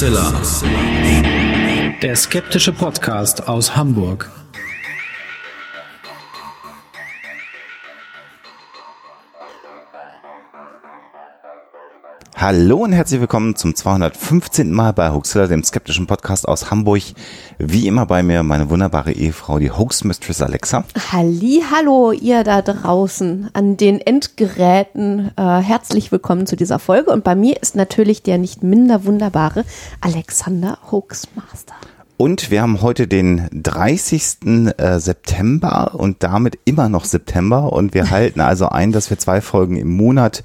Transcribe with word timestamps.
Huxilla. 0.00 0.32
Der 2.00 2.16
skeptische 2.16 2.72
Podcast 2.72 3.46
aus 3.48 3.76
Hamburg. 3.76 4.30
Hallo 12.40 12.78
und 12.78 12.92
herzlich 12.92 13.20
willkommen 13.20 13.54
zum 13.54 13.74
215. 13.74 14.72
Mal 14.72 14.94
bei 14.94 15.10
Hoaxilla, 15.10 15.46
dem 15.46 15.62
skeptischen 15.62 16.06
Podcast 16.06 16.48
aus 16.48 16.70
Hamburg. 16.70 17.02
Wie 17.58 17.86
immer 17.86 18.06
bei 18.06 18.22
mir 18.22 18.42
meine 18.42 18.70
wunderbare 18.70 19.12
Ehefrau, 19.12 19.58
die 19.58 19.70
Hoax 19.70 20.04
Mistress 20.04 20.40
Alexa. 20.40 20.84
Halli, 21.12 21.62
hallo 21.70 22.12
ihr 22.12 22.42
da 22.42 22.62
draußen 22.62 23.50
an 23.52 23.76
den 23.76 24.00
Endgeräten. 24.00 25.32
Äh, 25.36 25.58
herzlich 25.58 26.12
willkommen 26.12 26.46
zu 26.46 26.56
dieser 26.56 26.78
Folge 26.78 27.10
und 27.10 27.24
bei 27.24 27.34
mir 27.34 27.60
ist 27.60 27.76
natürlich 27.76 28.22
der 28.22 28.38
nicht 28.38 28.62
minder 28.62 29.04
wunderbare 29.04 29.66
Alexander 30.00 30.78
Hoaxmaster. 30.90 31.74
Und 32.16 32.50
wir 32.50 32.60
haben 32.60 32.82
heute 32.82 33.08
den 33.08 33.48
30. 33.50 34.76
Äh, 34.76 34.98
September 34.98 35.94
und 35.94 36.22
damit 36.22 36.58
immer 36.66 36.90
noch 36.90 37.06
September 37.06 37.72
und 37.72 37.92
wir 37.94 38.10
halten 38.10 38.40
also 38.40 38.68
ein, 38.68 38.92
dass 38.92 39.10
wir 39.10 39.18
zwei 39.18 39.42
Folgen 39.42 39.76
im 39.76 39.94
Monat 39.94 40.42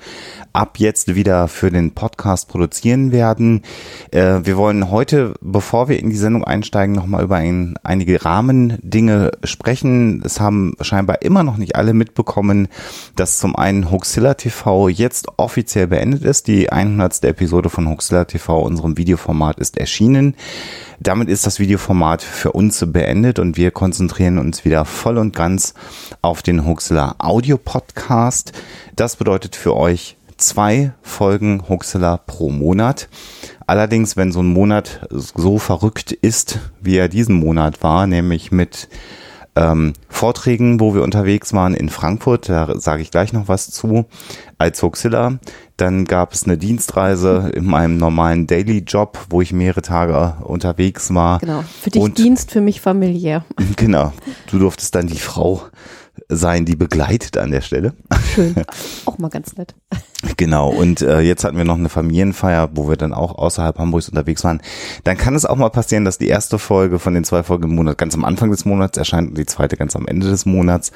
ab 0.55 0.79
jetzt 0.79 1.15
wieder 1.15 1.47
für 1.47 1.69
den 1.69 1.91
Podcast 1.91 2.47
produzieren 2.47 3.11
werden. 3.11 3.63
Äh, 4.11 4.39
wir 4.43 4.57
wollen 4.57 4.89
heute, 4.89 5.33
bevor 5.41 5.89
wir 5.89 5.99
in 5.99 6.09
die 6.09 6.15
Sendung 6.15 6.43
einsteigen, 6.43 6.95
nochmal 6.95 7.23
über 7.23 7.35
ein, 7.35 7.75
einige 7.83 8.23
Rahmendinge 8.23 9.31
sprechen. 9.43 10.23
Es 10.25 10.39
haben 10.39 10.75
scheinbar 10.81 11.21
immer 11.21 11.43
noch 11.43 11.57
nicht 11.57 11.75
alle 11.75 11.93
mitbekommen, 11.93 12.69
dass 13.15 13.37
zum 13.39 13.55
einen 13.55 13.91
Hoaxilla 13.91 14.35
TV 14.35 14.89
jetzt 14.89 15.27
offiziell 15.37 15.87
beendet 15.87 16.23
ist. 16.23 16.47
Die 16.47 16.71
100. 16.71 17.23
Episode 17.25 17.69
von 17.69 17.89
Hoaxilla 17.89 18.25
TV, 18.25 18.61
unserem 18.61 18.97
Videoformat, 18.97 19.59
ist 19.59 19.77
erschienen. 19.77 20.35
Damit 20.99 21.27
ist 21.27 21.45
das 21.45 21.59
Videoformat 21.59 22.21
für 22.21 22.53
uns 22.53 22.83
beendet 22.87 23.39
und 23.39 23.57
wir 23.57 23.71
konzentrieren 23.71 24.37
uns 24.37 24.63
wieder 24.63 24.85
voll 24.85 25.17
und 25.17 25.35
ganz 25.35 25.73
auf 26.21 26.41
den 26.41 26.65
Hoaxilla 26.65 27.15
Audio 27.17 27.57
Podcast. 27.57 28.53
Das 28.95 29.17
bedeutet 29.17 29.57
für 29.57 29.75
euch 29.75 30.15
zwei 30.37 30.93
Folgen 31.01 31.63
Huxela 31.67 32.17
pro 32.17 32.49
Monat. 32.49 33.09
Allerdings, 33.67 34.17
wenn 34.17 34.31
so 34.31 34.41
ein 34.41 34.47
Monat 34.47 35.07
so 35.09 35.57
verrückt 35.57 36.11
ist, 36.11 36.59
wie 36.81 36.97
er 36.97 37.09
diesen 37.09 37.35
Monat 37.35 37.81
war, 37.83 38.07
nämlich 38.07 38.51
mit 38.51 38.89
ähm, 39.55 39.93
Vorträgen, 40.09 40.79
wo 40.79 40.93
wir 40.93 41.01
unterwegs 41.01 41.53
waren 41.53 41.73
in 41.73 41.89
Frankfurt, 41.89 42.49
da 42.49 42.77
sage 42.79 43.01
ich 43.01 43.11
gleich 43.11 43.31
noch 43.33 43.47
was 43.47 43.71
zu, 43.71 44.05
als 44.57 44.81
Huxilla. 44.83 45.39
Dann 45.77 46.05
gab 46.05 46.33
es 46.33 46.43
eine 46.43 46.57
Dienstreise 46.57 47.51
in 47.53 47.65
meinem 47.65 47.97
normalen 47.97 48.47
Daily-Job, 48.47 49.17
wo 49.29 49.41
ich 49.41 49.53
mehrere 49.53 49.81
Tage 49.81 50.43
unterwegs 50.43 51.13
war. 51.13 51.39
Genau, 51.39 51.63
für 51.81 51.89
dich 51.89 52.01
Und, 52.01 52.17
Dienst, 52.17 52.51
für 52.51 52.61
mich 52.61 52.81
familiär. 52.81 53.45
Genau, 53.77 54.13
du 54.51 54.59
durftest 54.59 54.95
dann 54.95 55.07
die 55.07 55.19
Frau 55.19 55.63
sein, 56.29 56.65
die 56.65 56.75
begleitet 56.75 57.37
an 57.37 57.51
der 57.51 57.61
Stelle. 57.61 57.93
Schön. 58.33 58.55
Auch 59.05 59.17
mal 59.17 59.29
ganz 59.29 59.55
nett. 59.55 59.75
Genau, 60.37 60.69
und 60.69 61.01
äh, 61.01 61.19
jetzt 61.21 61.43
hatten 61.43 61.57
wir 61.57 61.65
noch 61.65 61.77
eine 61.77 61.89
Familienfeier, 61.89 62.69
wo 62.73 62.89
wir 62.89 62.97
dann 62.97 63.13
auch 63.13 63.37
außerhalb 63.37 63.77
Hamburgs 63.77 64.09
unterwegs 64.09 64.43
waren. 64.43 64.61
Dann 65.03 65.17
kann 65.17 65.35
es 65.35 65.45
auch 65.45 65.55
mal 65.55 65.69
passieren, 65.69 66.03
dass 66.03 66.17
die 66.17 66.27
erste 66.27 66.57
Folge 66.57 66.97
von 66.97 67.13
den 67.13 67.23
zwei 67.23 67.43
Folgen 67.43 67.65
im 67.65 67.75
Monat 67.75 67.97
ganz 67.99 68.15
am 68.15 68.25
Anfang 68.25 68.49
des 68.49 68.65
Monats 68.65 68.97
erscheint 68.97 69.29
und 69.29 69.37
die 69.37 69.45
zweite 69.45 69.77
ganz 69.77 69.95
am 69.95 70.07
Ende 70.07 70.27
des 70.27 70.45
Monats. 70.45 70.91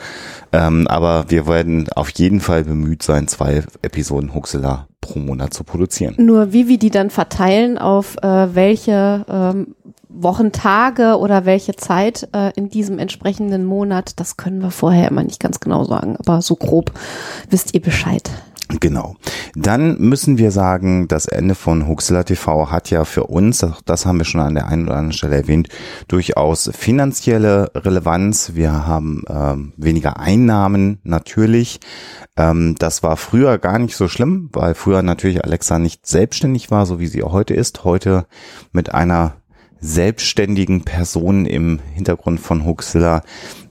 Ähm, 0.51 0.87
aber 0.87 1.25
wir 1.29 1.47
werden 1.47 1.87
auf 1.95 2.09
jeden 2.11 2.39
Fall 2.39 2.63
bemüht 2.63 3.03
sein, 3.03 3.27
zwei 3.27 3.63
Episoden 3.81 4.33
Huxela 4.33 4.87
pro 4.99 5.19
Monat 5.19 5.53
zu 5.53 5.63
produzieren. 5.63 6.15
Nur 6.17 6.51
wie 6.51 6.67
wir 6.67 6.79
die 6.79 6.89
dann 6.89 7.09
verteilen, 7.09 7.77
auf 7.77 8.17
äh, 8.23 8.55
welche 8.55 9.25
ähm, 9.29 9.75
Wochentage 10.09 11.17
oder 11.17 11.45
welche 11.45 11.75
Zeit 11.75 12.27
äh, 12.33 12.51
in 12.55 12.69
diesem 12.69 12.99
entsprechenden 12.99 13.63
Monat, 13.63 14.19
das 14.19 14.37
können 14.37 14.61
wir 14.61 14.71
vorher 14.71 15.09
immer 15.09 15.23
nicht 15.23 15.39
ganz 15.39 15.59
genau 15.59 15.83
sagen, 15.83 16.17
aber 16.17 16.41
so 16.41 16.55
grob 16.55 16.91
wisst 17.49 17.73
ihr 17.73 17.81
Bescheid. 17.81 18.29
Genau. 18.79 19.15
Dann 19.55 19.97
müssen 19.99 20.37
wir 20.37 20.51
sagen, 20.51 21.07
das 21.07 21.25
Ende 21.25 21.55
von 21.55 21.87
Huxilla 21.87 22.23
TV 22.23 22.69
hat 22.69 22.91
ja 22.91 23.03
für 23.03 23.23
uns, 23.23 23.65
das 23.85 24.05
haben 24.05 24.19
wir 24.19 24.25
schon 24.25 24.41
an 24.41 24.53
der 24.53 24.67
einen 24.67 24.85
oder 24.85 24.97
anderen 24.97 25.11
Stelle 25.11 25.37
erwähnt, 25.37 25.69
durchaus 26.07 26.69
finanzielle 26.75 27.71
Relevanz. 27.73 28.51
Wir 28.53 28.85
haben 28.85 29.23
ähm, 29.27 29.73
weniger 29.75 30.19
Einnahmen 30.19 30.99
natürlich. 31.03 31.79
Ähm, 32.37 32.75
das 32.77 33.01
war 33.01 33.17
früher 33.17 33.57
gar 33.57 33.79
nicht 33.79 33.95
so 33.95 34.07
schlimm, 34.07 34.49
weil 34.53 34.75
früher 34.75 35.01
natürlich 35.01 35.43
Alexa 35.43 35.79
nicht 35.79 36.05
selbstständig 36.05 36.69
war, 36.69 36.85
so 36.85 36.99
wie 36.99 37.07
sie 37.07 37.23
heute 37.23 37.55
ist. 37.55 37.83
Heute 37.83 38.27
mit 38.71 38.93
einer 38.93 39.33
selbstständigen 39.79 40.83
Person 40.83 41.45
im 41.45 41.79
Hintergrund 41.93 42.39
von 42.39 42.65
Huxilla 42.65 43.23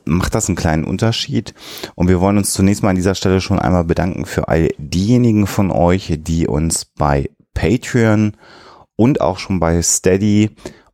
macht 0.05 0.35
das 0.35 0.49
einen 0.49 0.57
kleinen 0.57 0.85
Unterschied. 0.85 1.55
Und 1.95 2.09
wir 2.09 2.21
wollen 2.21 2.39
uns 2.39 2.53
zunächst 2.53 2.83
mal 2.83 2.91
an 2.91 2.97
dieser 2.97 3.15
Stelle 3.15 3.41
schon 3.41 3.59
einmal 3.59 3.85
bedanken 3.85 4.25
für 4.25 4.49
all 4.49 4.71
diejenigen 4.79 5.47
von 5.47 5.71
euch, 5.71 6.19
die 6.21 6.47
uns 6.49 6.87
bei 6.87 7.31
Patreon 7.55 8.33
und 8.97 9.21
auch 9.21 9.39
schon 9.39 9.61
bei 9.61 9.81
Steady 9.83 10.51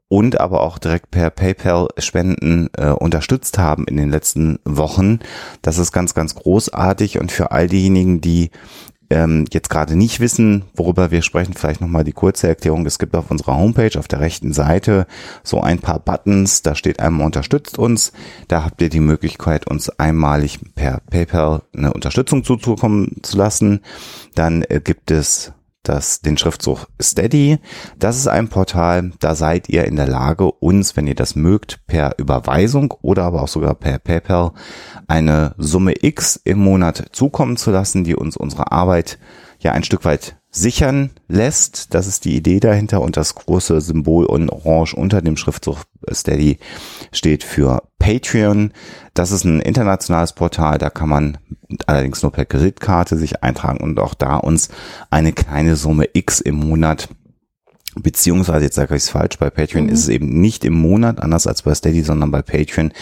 und 0.08 0.38
aber 0.38 0.60
auch 0.60 0.78
direkt 0.78 1.10
per 1.10 1.30
PayPal 1.30 1.88
Spenden 1.98 2.68
äh, 2.76 2.90
unterstützt 2.90 3.58
haben 3.58 3.86
in 3.86 3.96
den 3.96 4.10
letzten 4.10 4.58
Wochen. 4.64 5.20
Das 5.62 5.78
ist 5.78 5.92
ganz, 5.92 6.14
ganz 6.14 6.34
großartig 6.34 7.18
und 7.18 7.32
für 7.32 7.50
all 7.50 7.66
diejenigen, 7.68 8.20
die 8.20 8.50
ähm, 9.14 9.44
jetzt 9.52 9.70
gerade 9.70 9.94
nicht 9.96 10.18
wissen, 10.18 10.64
worüber 10.74 11.12
wir 11.12 11.22
sprechen, 11.22 11.54
vielleicht 11.54 11.80
nochmal 11.80 12.02
die 12.02 12.12
kurze 12.12 12.48
Erklärung. 12.48 12.84
Es 12.84 12.98
gibt 12.98 13.14
auf 13.14 13.30
unserer 13.30 13.56
Homepage 13.56 13.96
auf 13.96 14.08
der 14.08 14.18
rechten 14.18 14.52
Seite 14.52 15.06
so 15.44 15.60
ein 15.60 15.78
paar 15.78 16.00
Buttons. 16.00 16.62
Da 16.62 16.74
steht 16.74 16.98
einmal 16.98 17.26
unterstützt 17.26 17.78
uns. 17.78 18.12
Da 18.48 18.64
habt 18.64 18.82
ihr 18.82 18.88
die 18.88 19.00
Möglichkeit, 19.00 19.68
uns 19.68 19.88
einmalig 19.88 20.58
per 20.74 21.00
PayPal 21.10 21.62
eine 21.74 21.92
Unterstützung 21.92 22.42
zuzukommen 22.42 23.18
zu 23.22 23.38
lassen. 23.38 23.80
Dann 24.34 24.62
äh, 24.62 24.80
gibt 24.82 25.12
es 25.12 25.52
das, 25.84 26.20
den 26.20 26.36
Schriftzug 26.36 26.88
Steady. 27.00 27.58
Das 27.98 28.16
ist 28.16 28.26
ein 28.26 28.48
Portal, 28.48 29.12
da 29.20 29.34
seid 29.34 29.68
ihr 29.68 29.84
in 29.84 29.96
der 29.96 30.08
Lage, 30.08 30.50
uns, 30.50 30.96
wenn 30.96 31.06
ihr 31.06 31.14
das 31.14 31.36
mögt, 31.36 31.86
per 31.86 32.18
Überweisung 32.18 32.92
oder 33.02 33.22
aber 33.24 33.42
auch 33.42 33.48
sogar 33.48 33.74
per 33.74 33.98
PayPal 33.98 34.52
eine 35.06 35.54
Summe 35.58 35.94
X 36.02 36.40
im 36.44 36.58
Monat 36.58 37.10
zukommen 37.12 37.56
zu 37.56 37.70
lassen, 37.70 38.04
die 38.04 38.14
uns 38.14 38.36
unsere 38.36 38.72
Arbeit 38.72 39.18
ja 39.60 39.72
ein 39.72 39.84
Stück 39.84 40.04
weit 40.04 40.36
sichern 40.50 41.10
lässt. 41.28 41.94
Das 41.94 42.06
ist 42.06 42.24
die 42.24 42.36
Idee 42.36 42.60
dahinter 42.60 43.00
und 43.00 43.16
das 43.16 43.34
große 43.34 43.80
Symbol 43.80 44.26
in 44.36 44.50
Orange 44.50 44.94
unter 44.94 45.20
dem 45.20 45.36
Schriftzug 45.36 45.78
Steady 46.10 46.58
steht 47.12 47.42
für 47.42 47.82
Patreon. 47.98 48.72
Das 49.14 49.32
ist 49.32 49.44
ein 49.44 49.60
internationales 49.60 50.32
Portal, 50.32 50.78
da 50.78 50.90
kann 50.90 51.08
man 51.08 51.38
allerdings 51.86 52.22
nur 52.22 52.32
per 52.32 52.44
Kreditkarte 52.44 53.16
sich 53.16 53.42
eintragen 53.42 53.82
und 53.82 53.98
auch 53.98 54.14
da 54.14 54.36
uns 54.36 54.68
eine 55.10 55.32
kleine 55.32 55.76
Summe 55.76 56.08
X 56.12 56.40
im 56.40 56.56
Monat 56.56 57.08
beziehungsweise 57.96 58.64
jetzt 58.64 58.76
sage 58.76 58.96
ich 58.96 59.02
es 59.02 59.08
falsch, 59.08 59.38
bei 59.38 59.50
Patreon 59.50 59.84
mhm. 59.84 59.90
ist 59.90 60.00
es 60.00 60.08
eben 60.08 60.40
nicht 60.40 60.64
im 60.64 60.74
Monat, 60.74 61.20
anders 61.20 61.46
als 61.46 61.62
bei 61.62 61.74
Steady, 61.74 62.02
sondern 62.02 62.30
bei 62.30 62.42
Patreon 62.42 62.92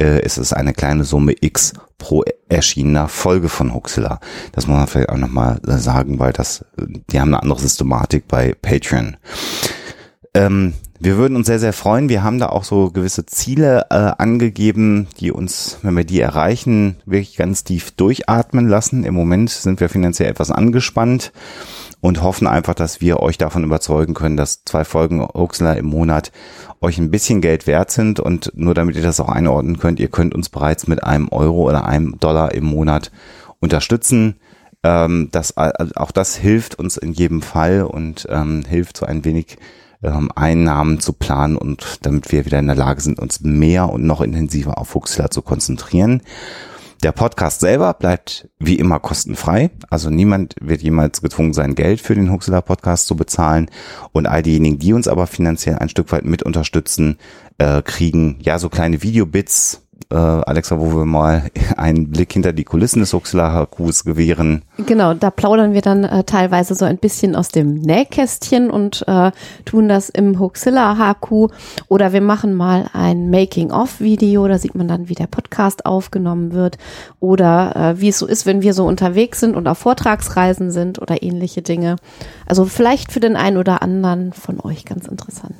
äh, 0.00 0.24
ist 0.24 0.38
es 0.38 0.52
eine 0.52 0.72
kleine 0.72 1.04
Summe 1.04 1.34
X 1.40 1.74
pro 1.98 2.24
erschienener 2.48 3.08
Folge 3.08 3.48
von 3.48 3.74
Huxilla. 3.74 4.20
Das 4.52 4.66
muss 4.66 4.76
man 4.76 4.86
vielleicht 4.86 5.10
auch 5.10 5.16
nochmal 5.16 5.60
äh, 5.66 5.76
sagen, 5.78 6.18
weil 6.18 6.32
das, 6.32 6.64
die 7.10 7.20
haben 7.20 7.34
eine 7.34 7.42
andere 7.42 7.60
Systematik 7.60 8.28
bei 8.28 8.54
Patreon. 8.60 9.16
Ähm, 10.34 10.74
wir 11.00 11.16
würden 11.16 11.36
uns 11.36 11.46
sehr, 11.46 11.60
sehr 11.60 11.72
freuen. 11.72 12.08
Wir 12.08 12.24
haben 12.24 12.40
da 12.40 12.48
auch 12.48 12.64
so 12.64 12.90
gewisse 12.90 13.24
Ziele 13.24 13.86
äh, 13.90 13.94
angegeben, 13.94 15.06
die 15.20 15.30
uns, 15.30 15.78
wenn 15.82 15.96
wir 15.96 16.04
die 16.04 16.20
erreichen, 16.20 16.96
wirklich 17.06 17.36
ganz 17.36 17.62
tief 17.62 17.92
durchatmen 17.92 18.68
lassen. 18.68 19.04
Im 19.04 19.14
Moment 19.14 19.50
sind 19.50 19.78
wir 19.80 19.88
finanziell 19.88 20.28
etwas 20.28 20.50
angespannt 20.50 21.32
und 22.00 22.22
hoffen 22.22 22.46
einfach, 22.46 22.74
dass 22.74 23.00
wir 23.00 23.20
euch 23.20 23.38
davon 23.38 23.64
überzeugen 23.64 24.14
können, 24.14 24.36
dass 24.36 24.64
zwei 24.64 24.84
Folgen 24.84 25.20
Oxler 25.20 25.76
im 25.76 25.86
Monat 25.86 26.30
euch 26.80 26.98
ein 26.98 27.10
bisschen 27.10 27.40
Geld 27.40 27.66
wert 27.66 27.90
sind 27.90 28.20
und 28.20 28.52
nur 28.54 28.74
damit 28.74 28.96
ihr 28.96 29.02
das 29.02 29.20
auch 29.20 29.28
einordnen 29.28 29.78
könnt, 29.78 29.98
ihr 29.98 30.08
könnt 30.08 30.34
uns 30.34 30.48
bereits 30.48 30.86
mit 30.86 31.02
einem 31.02 31.28
Euro 31.30 31.62
oder 31.62 31.86
einem 31.86 32.18
Dollar 32.20 32.54
im 32.54 32.64
Monat 32.64 33.10
unterstützen. 33.60 34.36
Ähm, 34.84 35.28
das, 35.32 35.56
auch 35.56 36.12
das 36.12 36.36
hilft 36.36 36.76
uns 36.76 36.96
in 36.96 37.12
jedem 37.12 37.42
Fall 37.42 37.82
und 37.82 38.28
ähm, 38.30 38.64
hilft 38.68 38.96
so 38.96 39.06
ein 39.06 39.24
wenig 39.24 39.58
ähm, 40.02 40.30
Einnahmen 40.34 41.00
zu 41.00 41.12
planen 41.12 41.56
und 41.56 41.98
damit 42.02 42.30
wir 42.30 42.46
wieder 42.46 42.60
in 42.60 42.68
der 42.68 42.76
Lage 42.76 43.00
sind, 43.00 43.18
uns 43.18 43.40
mehr 43.40 43.90
und 43.90 44.04
noch 44.04 44.20
intensiver 44.20 44.78
auf 44.78 44.90
Fuchsler 44.90 45.30
zu 45.30 45.42
konzentrieren. 45.42 46.22
Der 47.04 47.12
Podcast 47.12 47.60
selber 47.60 47.94
bleibt 47.94 48.48
wie 48.58 48.74
immer 48.74 48.98
kostenfrei. 48.98 49.70
Also 49.88 50.10
niemand 50.10 50.56
wird 50.60 50.82
jemals 50.82 51.22
gezwungen 51.22 51.52
sein, 51.52 51.76
Geld 51.76 52.00
für 52.00 52.16
den 52.16 52.32
Huxela 52.32 52.60
Podcast 52.60 53.06
zu 53.06 53.14
bezahlen. 53.14 53.70
Und 54.10 54.26
all 54.26 54.42
diejenigen, 54.42 54.80
die 54.80 54.92
uns 54.92 55.06
aber 55.06 55.28
finanziell 55.28 55.76
ein 55.76 55.88
Stück 55.88 56.10
weit 56.10 56.24
mit 56.24 56.42
unterstützen, 56.42 57.18
äh, 57.58 57.82
kriegen 57.82 58.38
ja 58.40 58.58
so 58.58 58.68
kleine 58.68 59.02
Videobits 59.02 59.87
äh, 60.10 60.14
Alexa, 60.14 60.80
wo 60.80 60.94
wir 60.96 61.04
mal 61.04 61.50
einen 61.76 62.10
Blick 62.10 62.32
hinter 62.32 62.52
die 62.52 62.64
Kulissen 62.64 63.00
des 63.00 63.12
Huxler 63.12 63.66
HQs 63.68 64.04
gewähren. 64.04 64.62
Genau, 64.86 65.14
da 65.14 65.30
plaudern 65.30 65.74
wir 65.74 65.82
dann 65.82 66.04
äh, 66.04 66.24
teilweise 66.24 66.74
so 66.74 66.84
ein 66.84 66.98
bisschen 66.98 67.36
aus 67.36 67.48
dem 67.48 67.74
Nähkästchen 67.74 68.70
und 68.70 69.04
äh, 69.06 69.32
tun 69.64 69.88
das 69.88 70.08
im 70.08 70.38
Huxilla 70.38 70.96
HQ 70.96 71.52
oder 71.88 72.12
wir 72.12 72.20
machen 72.20 72.54
mal 72.54 72.88
ein 72.92 73.30
Making-of-Video, 73.30 74.48
da 74.48 74.58
sieht 74.58 74.74
man 74.74 74.88
dann, 74.88 75.08
wie 75.08 75.14
der 75.14 75.26
Podcast 75.26 75.84
aufgenommen 75.86 76.52
wird 76.52 76.78
oder 77.20 77.76
äh, 77.76 78.00
wie 78.00 78.08
es 78.08 78.18
so 78.18 78.26
ist, 78.26 78.46
wenn 78.46 78.62
wir 78.62 78.74
so 78.74 78.86
unterwegs 78.86 79.40
sind 79.40 79.56
und 79.56 79.66
auf 79.66 79.78
Vortragsreisen 79.78 80.70
sind 80.70 81.00
oder 81.00 81.22
ähnliche 81.22 81.62
Dinge. 81.62 81.96
Also 82.46 82.64
vielleicht 82.64 83.12
für 83.12 83.20
den 83.20 83.36
einen 83.36 83.56
oder 83.56 83.82
anderen 83.82 84.32
von 84.32 84.60
euch 84.60 84.84
ganz 84.84 85.06
interessant. 85.06 85.54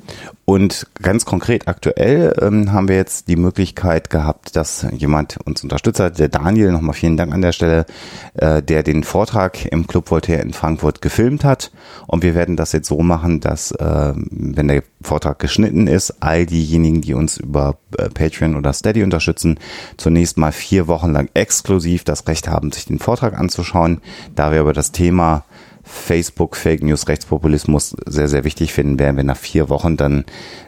Und 0.49 0.87
ganz 1.03 1.25
konkret 1.25 1.67
aktuell 1.67 2.33
ähm, 2.41 2.71
haben 2.71 2.87
wir 2.87 2.95
jetzt 2.95 3.27
die 3.27 3.35
Möglichkeit 3.35 4.09
gehabt, 4.09 4.55
dass 4.55 4.83
jemand 4.97 5.37
uns 5.45 5.61
unterstützt 5.61 5.99
hat, 5.99 6.17
der 6.17 6.27
Daniel, 6.27 6.71
nochmal 6.71 6.95
vielen 6.95 7.17
Dank 7.17 7.35
an 7.35 7.43
der 7.43 7.51
Stelle, 7.51 7.85
äh, 8.33 8.63
der 8.63 8.81
den 8.81 9.03
Vortrag 9.03 9.63
im 9.67 9.85
Club 9.85 10.09
Voltaire 10.09 10.41
in 10.41 10.53
Frankfurt 10.53 11.03
gefilmt 11.03 11.43
hat. 11.43 11.69
Und 12.07 12.23
wir 12.23 12.33
werden 12.33 12.55
das 12.55 12.71
jetzt 12.71 12.87
so 12.87 13.03
machen, 13.03 13.41
dass, 13.41 13.73
äh, 13.73 14.13
wenn 14.15 14.69
der 14.69 14.81
Vortrag 15.03 15.37
geschnitten 15.37 15.85
ist, 15.85 16.15
all 16.19 16.47
diejenigen, 16.47 17.01
die 17.01 17.13
uns 17.13 17.37
über 17.37 17.77
äh, 17.99 18.09
Patreon 18.09 18.55
oder 18.55 18.73
Steady 18.73 19.03
unterstützen, 19.03 19.59
zunächst 19.97 20.39
mal 20.39 20.51
vier 20.51 20.87
Wochen 20.87 21.11
lang 21.11 21.29
exklusiv 21.35 22.05
das 22.05 22.27
Recht 22.27 22.47
haben, 22.47 22.71
sich 22.71 22.87
den 22.87 22.97
Vortrag 22.97 23.37
anzuschauen. 23.37 24.01
Da 24.33 24.51
wir 24.51 24.61
über 24.61 24.73
das 24.73 24.91
Thema 24.93 25.45
Facebook, 25.91 26.55
Fake 26.55 26.83
News, 26.83 27.07
Rechtspopulismus 27.07 27.95
sehr, 28.05 28.27
sehr 28.27 28.43
wichtig 28.43 28.73
finden, 28.73 28.99
werden 28.99 29.17
wir 29.17 29.23
nach 29.23 29.37
vier 29.37 29.69
Wochen 29.69 29.97
dann 29.97 30.23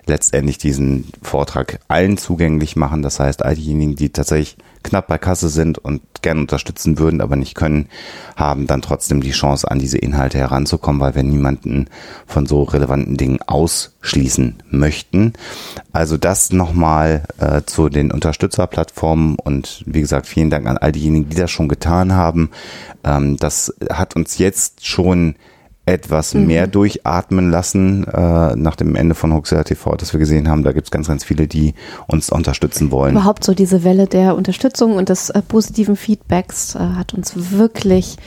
letztendlich 0.08 0.58
diesen 0.58 1.10
Vortrag 1.22 1.80
allen 1.88 2.18
zugänglich 2.18 2.76
machen. 2.76 3.02
Das 3.04 3.20
heißt, 3.20 3.46
all 3.46 3.56
diejenigen, 3.56 3.96
die 3.96 4.10
tatsächlich 4.10 4.58
knapp 4.84 5.08
bei 5.08 5.18
Kasse 5.18 5.50
sind 5.50 5.78
und 5.78 6.02
gerne 6.22 6.42
unterstützen 6.42 7.00
würden, 7.00 7.22
aber 7.22 7.36
nicht 7.36 7.56
können, 7.56 7.88
haben 8.36 8.68
dann 8.68 8.82
trotzdem 8.82 9.22
die 9.22 9.32
Chance, 9.32 9.70
an 9.70 9.80
diese 9.80 9.98
Inhalte 9.98 10.38
heranzukommen, 10.38 11.02
weil 11.02 11.16
wir 11.16 11.24
niemanden 11.24 11.88
von 12.26 12.46
so 12.46 12.64
relevanten 12.64 13.18
Dingen 13.18 13.40
ausschließen 13.46 14.64
möchten. 14.70 15.34
Also 15.92 16.18
das 16.18 16.52
nochmal 16.52 17.24
äh, 17.40 17.62
zu 17.66 17.90
den 17.90 18.12
Unterstützerplattformen 18.12 19.36
und 19.36 19.84
wie 19.86 20.02
gesagt, 20.02 20.28
vielen 20.28 20.50
Dank 20.50 20.68
an 20.68 20.78
all 20.78 20.92
diejenigen, 20.92 21.30
die 21.30 21.38
das 21.38 21.52
schon 21.52 21.68
getan 21.68 22.14
haben. 22.14 22.52
Ähm, 23.04 23.38
das 23.38 23.74
hat 23.90 24.16
uns 24.16 24.38
jetzt 24.38 24.86
schon 24.86 25.36
etwas 25.86 26.34
mhm. 26.34 26.48
mehr 26.48 26.68
durchatmen 26.68 27.50
lassen 27.50 28.06
äh, 28.06 28.56
nach 28.56 28.76
dem 28.76 28.96
Ende 28.96 29.16
von 29.16 29.34
Huxella 29.34 29.64
TV, 29.64 29.96
dass 29.96 30.14
wir 30.14 30.20
gesehen 30.20 30.48
haben, 30.48 30.64
da 30.64 30.72
gibt 30.72 30.88
es 30.88 30.92
ganz, 30.92 31.08
ganz 31.08 31.24
viele, 31.24 31.48
die 31.48 31.74
uns 32.08 32.30
unterstützen 32.30 32.92
wollen. 32.92 33.14
Überhaupt 33.14 33.44
so 33.44 33.54
diese 33.54 33.84
Welle 33.84 34.08
der 34.08 34.36
Unterstützung 34.36 34.96
und 34.96 35.10
des 35.10 35.30
äh, 35.32 35.42
positiven 35.42 35.96
Feedbacks 35.96 36.76
äh, 36.76 36.80
hat 36.80 37.14
uns 37.14 37.52
wirklich 37.52 38.18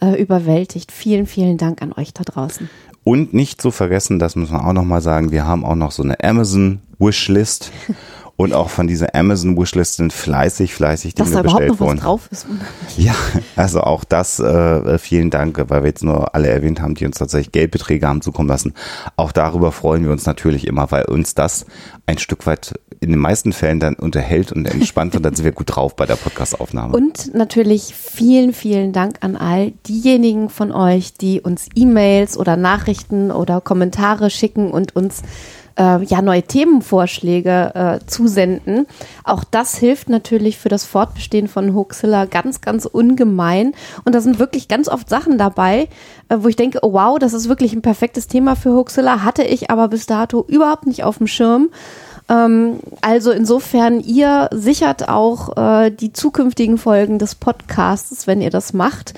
äh, 0.00 0.20
überwältigt. 0.20 0.92
Vielen, 0.92 1.26
vielen 1.26 1.56
Dank 1.56 1.82
an 1.82 1.92
euch 1.92 2.12
da 2.12 2.22
draußen. 2.22 2.68
Und 3.02 3.32
nicht 3.32 3.62
zu 3.62 3.70
vergessen, 3.70 4.18
das 4.18 4.36
muss 4.36 4.50
man 4.50 4.60
auch 4.60 4.74
nochmal 4.74 5.00
sagen, 5.00 5.30
wir 5.30 5.46
haben 5.46 5.64
auch 5.64 5.74
noch 5.74 5.92
so 5.92 6.02
eine 6.02 6.22
Amazon 6.22 6.80
Wishlist. 6.98 7.72
und 8.40 8.54
auch 8.54 8.70
von 8.70 8.86
dieser 8.86 9.14
Amazon 9.14 9.58
Wishlist 9.58 9.96
sind 9.96 10.14
fleißig, 10.14 10.72
fleißig 10.72 11.14
Dinge 11.14 11.28
Dass 11.28 11.34
da 11.34 11.40
überhaupt 11.40 11.68
noch 11.68 11.80
was 11.80 12.00
drauf 12.00 12.28
ist. 12.30 12.46
Ja, 12.96 13.14
also 13.54 13.82
auch 13.82 14.02
das, 14.02 14.40
äh, 14.40 14.98
vielen 14.98 15.28
Dank, 15.28 15.62
weil 15.68 15.82
wir 15.82 15.88
jetzt 15.88 16.02
nur 16.02 16.34
alle 16.34 16.48
erwähnt 16.48 16.80
haben, 16.80 16.94
die 16.94 17.04
uns 17.04 17.18
tatsächlich 17.18 17.52
Geldbeträge 17.52 18.06
haben 18.06 18.22
zukommen 18.22 18.48
lassen. 18.48 18.72
Auch 19.16 19.32
darüber 19.32 19.72
freuen 19.72 20.04
wir 20.04 20.10
uns 20.10 20.24
natürlich 20.24 20.66
immer, 20.66 20.90
weil 20.90 21.04
uns 21.04 21.34
das 21.34 21.66
ein 22.06 22.16
Stück 22.16 22.46
weit 22.46 22.72
in 23.00 23.10
den 23.10 23.18
meisten 23.18 23.52
Fällen 23.52 23.78
dann 23.78 23.94
unterhält 23.94 24.52
und 24.52 24.66
entspannt 24.66 25.16
und 25.16 25.22
dann 25.22 25.34
sind 25.34 25.44
wir 25.44 25.52
gut 25.52 25.74
drauf 25.76 25.94
bei 25.94 26.06
der 26.06 26.16
Podcastaufnahme. 26.16 26.94
Und 26.94 27.34
natürlich 27.34 27.94
vielen, 27.94 28.52
vielen 28.54 28.92
Dank 28.92 29.16
an 29.20 29.36
all 29.36 29.72
diejenigen 29.86 30.48
von 30.48 30.72
euch, 30.72 31.14
die 31.14 31.40
uns 31.40 31.68
E-Mails 31.74 32.38
oder 32.38 32.56
Nachrichten 32.56 33.30
oder 33.30 33.60
Kommentare 33.60 34.30
schicken 34.30 34.70
und 34.70 34.96
uns 34.96 35.22
äh, 35.80 36.04
ja 36.04 36.20
neue 36.20 36.42
Themenvorschläge 36.42 37.74
äh, 37.74 38.06
zusenden. 38.06 38.86
Auch 39.24 39.44
das 39.44 39.76
hilft 39.76 40.08
natürlich 40.08 40.58
für 40.58 40.68
das 40.68 40.84
Fortbestehen 40.84 41.48
von 41.48 41.74
Hoaxilla 41.74 42.26
ganz, 42.26 42.60
ganz 42.60 42.84
ungemein. 42.84 43.72
Und 44.04 44.14
da 44.14 44.20
sind 44.20 44.38
wirklich 44.38 44.68
ganz 44.68 44.88
oft 44.88 45.08
Sachen 45.08 45.38
dabei, 45.38 45.88
äh, 46.28 46.36
wo 46.38 46.48
ich 46.48 46.56
denke, 46.56 46.80
oh 46.82 46.92
wow, 46.92 47.18
das 47.18 47.32
ist 47.32 47.48
wirklich 47.48 47.72
ein 47.72 47.82
perfektes 47.82 48.28
Thema 48.28 48.54
für 48.54 48.72
Hoaxilla, 48.72 49.24
hatte 49.24 49.42
ich 49.42 49.70
aber 49.70 49.88
bis 49.88 50.06
dato 50.06 50.44
überhaupt 50.46 50.86
nicht 50.86 51.02
auf 51.02 51.18
dem 51.18 51.26
Schirm 51.26 51.70
ähm, 52.28 52.78
also 53.00 53.32
insofern, 53.32 54.00
ihr 54.00 54.48
sichert 54.52 55.08
auch 55.08 55.56
äh, 55.56 55.90
die 55.90 56.12
zukünftigen 56.12 56.78
Folgen 56.78 57.18
des 57.18 57.34
Podcasts, 57.34 58.26
wenn 58.26 58.40
ihr 58.40 58.50
das 58.50 58.72
macht. 58.72 59.14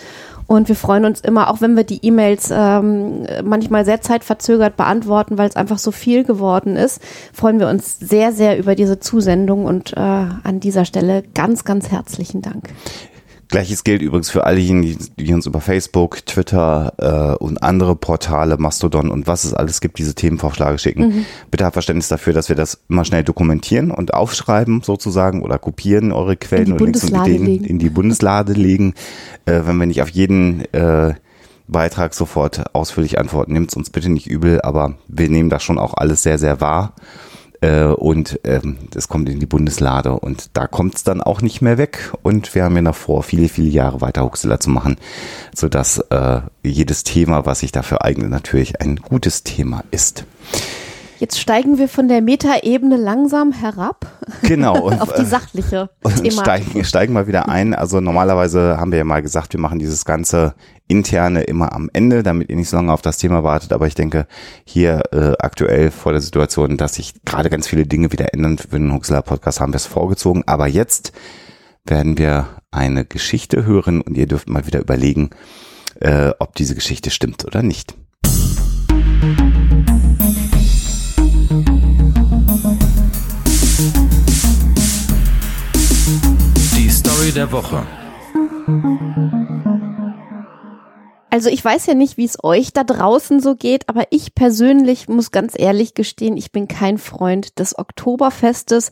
Und 0.47 0.69
wir 0.69 0.77
freuen 0.77 1.05
uns 1.05 1.21
immer, 1.21 1.50
auch 1.50 1.61
wenn 1.61 1.77
wir 1.77 1.85
die 1.85 2.05
E-Mails 2.05 2.50
ähm, 2.53 3.27
manchmal 3.44 3.85
sehr 3.85 4.00
zeitverzögert 4.00 4.77
beantworten, 4.77 5.39
weil 5.39 5.49
es 5.49 5.56
einfach 5.56 5.79
so 5.79 5.91
viel 5.93 6.25
geworden 6.25 6.77
ist, 6.77 7.00
freuen 7.33 7.59
wir 7.59 7.69
uns 7.69 7.99
sehr, 7.99 8.33
sehr 8.33 8.59
über 8.59 8.75
diese 8.75 8.99
Zusendung 8.99 9.65
und 9.65 9.97
äh, 9.97 10.00
an 10.00 10.61
dieser 10.61 10.85
Stelle 10.85 11.23
ganz, 11.35 11.65
ganz 11.65 11.91
herzlichen 11.91 12.43
Dank. 12.43 12.71
Gleiches 13.53 13.85
gilt 13.85 14.01
übrigens 14.01 14.31
für 14.31 14.45
alle 14.45 14.57
diejenigen, 14.57 14.99
die 15.19 15.35
uns 15.35 15.45
über 15.45 15.61
Facebook, 15.61 16.25
Twitter 16.25 17.37
äh, 17.37 17.45
und 17.45 17.63
andere 17.63 17.95
Portale, 17.95 18.57
Mastodon 18.57 19.11
und 19.11 19.27
was 19.27 19.45
es 19.45 19.53
alles 19.53 19.83
gibt, 19.83 19.99
diese 19.99 20.15
Themenvorschläge 20.15 20.79
schicken. 20.79 21.09
Mhm. 21.09 21.27
Bitte 21.51 21.67
habt 21.67 21.75
Verständnis 21.75 22.09
dafür, 22.09 22.33
dass 22.33 22.49
wir 22.49 22.57
das 22.57 22.81
immer 22.89 23.05
schnell 23.05 23.25
dokumentieren 23.25 23.91
und 23.91 24.15
aufschreiben 24.15 24.81
sozusagen 24.81 25.43
oder 25.43 25.59
kopieren 25.59 26.13
eure 26.13 26.35
Quellen 26.39 26.73
und 26.73 26.81
Links 26.81 27.05
und 27.05 27.15
Ideen 27.15 27.45
legen. 27.45 27.65
in 27.67 27.79
die 27.79 27.91
Bundeslade 27.91 28.55
legen. 28.55 28.95
Äh, 29.45 29.61
wenn 29.67 29.77
wir 29.77 29.85
nicht 29.85 30.01
auf 30.01 30.09
jeden 30.09 30.65
äh, 30.73 31.13
Beitrag 31.69 32.15
sofort 32.15 32.75
ausführlich 32.75 33.19
antworten, 33.19 33.53
nehmt 33.53 33.69
es 33.69 33.77
uns 33.77 33.91
bitte 33.91 34.09
nicht 34.09 34.29
übel, 34.29 34.63
aber 34.63 34.95
wir 35.09 35.29
nehmen 35.29 35.51
das 35.51 35.63
schon 35.63 35.79
auch 35.79 35.93
alles 35.93 36.23
sehr, 36.23 36.39
sehr 36.39 36.63
wahr 36.63 36.95
äh, 37.62 37.85
und 37.85 38.41
ähm, 38.44 38.76
es 38.94 39.09
kommt 39.09 39.29
in 39.29 39.41
die 39.41 39.47
Bundeslade 39.47 40.12
und 40.12 40.50
da 40.53 40.67
kommt 40.67 40.97
es 40.97 41.05
dann 41.05 41.23
auch 41.23 41.41
nicht 41.41 41.62
mehr 41.62 41.79
weg 41.79 42.12
und 42.23 42.55
wir 42.55 42.64
haben 42.64 42.76
ja 42.76 42.82
noch 42.82 42.97
vor, 42.97 43.23
viele, 43.23 43.49
viele 43.49 43.69
Jahre 43.69 44.00
weiter 44.03 44.25
Huxilla 44.25 44.61
zu 44.61 44.69
machen, 44.69 44.97
sodass 45.55 45.98
äh, 46.10 46.41
jedes 46.63 47.05
Thema, 47.05 47.46
was 47.46 47.60
sich 47.60 47.72
dafür 47.72 48.05
eignet, 48.05 48.31
natürlich 48.31 48.81
ein 48.81 48.96
gutes 48.96 49.44
Thema 49.44 49.84
ist. 49.91 50.25
Jetzt 51.22 51.38
steigen 51.38 51.79
wir 51.79 51.88
von 51.88 52.08
der 52.08 52.20
Metaebene 52.20 52.96
langsam 52.96 53.52
herab. 53.52 54.10
Genau. 54.43 54.81
Und, 54.88 55.00
auf 55.00 55.14
die 55.14 55.24
sachliche 55.24 55.88
und 56.02 56.32
Steigen, 56.32 56.84
steigen 56.84 57.12
mal 57.12 57.29
wieder 57.29 57.48
ein. 57.48 57.74
Also 57.74 58.00
normalerweise 58.00 58.76
haben 58.76 58.91
wir 58.91 58.98
ja 58.98 59.05
mal 59.05 59.22
gesagt, 59.22 59.52
wir 59.52 59.60
machen 59.60 59.79
dieses 59.79 60.05
ganze 60.05 60.56
interne 60.88 61.44
immer 61.44 61.74
am 61.74 61.88
Ende, 61.93 62.24
damit 62.24 62.50
ihr 62.50 62.56
nicht 62.56 62.70
so 62.70 62.76
lange 62.76 62.93
auf 62.93 63.02
das 63.02 63.19
Thema 63.19 63.44
wartet. 63.44 63.72
Aber 63.72 63.86
ich 63.86 63.94
denke, 63.94 64.26
hier 64.64 65.00
äh, 65.12 65.34
aktuell 65.38 65.93
vor 65.93 66.10
der 66.10 66.20
Situation, 66.20 66.76
dass 66.76 66.94
sich 66.94 67.14
gerade 67.24 67.50
ganz 67.50 67.69
viele 67.69 67.86
Dinge 67.86 68.10
wieder 68.10 68.34
ändern 68.34 68.58
für 68.58 68.81
den 68.81 68.93
Huxler 68.93 69.22
Podcast, 69.22 69.60
haben 69.60 69.72
wir 69.72 69.76
es 69.76 69.86
vorgezogen. 69.86 70.43
Aber 70.46 70.67
jetzt 70.67 71.12
werden 71.84 72.19
wir 72.19 72.48
eine 72.72 73.05
Geschichte 73.05 73.64
hören 73.64 74.00
und 74.00 74.17
ihr 74.17 74.26
dürft 74.26 74.50
mal 74.50 74.67
wieder 74.67 74.81
überlegen, 74.81 75.31
äh, 76.00 76.32
ob 76.41 76.56
diese 76.56 76.74
Geschichte 76.74 77.10
stimmt 77.10 77.44
oder 77.44 77.62
nicht. 77.62 77.94
Story 87.22 87.32
der 87.32 87.52
Woche. 87.52 87.86
Also 91.31 91.50
ich 91.50 91.64
weiß 91.64 91.86
ja 91.86 91.94
nicht, 91.94 92.17
wie 92.17 92.24
es 92.24 92.43
euch 92.43 92.72
da 92.72 92.82
draußen 92.82 93.38
so 93.38 93.55
geht, 93.55 93.88
aber 93.88 94.06
ich 94.10 94.34
persönlich 94.34 95.08
muss 95.08 95.31
ganz 95.31 95.55
ehrlich 95.56 95.94
gestehen, 95.94 96.36
ich 96.36 96.50
bin 96.50 96.67
kein 96.67 96.98
Freund 96.98 97.60
des 97.60 97.79
Oktoberfestes 97.79 98.91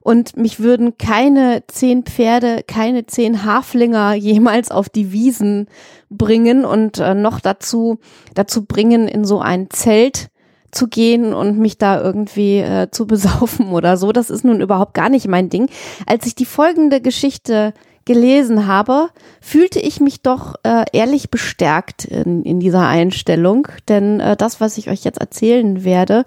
und 0.00 0.36
mich 0.36 0.58
würden 0.58 0.98
keine 0.98 1.62
zehn 1.68 2.02
Pferde, 2.02 2.64
keine 2.66 3.06
zehn 3.06 3.44
Haflinger 3.44 4.14
jemals 4.14 4.72
auf 4.72 4.88
die 4.88 5.12
Wiesen 5.12 5.68
bringen 6.10 6.64
und 6.64 6.98
äh, 6.98 7.14
noch 7.14 7.38
dazu 7.38 7.98
dazu 8.34 8.64
bringen 8.64 9.06
in 9.06 9.24
so 9.24 9.38
ein 9.38 9.70
Zelt 9.70 10.30
zu 10.70 10.88
gehen 10.88 11.32
und 11.32 11.58
mich 11.58 11.78
da 11.78 12.00
irgendwie 12.00 12.58
äh, 12.58 12.90
zu 12.90 13.06
besaufen 13.06 13.68
oder 13.72 13.96
so. 13.96 14.12
Das 14.12 14.30
ist 14.30 14.44
nun 14.44 14.60
überhaupt 14.60 14.94
gar 14.94 15.08
nicht 15.08 15.28
mein 15.28 15.48
Ding. 15.48 15.68
Als 16.06 16.26
ich 16.26 16.34
die 16.34 16.44
folgende 16.44 17.00
Geschichte 17.00 17.72
gelesen 18.04 18.66
habe, 18.66 19.10
fühlte 19.40 19.78
ich 19.80 20.00
mich 20.00 20.22
doch 20.22 20.54
äh, 20.62 20.84
ehrlich 20.92 21.30
bestärkt 21.30 22.06
in, 22.06 22.42
in 22.42 22.58
dieser 22.58 22.88
Einstellung. 22.88 23.68
Denn 23.86 24.18
äh, 24.20 24.34
das, 24.34 24.60
was 24.60 24.78
ich 24.78 24.88
euch 24.88 25.04
jetzt 25.04 25.20
erzählen 25.20 25.84
werde, 25.84 26.24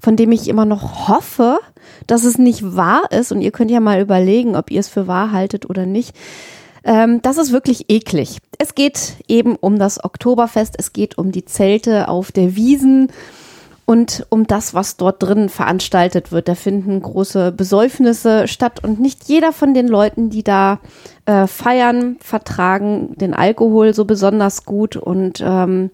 von 0.00 0.16
dem 0.16 0.32
ich 0.32 0.48
immer 0.48 0.64
noch 0.64 1.08
hoffe, 1.08 1.58
dass 2.06 2.24
es 2.24 2.38
nicht 2.38 2.74
wahr 2.76 3.10
ist, 3.10 3.30
und 3.30 3.42
ihr 3.42 3.50
könnt 3.50 3.70
ja 3.70 3.80
mal 3.80 4.00
überlegen, 4.00 4.56
ob 4.56 4.70
ihr 4.70 4.80
es 4.80 4.88
für 4.88 5.06
wahr 5.06 5.30
haltet 5.30 5.68
oder 5.68 5.84
nicht, 5.84 6.16
ähm, 6.82 7.20
das 7.20 7.36
ist 7.36 7.52
wirklich 7.52 7.90
eklig. 7.90 8.38
Es 8.56 8.74
geht 8.74 9.16
eben 9.28 9.54
um 9.56 9.78
das 9.78 10.02
Oktoberfest, 10.02 10.76
es 10.78 10.94
geht 10.94 11.18
um 11.18 11.30
die 11.30 11.44
Zelte 11.44 12.08
auf 12.08 12.32
der 12.32 12.56
Wiesen 12.56 13.08
und 13.88 14.26
um 14.28 14.46
das, 14.46 14.74
was 14.74 14.98
dort 14.98 15.22
drin 15.22 15.48
veranstaltet 15.48 16.30
wird. 16.30 16.46
Da 16.48 16.54
finden 16.54 17.00
große 17.00 17.52
Besäufnisse 17.52 18.46
statt 18.46 18.84
und 18.84 19.00
nicht 19.00 19.24
jeder 19.30 19.50
von 19.50 19.72
den 19.72 19.88
Leuten, 19.88 20.28
die 20.28 20.44
da 20.44 20.80
äh, 21.24 21.46
feiern, 21.46 22.18
vertragen 22.20 23.14
den 23.16 23.32
Alkohol 23.32 23.94
so 23.94 24.04
besonders 24.04 24.66
gut 24.66 24.96
und 24.96 25.42
ähm, 25.42 25.90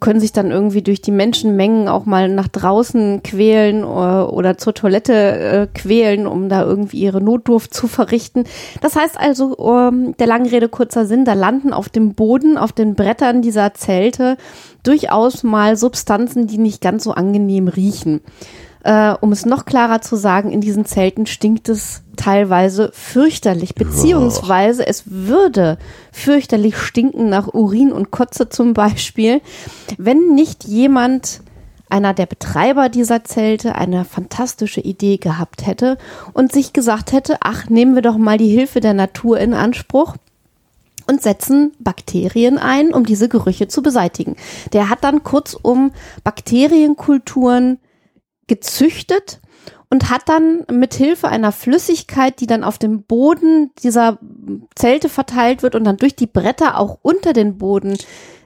können 0.00 0.20
sich 0.20 0.32
dann 0.32 0.50
irgendwie 0.50 0.82
durch 0.82 1.02
die 1.02 1.10
Menschenmengen 1.10 1.88
auch 1.88 2.06
mal 2.06 2.28
nach 2.28 2.48
draußen 2.48 3.22
quälen 3.22 3.84
oder, 3.84 4.28
äh, 4.28 4.32
oder 4.32 4.58
zur 4.58 4.74
Toilette 4.74 5.12
äh, 5.12 5.66
quälen, 5.66 6.26
um 6.26 6.48
da 6.48 6.62
irgendwie 6.62 6.98
ihre 6.98 7.20
Notdurft 7.20 7.74
zu 7.74 7.88
verrichten. 7.88 8.44
Das 8.80 8.96
heißt 8.96 9.18
also, 9.18 9.56
um, 9.56 10.16
der 10.16 10.26
lange 10.26 10.50
Rede 10.50 10.68
kurzer 10.68 11.06
Sinn, 11.06 11.24
da 11.24 11.32
landen 11.34 11.72
auf 11.72 11.88
dem 11.88 12.14
Boden, 12.14 12.56
auf 12.56 12.72
den 12.72 12.94
Brettern 12.94 13.42
dieser 13.42 13.74
Zelte 13.74 14.36
durchaus 14.82 15.42
mal 15.42 15.76
Substanzen, 15.76 16.46
die 16.46 16.58
nicht 16.58 16.80
ganz 16.80 17.04
so 17.04 17.12
angenehm 17.12 17.68
riechen. 17.68 18.20
Äh, 18.84 19.14
um 19.20 19.32
es 19.32 19.46
noch 19.46 19.64
klarer 19.64 20.02
zu 20.02 20.14
sagen, 20.14 20.50
in 20.50 20.60
diesen 20.60 20.84
Zelten 20.84 21.24
stinkt 21.24 21.70
es 21.70 22.02
teilweise 22.16 22.90
fürchterlich, 22.92 23.74
beziehungsweise 23.74 24.86
es 24.86 25.04
würde 25.06 25.78
fürchterlich 26.12 26.76
stinken 26.76 27.30
nach 27.30 27.48
Urin 27.48 27.92
und 27.92 28.10
Kotze 28.10 28.50
zum 28.50 28.74
Beispiel, 28.74 29.40
wenn 29.96 30.34
nicht 30.34 30.64
jemand 30.64 31.40
einer 31.88 32.12
der 32.12 32.26
Betreiber 32.26 32.90
dieser 32.90 33.24
Zelte 33.24 33.74
eine 33.74 34.04
fantastische 34.04 34.82
Idee 34.82 35.16
gehabt 35.16 35.66
hätte 35.66 35.96
und 36.34 36.52
sich 36.52 36.74
gesagt 36.74 37.12
hätte, 37.12 37.38
ach, 37.40 37.70
nehmen 37.70 37.94
wir 37.94 38.02
doch 38.02 38.18
mal 38.18 38.36
die 38.36 38.48
Hilfe 38.48 38.80
der 38.80 38.94
Natur 38.94 39.40
in 39.40 39.54
Anspruch 39.54 40.16
und 41.06 41.22
setzen 41.22 41.72
Bakterien 41.78 42.58
ein, 42.58 42.92
um 42.92 43.06
diese 43.06 43.30
Gerüche 43.30 43.66
zu 43.66 43.82
beseitigen. 43.82 44.36
Der 44.74 44.90
hat 44.90 45.04
dann 45.04 45.22
kurzum 45.22 45.92
Bakterienkulturen 46.22 47.78
gezüchtet 48.46 49.40
und 49.90 50.10
hat 50.10 50.28
dann 50.28 50.64
mit 50.72 50.94
Hilfe 50.94 51.28
einer 51.28 51.52
Flüssigkeit, 51.52 52.40
die 52.40 52.46
dann 52.46 52.64
auf 52.64 52.78
dem 52.78 53.04
Boden 53.04 53.70
dieser 53.82 54.18
Zelte 54.74 55.08
verteilt 55.08 55.62
wird 55.62 55.74
und 55.74 55.84
dann 55.84 55.98
durch 55.98 56.16
die 56.16 56.26
Bretter 56.26 56.78
auch 56.78 56.98
unter 57.02 57.32
den 57.32 57.58
Boden 57.58 57.96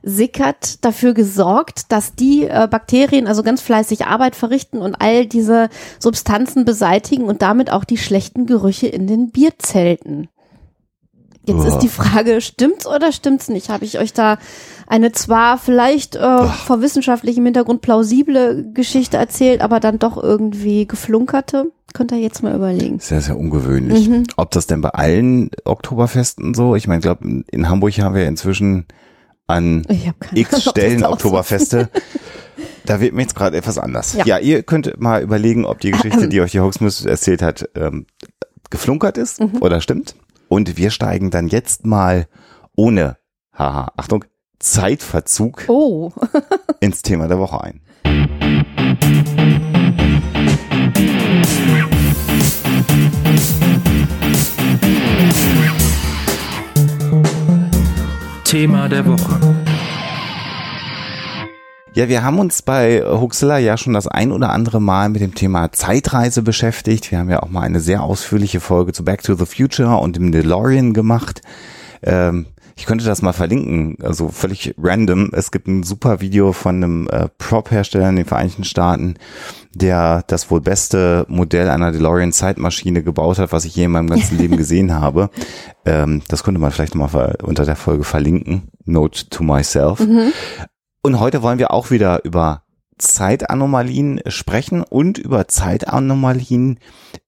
sickert, 0.03 0.85
dafür 0.85 1.15
gesorgt, 1.15 1.91
dass 1.91 2.15
die 2.15 2.45
äh, 2.45 2.69
Bakterien 2.71 3.27
also 3.27 3.43
ganz 3.43 3.61
fleißig 3.61 4.07
Arbeit 4.07 4.37
verrichten 4.37 4.79
und 4.79 4.97
all 5.01 5.27
diese 5.27 5.71
Substanzen 5.99 6.65
beseitigen 6.65 7.25
und 7.25 7.43
damit 7.43 7.73
auch 7.73 7.85
die 7.85 7.99
schlechten 7.99 8.47
Gerüche 8.47 8.87
in 8.87 9.07
den 9.07 9.31
Bierzelten. 9.31 10.29
Jetzt 11.49 11.65
ist 11.67 11.79
die 11.79 11.89
Frage, 11.89 12.41
stimmt's 12.41 12.87
oder 12.87 13.13
stimmt's 13.13 13.49
nicht? 13.49 13.69
Habe 13.69 13.85
ich 13.85 13.99
euch 13.99 14.13
da 14.13 14.39
eine 14.87 15.13
zwar 15.13 15.59
vielleicht 15.59 16.17
äh, 16.17 16.45
vor 16.45 16.81
wissenschaftlichem 16.81 17.45
Hintergrund 17.45 17.81
plausible 17.81 18.71
Geschichte 18.73 19.17
erzählt, 19.17 19.61
aber 19.61 19.81
dann 19.81 19.99
doch 19.99 20.23
irgendwie 20.23 20.87
geflunkerte? 20.87 21.73
Könnt 21.95 22.13
ihr 22.13 22.19
jetzt 22.19 22.43
mal 22.43 22.55
überlegen. 22.55 22.99
Sehr, 22.99 23.21
sehr 23.21 23.39
ungewöhnlich. 23.39 24.09
Mhm. 24.09 24.25
Ob 24.37 24.51
das 24.51 24.67
denn 24.67 24.83
bei 24.83 24.91
allen 24.91 25.51
Oktoberfesten 25.65 26.55
so? 26.55 26.77
Ich 26.77 26.87
meine, 26.87 26.99
ich 26.99 27.05
glaube, 27.05 27.43
in 27.51 27.69
Hamburg 27.69 27.95
haben 27.99 28.15
wir 28.15 28.27
inzwischen 28.27 28.87
an 29.47 29.85
x 30.35 30.65
Stellen 30.65 31.05
Oktoberfeste. 31.05 31.89
Da 32.85 33.01
wird 33.01 33.13
mir 33.13 33.21
jetzt 33.21 33.35
gerade 33.35 33.57
etwas 33.57 33.77
anders. 33.77 34.15
Ja. 34.15 34.25
ja. 34.25 34.39
ihr 34.39 34.63
könnt 34.63 34.99
mal 34.99 35.23
überlegen, 35.23 35.67
ob 35.67 35.79
die 35.79 35.91
Geschichte, 35.93 36.27
die 36.29 36.41
euch 36.41 36.53
die 36.53 36.61
Hoaxmus 36.61 37.05
erzählt 37.05 37.43
hat, 37.43 37.69
ähm, 37.77 38.07
geflunkert 38.71 39.19
ist 39.19 39.41
mhm. 39.41 39.59
oder 39.61 39.81
stimmt. 39.81 40.17
Und 40.49 40.77
wir 40.79 40.91
steigen 40.91 41.31
dann 41.31 41.49
jetzt 41.49 41.85
mal 41.85 42.27
ohne, 42.75 43.19
haha, 43.53 43.93
Achtung, 43.97 44.25
Zeitverzug 44.59 45.65
oh. 45.69 46.11
ins 46.81 47.03
Thema 47.03 47.29
der 47.29 47.39
Woche 47.39 47.63
ein. 47.63 47.81
Thema 58.45 58.89
der 58.89 59.05
Woche. 59.05 59.39
Ja, 61.95 62.09
wir 62.09 62.23
haben 62.23 62.39
uns 62.39 62.63
bei 62.63 63.03
Huxilla 63.03 63.59
ja 63.59 63.77
schon 63.77 63.95
das 63.95 64.07
ein 64.07 64.31
oder 64.31 64.51
andere 64.51 64.81
Mal 64.81 65.09
mit 65.09 65.21
dem 65.21 65.35
Thema 65.35 65.73
Zeitreise 65.73 66.43
beschäftigt. 66.43 67.11
Wir 67.11 67.19
haben 67.19 67.31
ja 67.31 67.43
auch 67.43 67.49
mal 67.49 67.63
eine 67.63 67.81
sehr 67.81 68.03
ausführliche 68.03 68.61
Folge 68.61 68.93
zu 68.93 69.05
Back 69.05 69.23
to 69.23 69.35
the 69.35 69.47
Future 69.47 69.97
und 69.97 70.15
dem 70.15 70.31
DeLorean 70.31 70.93
gemacht. 70.93 71.43
Ähm, 72.03 72.47
ich 72.77 72.87
könnte 72.87 73.05
das 73.05 73.23
mal 73.23 73.33
verlinken, 73.33 73.97
also 74.03 74.29
völlig 74.29 74.73
random. 74.79 75.31
Es 75.33 75.51
gibt 75.51 75.67
ein 75.67 75.83
super 75.83 76.21
Video 76.21 76.53
von 76.53 76.77
einem 76.77 77.09
äh, 77.09 77.29
Prop-Hersteller 77.39 78.09
in 78.09 78.15
den 78.15 78.25
Vereinigten 78.25 78.63
Staaten, 78.63 79.15
der 79.75 80.23
das 80.29 80.49
wohl 80.53 80.61
beste 80.61 81.27
Modell 81.29 81.69
einer 81.69 81.91
DeLorean 81.91 82.33
Zeitmaschine 82.33 83.03
gebaut 83.03 83.41
hat, 83.41 83.51
was 83.51 83.65
ich 83.65 83.75
je 83.75 83.87
in 83.87 83.91
meinem 83.91 84.09
ganzen 84.09 84.39
Leben 84.39 84.57
gesehen 84.59 84.95
habe. 84.95 85.31
Ähm, 85.85 86.23
das 86.29 86.45
könnte 86.45 86.61
man 86.61 86.71
vielleicht 86.71 86.95
nochmal 86.95 87.37
unter 87.43 87.65
der 87.65 87.75
Folge 87.77 88.05
verlinken. 88.05 88.69
Note 88.85 89.29
to 89.29 89.43
myself. 89.43 89.99
Mhm. 89.99 90.33
Und 91.09 91.21
heute 91.21 91.41
wollen 91.41 91.59
wir 91.59 91.71
auch 91.71 91.91
wieder 91.91 92.23
über 92.27 92.65
Zeitanomalien 92.99 94.21
sprechen 94.27 94.83
und 94.83 95.17
über 95.17 95.49
Zeitanomalien 95.49 96.81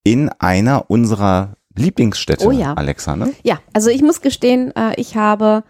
in 0.04 0.28
einer 0.38 0.90
unserer 0.90 1.54
Lieblingsstädte, 1.74 2.46
oh 2.46 2.50
ja. 2.50 2.74
Alexa. 2.74 3.16
Ne? 3.16 3.32
Ja, 3.42 3.58
also 3.72 3.88
ich 3.88 4.02
muss 4.02 4.20
gestehen, 4.20 4.70
äh, 4.76 4.92
ich 4.96 5.16
habe 5.16 5.64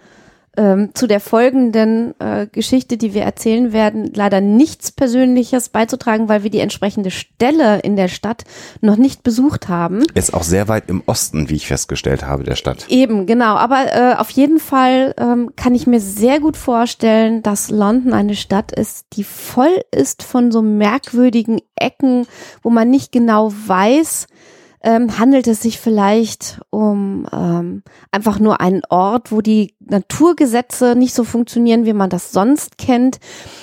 ähm, 0.57 0.91
zu 0.95 1.07
der 1.07 1.21
folgenden 1.21 2.15
äh, 2.19 2.47
Geschichte, 2.51 2.97
die 2.97 3.15
wir 3.15 3.23
erzählen 3.23 3.73
werden, 3.73 4.11
leider 4.15 4.41
nichts 4.41 4.91
Persönliches 4.91 5.69
beizutragen, 5.69 6.29
weil 6.29 6.43
wir 6.43 6.51
die 6.51 6.59
entsprechende 6.59 7.11
Stelle 7.11 7.81
in 7.81 7.97
der 7.97 8.09
Stadt 8.09 8.45
noch 8.81 8.97
nicht 8.97 9.23
besucht 9.23 9.69
haben. 9.69 10.03
Ist 10.15 10.35
auch 10.35 10.43
sehr 10.43 10.69
weit 10.69 10.89
im 10.89 11.03
Osten, 11.07 11.49
wie 11.49 11.55
ich 11.55 11.67
festgestellt 11.67 12.27
habe, 12.27 12.43
der 12.43 12.57
Stadt. 12.57 12.87
Eben, 12.89 13.27
genau. 13.27 13.55
Aber 13.57 13.87
äh, 13.95 14.15
auf 14.17 14.31
jeden 14.31 14.59
Fall 14.59 15.15
ähm, 15.19 15.51
kann 15.57 15.75
ich 15.75 15.87
mir 15.87 16.01
sehr 16.01 16.41
gut 16.41 16.57
vorstellen, 16.57 17.43
dass 17.43 17.71
London 17.71 18.13
eine 18.13 18.35
Stadt 18.35 18.73
ist, 18.73 19.07
die 19.13 19.25
voll 19.25 19.81
ist 19.91 20.23
von 20.23 20.51
so 20.51 20.63
merkwürdigen 20.63 21.61
Ecken, 21.77 22.27
wo 22.63 22.71
man 22.71 22.91
nicht 22.91 23.13
genau 23.13 23.53
weiß, 23.53 24.27
ähm, 24.83 25.19
handelt 25.19 25.47
es 25.47 25.61
sich 25.61 25.79
vielleicht 25.79 26.59
um 26.71 27.27
ähm, 27.33 27.83
einfach 28.11 28.39
nur 28.39 28.63
einen 28.63 28.81
Ort, 28.89 29.31
wo 29.31 29.43
die 29.43 29.75
Naturgesetze 29.81 30.95
nicht 30.97 31.13
so 31.15 31.25
funktionieren, 31.25 31.85
wie 31.85 31.93
man 31.93 32.09
das 32.09 32.33
sonst 32.33 32.79
kennt, 32.79 33.19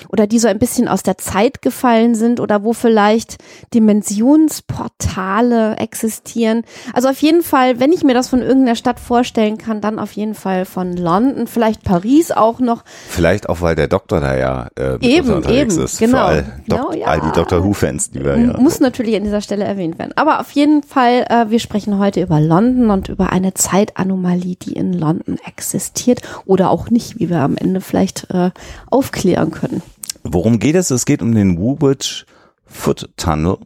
oder 0.10 0.28
die 0.28 0.38
so 0.38 0.48
ein 0.48 0.60
bisschen 0.60 0.88
aus 0.88 1.02
der 1.02 1.18
Zeit 1.18 1.64
gefallen 1.64 2.14
sind, 2.14 2.40
oder 2.40 2.64
wo 2.64 2.74
vielleicht 2.74 3.38
Dimensionsportale 3.74 5.78
existieren. 5.78 6.62
Also 6.94 7.10
auf 7.10 7.20
jeden 7.20 7.42
Fall, 7.42 7.80
wenn 7.80 7.92
ich 7.92 8.04
mir 8.04 8.14
das 8.14 8.30
von 8.30 8.44
irgendeiner 8.44 8.76
Stadt 8.76 9.00
vorstellen 9.00 9.58
kann, 9.58 9.82
dann 9.82 9.98
auf 9.98 10.12
jeden 10.12 10.36
Fall 10.36 10.66
von 10.66 10.94
London, 10.94 11.48
vielleicht 11.48 11.84
Paris 11.84 12.30
auch 12.32 12.60
noch. 12.60 12.84
Vielleicht 13.10 13.50
auch, 13.50 13.62
weil 13.62 13.74
der 13.76 13.88
Doktor 13.88 14.22
da 14.22 14.38
ja 14.38 14.68
äh, 14.78 15.00
eben, 15.02 15.34
unterwegs 15.34 15.74
eben, 15.76 15.86
ist. 15.86 15.98
Genau, 15.98 16.26
all, 16.26 16.62
genau 16.68 16.92
ja. 16.92 17.08
all 17.08 17.22
die 17.22 17.32
Dr. 17.32 17.64
Who-Fans, 17.64 18.12
die 18.12 18.24
wir 18.24 18.38
ja. 18.38 18.56
Muss 18.60 18.80
natürlich 18.80 19.16
an 19.16 19.24
dieser 19.24 19.42
Stelle 19.42 19.64
erwähnt 19.64 19.98
werden. 19.98 20.12
Aber 20.16 20.42
auf 20.42 20.52
jeden 20.52 20.84
Fall 20.84 21.07
Fall, 21.08 21.26
äh, 21.30 21.50
wir 21.50 21.60
sprechen 21.60 22.00
heute 22.00 22.22
über 22.22 22.42
London 22.42 22.90
und 22.90 23.08
über 23.08 23.32
eine 23.32 23.54
Zeitanomalie, 23.54 24.58
die 24.58 24.74
in 24.74 24.92
London 24.92 25.38
existiert 25.46 26.22
oder 26.46 26.70
auch 26.70 26.90
nicht, 26.90 27.18
wie 27.20 27.30
wir 27.30 27.40
am 27.40 27.56
Ende 27.56 27.80
vielleicht 27.80 28.30
äh, 28.30 28.52
aufklären 28.92 29.52
können. 29.52 29.82
Worum 30.24 30.60
geht 30.60 30.76
es? 30.76 30.92
Es 30.92 31.06
geht 31.06 31.22
um 31.22 31.34
den 31.34 31.58
Woolwich 31.58 32.26
Foot 32.66 33.10
Tunnel 33.16 33.58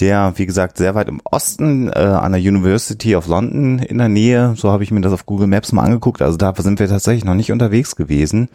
der, 0.00 0.34
wie 0.36 0.44
gesagt, 0.44 0.76
sehr 0.76 0.94
weit 0.94 1.08
im 1.08 1.22
Osten 1.24 1.88
äh, 1.88 1.98
an 1.98 2.32
der 2.32 2.40
University 2.40 3.16
of 3.16 3.26
London 3.26 3.78
in 3.78 3.96
der 3.96 4.10
Nähe, 4.10 4.52
so 4.54 4.70
habe 4.70 4.82
ich 4.84 4.90
mir 4.90 5.00
das 5.00 5.14
auf 5.14 5.24
Google 5.24 5.46
Maps 5.46 5.72
mal 5.72 5.84
angeguckt, 5.84 6.20
also 6.20 6.36
da 6.36 6.52
sind 6.54 6.78
wir 6.78 6.86
tatsächlich 6.86 7.24
noch 7.24 7.34
nicht 7.34 7.50
unterwegs 7.50 7.96
gewesen. 7.96 8.50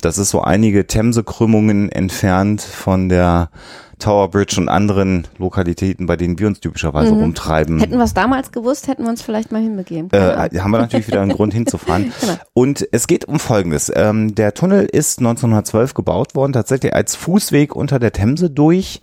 Das 0.00 0.16
ist 0.16 0.30
so 0.30 0.40
einige 0.40 0.86
Themse-Krümmungen 0.86 1.92
entfernt 1.92 2.62
von 2.62 3.10
der 3.10 3.50
Tower 3.98 4.30
Bridge 4.30 4.60
und 4.60 4.68
anderen 4.68 5.26
Lokalitäten, 5.38 6.06
bei 6.06 6.16
denen 6.16 6.38
wir 6.38 6.46
uns 6.46 6.60
typischerweise 6.60 7.12
mhm. 7.14 7.20
rumtreiben. 7.20 7.78
Hätten 7.78 7.96
wir 7.96 8.04
es 8.04 8.14
damals 8.14 8.52
gewusst, 8.52 8.88
hätten 8.88 9.04
wir 9.04 9.10
uns 9.10 9.22
vielleicht 9.22 9.52
mal 9.52 9.62
hinbegeben. 9.62 10.10
Äh, 10.12 10.48
haben 10.60 10.70
wir 10.70 10.78
natürlich 10.78 11.08
wieder 11.08 11.22
einen 11.22 11.32
Grund 11.32 11.52
hinzufahren. 11.52 12.12
Genau. 12.20 12.34
Und 12.52 12.88
es 12.90 13.06
geht 13.06 13.26
um 13.26 13.38
Folgendes. 13.38 13.92
Ähm, 13.94 14.34
der 14.34 14.52
Tunnel 14.52 14.86
ist 14.86 15.18
1912 15.20 15.94
gebaut 15.94 16.34
worden, 16.34 16.52
tatsächlich 16.52 16.94
als 16.94 17.14
Fußweg 17.14 17.76
unter 17.76 17.98
der 17.98 18.12
Themse 18.12 18.50
durch, 18.50 19.02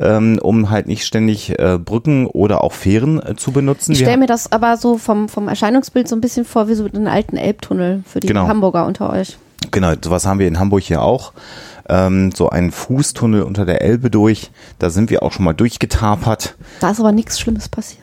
ähm, 0.00 0.38
um 0.40 0.70
halt 0.70 0.86
nicht 0.86 1.04
ständig 1.04 1.58
äh, 1.58 1.78
Brücken 1.78 2.26
oder 2.26 2.62
auch 2.62 2.72
Fähren 2.72 3.20
äh, 3.20 3.34
zu 3.36 3.50
benutzen. 3.50 3.92
Ich 3.92 3.98
stelle 3.98 4.18
mir 4.18 4.26
das 4.26 4.52
aber 4.52 4.76
so 4.76 4.96
vom, 4.96 5.28
vom 5.28 5.48
Erscheinungsbild 5.48 6.08
so 6.08 6.14
ein 6.14 6.20
bisschen 6.20 6.44
vor 6.44 6.68
wie 6.68 6.74
so 6.74 6.88
den 6.88 7.08
alten 7.08 7.36
Elbtunnel 7.36 8.04
für 8.06 8.20
die 8.20 8.28
genau. 8.28 8.46
Hamburger 8.46 8.86
unter 8.86 9.10
euch. 9.10 9.38
Genau, 9.70 9.92
sowas 10.02 10.26
haben 10.26 10.38
wir 10.38 10.48
in 10.48 10.58
Hamburg 10.58 10.82
hier 10.82 11.02
auch 11.02 11.32
ähm, 11.88 12.32
so 12.32 12.50
einen 12.50 12.70
Fußtunnel 12.70 13.42
unter 13.42 13.64
der 13.64 13.82
Elbe 13.82 14.10
durch. 14.10 14.50
Da 14.78 14.90
sind 14.90 15.10
wir 15.10 15.22
auch 15.22 15.32
schon 15.32 15.44
mal 15.44 15.52
durchgetapert. 15.52 16.56
Da 16.80 16.90
ist 16.90 17.00
aber 17.00 17.12
nichts 17.12 17.40
Schlimmes 17.40 17.68
passiert. 17.68 18.02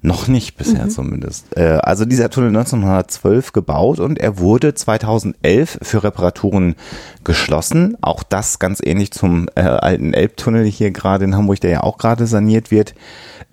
Noch 0.00 0.28
nicht 0.28 0.56
bisher 0.56 0.84
mhm. 0.84 0.90
zumindest. 0.90 1.56
Äh, 1.56 1.80
also 1.82 2.04
dieser 2.04 2.30
Tunnel 2.30 2.50
1912 2.50 3.52
gebaut 3.52 3.98
und 3.98 4.18
er 4.20 4.38
wurde 4.38 4.72
2011 4.74 5.80
für 5.82 6.04
Reparaturen 6.04 6.76
geschlossen. 7.24 7.96
Auch 8.00 8.22
das 8.22 8.60
ganz 8.60 8.80
ähnlich 8.80 9.10
zum 9.10 9.48
äh, 9.56 9.62
alten 9.62 10.14
Elbtunnel 10.14 10.64
hier 10.66 10.92
gerade 10.92 11.24
in 11.24 11.34
Hamburg, 11.34 11.60
der 11.60 11.70
ja 11.70 11.82
auch 11.82 11.98
gerade 11.98 12.28
saniert 12.28 12.70
wird. 12.70 12.94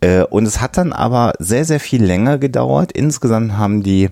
Äh, 0.01 0.22
und 0.22 0.46
es 0.46 0.62
hat 0.62 0.77
dann 0.77 0.94
aber 0.94 1.34
sehr, 1.39 1.65
sehr 1.65 1.79
viel 1.79 2.03
länger 2.03 2.38
gedauert. 2.38 2.91
Insgesamt 2.91 3.58
haben 3.58 3.82
die 3.82 4.10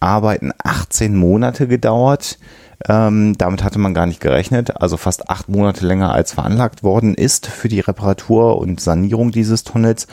Arbeiten 0.00 0.50
18 0.64 1.14
Monate 1.14 1.68
gedauert. 1.68 2.40
Ähm, 2.88 3.36
damit 3.38 3.64
hatte 3.64 3.78
man 3.78 3.94
gar 3.94 4.06
nicht 4.06 4.20
gerechnet. 4.20 4.80
Also 4.80 4.96
fast 4.96 5.30
acht 5.30 5.48
Monate 5.48 5.86
länger 5.86 6.12
als 6.12 6.32
veranlagt 6.32 6.82
worden 6.82 7.14
ist 7.14 7.46
für 7.46 7.68
die 7.68 7.80
Reparatur 7.80 8.58
und 8.58 8.80
Sanierung 8.80 9.30
dieses 9.30 9.64
Tunnels. 9.64 10.06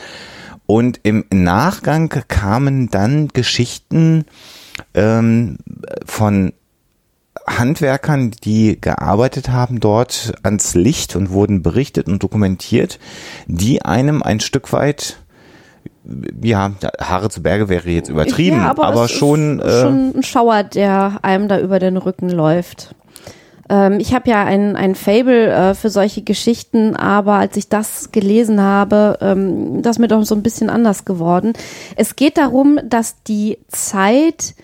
Und 0.65 0.99
im 1.03 1.25
Nachgang 1.31 2.09
kamen 2.27 2.89
dann 2.89 3.27
Geschichten 3.27 4.25
ähm, 4.93 5.57
von 6.05 6.53
Handwerkern, 7.45 8.31
die 8.31 8.79
gearbeitet 8.79 9.49
haben 9.49 9.79
dort 9.79 10.33
ans 10.43 10.75
Licht 10.75 11.15
und 11.15 11.31
wurden 11.31 11.61
berichtet 11.61 12.07
und 12.07 12.23
dokumentiert, 12.23 12.99
die 13.47 13.83
einem 13.83 14.23
ein 14.23 14.39
Stück 14.39 14.71
weit 14.71 15.22
ja, 16.41 16.71
Haare 16.99 17.29
zu 17.29 17.41
Berge 17.41 17.69
wäre 17.69 17.89
jetzt 17.89 18.09
übertrieben, 18.09 18.57
ja, 18.57 18.69
aber, 18.69 18.85
aber 18.85 19.07
schon, 19.07 19.59
äh, 19.59 19.81
schon 19.81 20.17
ein 20.17 20.23
Schauer, 20.23 20.63
der 20.63 21.19
einem 21.21 21.47
da 21.47 21.59
über 21.59 21.79
den 21.79 21.97
Rücken 21.97 22.29
läuft. 22.29 22.93
Ähm, 23.69 23.99
ich 23.99 24.13
habe 24.13 24.29
ja 24.29 24.43
ein, 24.43 24.75
ein 24.75 24.95
Fable 24.95 25.47
äh, 25.47 25.73
für 25.73 25.89
solche 25.89 26.21
Geschichten, 26.21 26.95
aber 26.95 27.35
als 27.35 27.55
ich 27.57 27.69
das 27.69 28.11
gelesen 28.11 28.61
habe, 28.61 29.17
ähm, 29.21 29.81
das 29.81 29.95
ist 29.95 29.99
mir 29.99 30.07
doch 30.07 30.23
so 30.23 30.35
ein 30.35 30.43
bisschen 30.43 30.69
anders 30.69 31.05
geworden. 31.05 31.53
Es 31.95 32.15
geht 32.15 32.37
darum, 32.37 32.79
dass 32.83 33.23
die 33.23 33.57
Zeit 33.69 34.55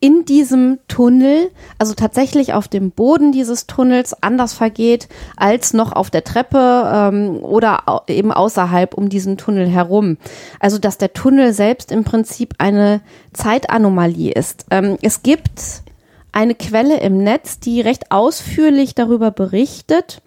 in 0.00 0.24
diesem 0.24 0.78
Tunnel, 0.88 1.50
also 1.78 1.92
tatsächlich 1.92 2.54
auf 2.54 2.68
dem 2.68 2.90
Boden 2.90 3.32
dieses 3.32 3.66
Tunnels 3.66 4.14
anders 4.22 4.54
vergeht 4.54 5.08
als 5.36 5.74
noch 5.74 5.92
auf 5.92 6.10
der 6.10 6.24
Treppe 6.24 6.90
ähm, 6.92 7.36
oder 7.42 8.02
eben 8.08 8.32
außerhalb 8.32 8.94
um 8.94 9.10
diesen 9.10 9.36
Tunnel 9.36 9.68
herum. 9.68 10.16
Also 10.58 10.78
dass 10.78 10.96
der 10.96 11.12
Tunnel 11.12 11.52
selbst 11.52 11.92
im 11.92 12.04
Prinzip 12.04 12.54
eine 12.58 13.02
Zeitanomalie 13.34 14.32
ist. 14.32 14.64
Ähm, 14.70 14.96
es 15.02 15.22
gibt 15.22 15.82
eine 16.32 16.54
Quelle 16.54 17.00
im 17.00 17.18
Netz, 17.18 17.58
die 17.58 17.82
recht 17.82 18.10
ausführlich 18.10 18.94
darüber 18.94 19.30
berichtet. 19.30 20.22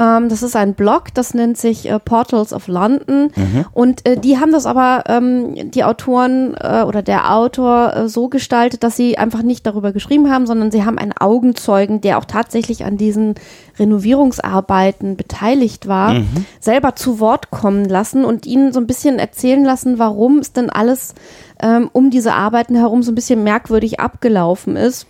Ähm, 0.00 0.30
das 0.30 0.42
ist 0.42 0.56
ein 0.56 0.72
Blog, 0.72 1.12
das 1.12 1.34
nennt 1.34 1.58
sich 1.58 1.88
äh, 1.88 1.98
Portals 1.98 2.54
of 2.54 2.68
London. 2.68 3.30
Mhm. 3.36 3.66
Und 3.72 4.08
äh, 4.08 4.16
die 4.16 4.38
haben 4.38 4.50
das 4.50 4.64
aber, 4.64 5.04
ähm, 5.08 5.70
die 5.70 5.84
Autoren 5.84 6.54
äh, 6.58 6.84
oder 6.86 7.02
der 7.02 7.34
Autor 7.34 7.94
äh, 7.94 8.08
so 8.08 8.28
gestaltet, 8.28 8.82
dass 8.82 8.96
sie 8.96 9.18
einfach 9.18 9.42
nicht 9.42 9.66
darüber 9.66 9.92
geschrieben 9.92 10.32
haben, 10.32 10.46
sondern 10.46 10.70
sie 10.70 10.86
haben 10.86 10.96
einen 10.96 11.12
Augenzeugen, 11.12 12.00
der 12.00 12.16
auch 12.16 12.24
tatsächlich 12.24 12.86
an 12.86 12.96
diesen 12.96 13.34
Renovierungsarbeiten 13.78 15.16
beteiligt 15.16 15.86
war, 15.86 16.14
mhm. 16.14 16.46
selber 16.60 16.96
zu 16.96 17.20
Wort 17.20 17.50
kommen 17.50 17.84
lassen 17.84 18.24
und 18.24 18.46
ihnen 18.46 18.72
so 18.72 18.80
ein 18.80 18.86
bisschen 18.86 19.18
erzählen 19.18 19.64
lassen, 19.64 19.98
warum 19.98 20.38
es 20.38 20.54
denn 20.54 20.70
alles 20.70 21.14
ähm, 21.62 21.90
um 21.92 22.08
diese 22.08 22.32
Arbeiten 22.32 22.74
herum 22.74 23.02
so 23.02 23.12
ein 23.12 23.16
bisschen 23.16 23.44
merkwürdig 23.44 24.00
abgelaufen 24.00 24.76
ist 24.76 25.06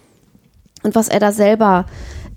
und 0.83 0.97
was 0.97 1.09
er 1.09 1.21
da 1.21 1.31
selber 1.31 1.87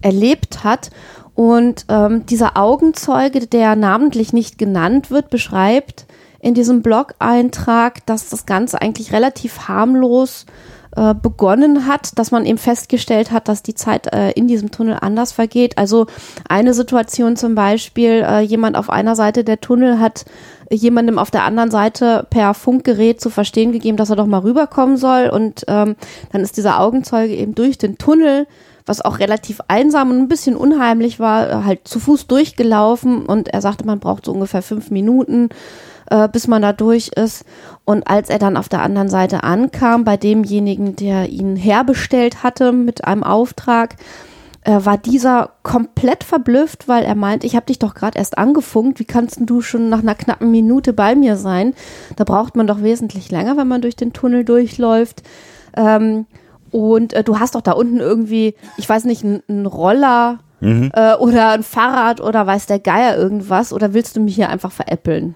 erlebt 0.01 0.63
hat. 0.63 0.91
Und 1.35 1.85
ähm, 1.89 2.25
dieser 2.25 2.57
Augenzeuge, 2.57 3.47
der 3.47 3.75
namentlich 3.75 4.33
nicht 4.33 4.57
genannt 4.57 5.09
wird, 5.09 5.29
beschreibt 5.29 6.05
in 6.39 6.53
diesem 6.53 6.81
Blog-Eintrag, 6.81 8.05
dass 8.05 8.29
das 8.29 8.45
Ganze 8.45 8.81
eigentlich 8.81 9.13
relativ 9.13 9.67
harmlos 9.67 10.45
äh, 10.95 11.15
begonnen 11.15 11.87
hat, 11.87 12.19
dass 12.19 12.29
man 12.29 12.45
eben 12.45 12.59
festgestellt 12.59 13.31
hat, 13.31 13.47
dass 13.47 13.63
die 13.63 13.73
Zeit 13.73 14.13
äh, 14.13 14.29
in 14.31 14.47
diesem 14.47 14.69
Tunnel 14.69 14.97
anders 15.01 15.31
vergeht. 15.31 15.77
Also 15.79 16.05
eine 16.47 16.75
Situation 16.75 17.35
zum 17.35 17.55
Beispiel, 17.55 18.23
äh, 18.27 18.41
jemand 18.41 18.77
auf 18.77 18.91
einer 18.91 19.15
Seite 19.15 19.43
der 19.43 19.59
Tunnel 19.59 19.99
hat 19.99 20.25
jemandem 20.69 21.17
auf 21.17 21.31
der 21.31 21.45
anderen 21.45 21.71
Seite 21.71 22.27
per 22.29 22.53
Funkgerät 22.53 23.19
zu 23.21 23.31
verstehen 23.31 23.71
gegeben, 23.71 23.97
dass 23.97 24.11
er 24.11 24.15
doch 24.15 24.27
mal 24.27 24.41
rüberkommen 24.41 24.97
soll. 24.97 25.29
Und 25.29 25.63
ähm, 25.67 25.95
dann 26.31 26.41
ist 26.41 26.57
dieser 26.57 26.79
Augenzeuge 26.79 27.33
eben 27.33 27.55
durch 27.55 27.79
den 27.79 27.97
Tunnel, 27.97 28.45
was 28.85 29.01
auch 29.01 29.19
relativ 29.19 29.61
einsam 29.67 30.11
und 30.11 30.17
ein 30.19 30.27
bisschen 30.27 30.55
unheimlich 30.55 31.19
war, 31.19 31.65
halt 31.65 31.87
zu 31.87 31.99
Fuß 31.99 32.27
durchgelaufen. 32.27 33.25
Und 33.25 33.47
er 33.47 33.61
sagte, 33.61 33.85
man 33.85 33.99
braucht 33.99 34.25
so 34.25 34.31
ungefähr 34.31 34.61
fünf 34.61 34.91
Minuten, 34.91 35.49
äh, 36.09 36.27
bis 36.27 36.47
man 36.47 36.61
da 36.61 36.73
durch 36.73 37.09
ist. 37.09 37.45
Und 37.85 38.07
als 38.07 38.29
er 38.29 38.39
dann 38.39 38.57
auf 38.57 38.69
der 38.69 38.81
anderen 38.81 39.09
Seite 39.09 39.43
ankam, 39.43 40.03
bei 40.03 40.17
demjenigen, 40.17 40.95
der 40.95 41.29
ihn 41.29 41.55
herbestellt 41.55 42.43
hatte 42.43 42.71
mit 42.71 43.05
einem 43.05 43.23
Auftrag, 43.23 43.95
äh, 44.65 44.79
war 44.83 44.97
dieser 44.97 45.51
komplett 45.63 46.23
verblüfft, 46.23 46.87
weil 46.87 47.03
er 47.03 47.15
meint, 47.15 47.43
ich 47.43 47.55
habe 47.55 47.65
dich 47.65 47.79
doch 47.79 47.93
gerade 47.93 48.17
erst 48.17 48.37
angefunkt, 48.37 48.99
wie 48.99 49.05
kannst 49.05 49.39
du 49.41 49.61
schon 49.61 49.89
nach 49.89 49.99
einer 49.99 50.15
knappen 50.15 50.51
Minute 50.51 50.93
bei 50.93 51.15
mir 51.15 51.35
sein? 51.35 51.73
Da 52.15 52.23
braucht 52.23 52.55
man 52.55 52.67
doch 52.67 52.81
wesentlich 52.81 53.31
länger, 53.31 53.57
wenn 53.57 53.67
man 53.67 53.81
durch 53.81 53.95
den 53.95 54.13
Tunnel 54.13 54.45
durchläuft. 54.45 55.23
Ähm, 55.75 56.27
und 56.73 57.13
äh, 57.13 57.23
du 57.23 57.39
hast 57.39 57.55
doch 57.55 57.61
da 57.61 57.73
unten 57.73 57.99
irgendwie, 57.99 58.55
ich 58.77 58.89
weiß 58.89 59.05
nicht, 59.05 59.23
einen 59.23 59.65
Roller 59.67 60.39
mhm. 60.59 60.91
äh, 60.93 61.13
oder 61.13 61.51
ein 61.51 61.63
Fahrrad 61.63 62.19
oder 62.19 62.47
weiß 62.47 62.65
der 62.65 62.79
Geier 62.79 63.15
irgendwas 63.15 63.71
oder 63.71 63.93
willst 63.93 64.15
du 64.15 64.19
mich 64.19 64.35
hier 64.35 64.49
einfach 64.49 64.71
veräppeln? 64.71 65.35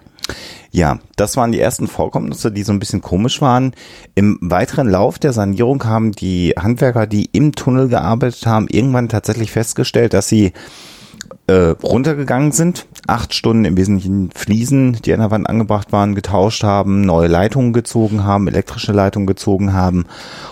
Ja, 0.72 0.98
das 1.16 1.36
waren 1.36 1.52
die 1.52 1.60
ersten 1.60 1.86
Vorkommnisse, 1.86 2.50
die 2.50 2.64
so 2.64 2.72
ein 2.72 2.80
bisschen 2.80 3.00
komisch 3.00 3.40
waren. 3.40 3.72
Im 4.16 4.38
weiteren 4.42 4.90
Lauf 4.90 5.18
der 5.18 5.32
Sanierung 5.32 5.84
haben 5.84 6.12
die 6.12 6.54
Handwerker, 6.58 7.06
die 7.06 7.26
im 7.32 7.54
Tunnel 7.54 7.88
gearbeitet 7.88 8.44
haben, 8.46 8.66
irgendwann 8.68 9.08
tatsächlich 9.08 9.52
festgestellt, 9.52 10.12
dass 10.12 10.28
sie 10.28 10.52
äh, 11.48 11.74
runtergegangen 11.82 12.52
sind, 12.52 12.86
acht 13.06 13.34
Stunden 13.34 13.64
im 13.64 13.76
Wesentlichen 13.76 14.30
Fliesen, 14.34 14.98
die 15.04 15.12
an 15.14 15.20
der 15.20 15.30
Wand 15.30 15.48
angebracht 15.48 15.92
waren, 15.92 16.14
getauscht 16.14 16.62
haben, 16.62 17.00
neue 17.00 17.26
Leitungen 17.26 17.72
gezogen 17.72 18.24
haben, 18.24 18.48
elektrische 18.48 18.92
Leitungen 18.92 19.26
gezogen 19.26 19.72
haben. 19.72 20.04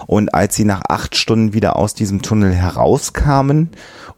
Und 0.06 0.34
als 0.34 0.56
sie 0.56 0.64
nach 0.64 0.82
acht 0.88 1.14
Stunden 1.14 1.52
wieder 1.52 1.76
aus 1.76 1.94
diesem 1.94 2.22
Tunnel 2.22 2.52
herauskamen 2.52 3.70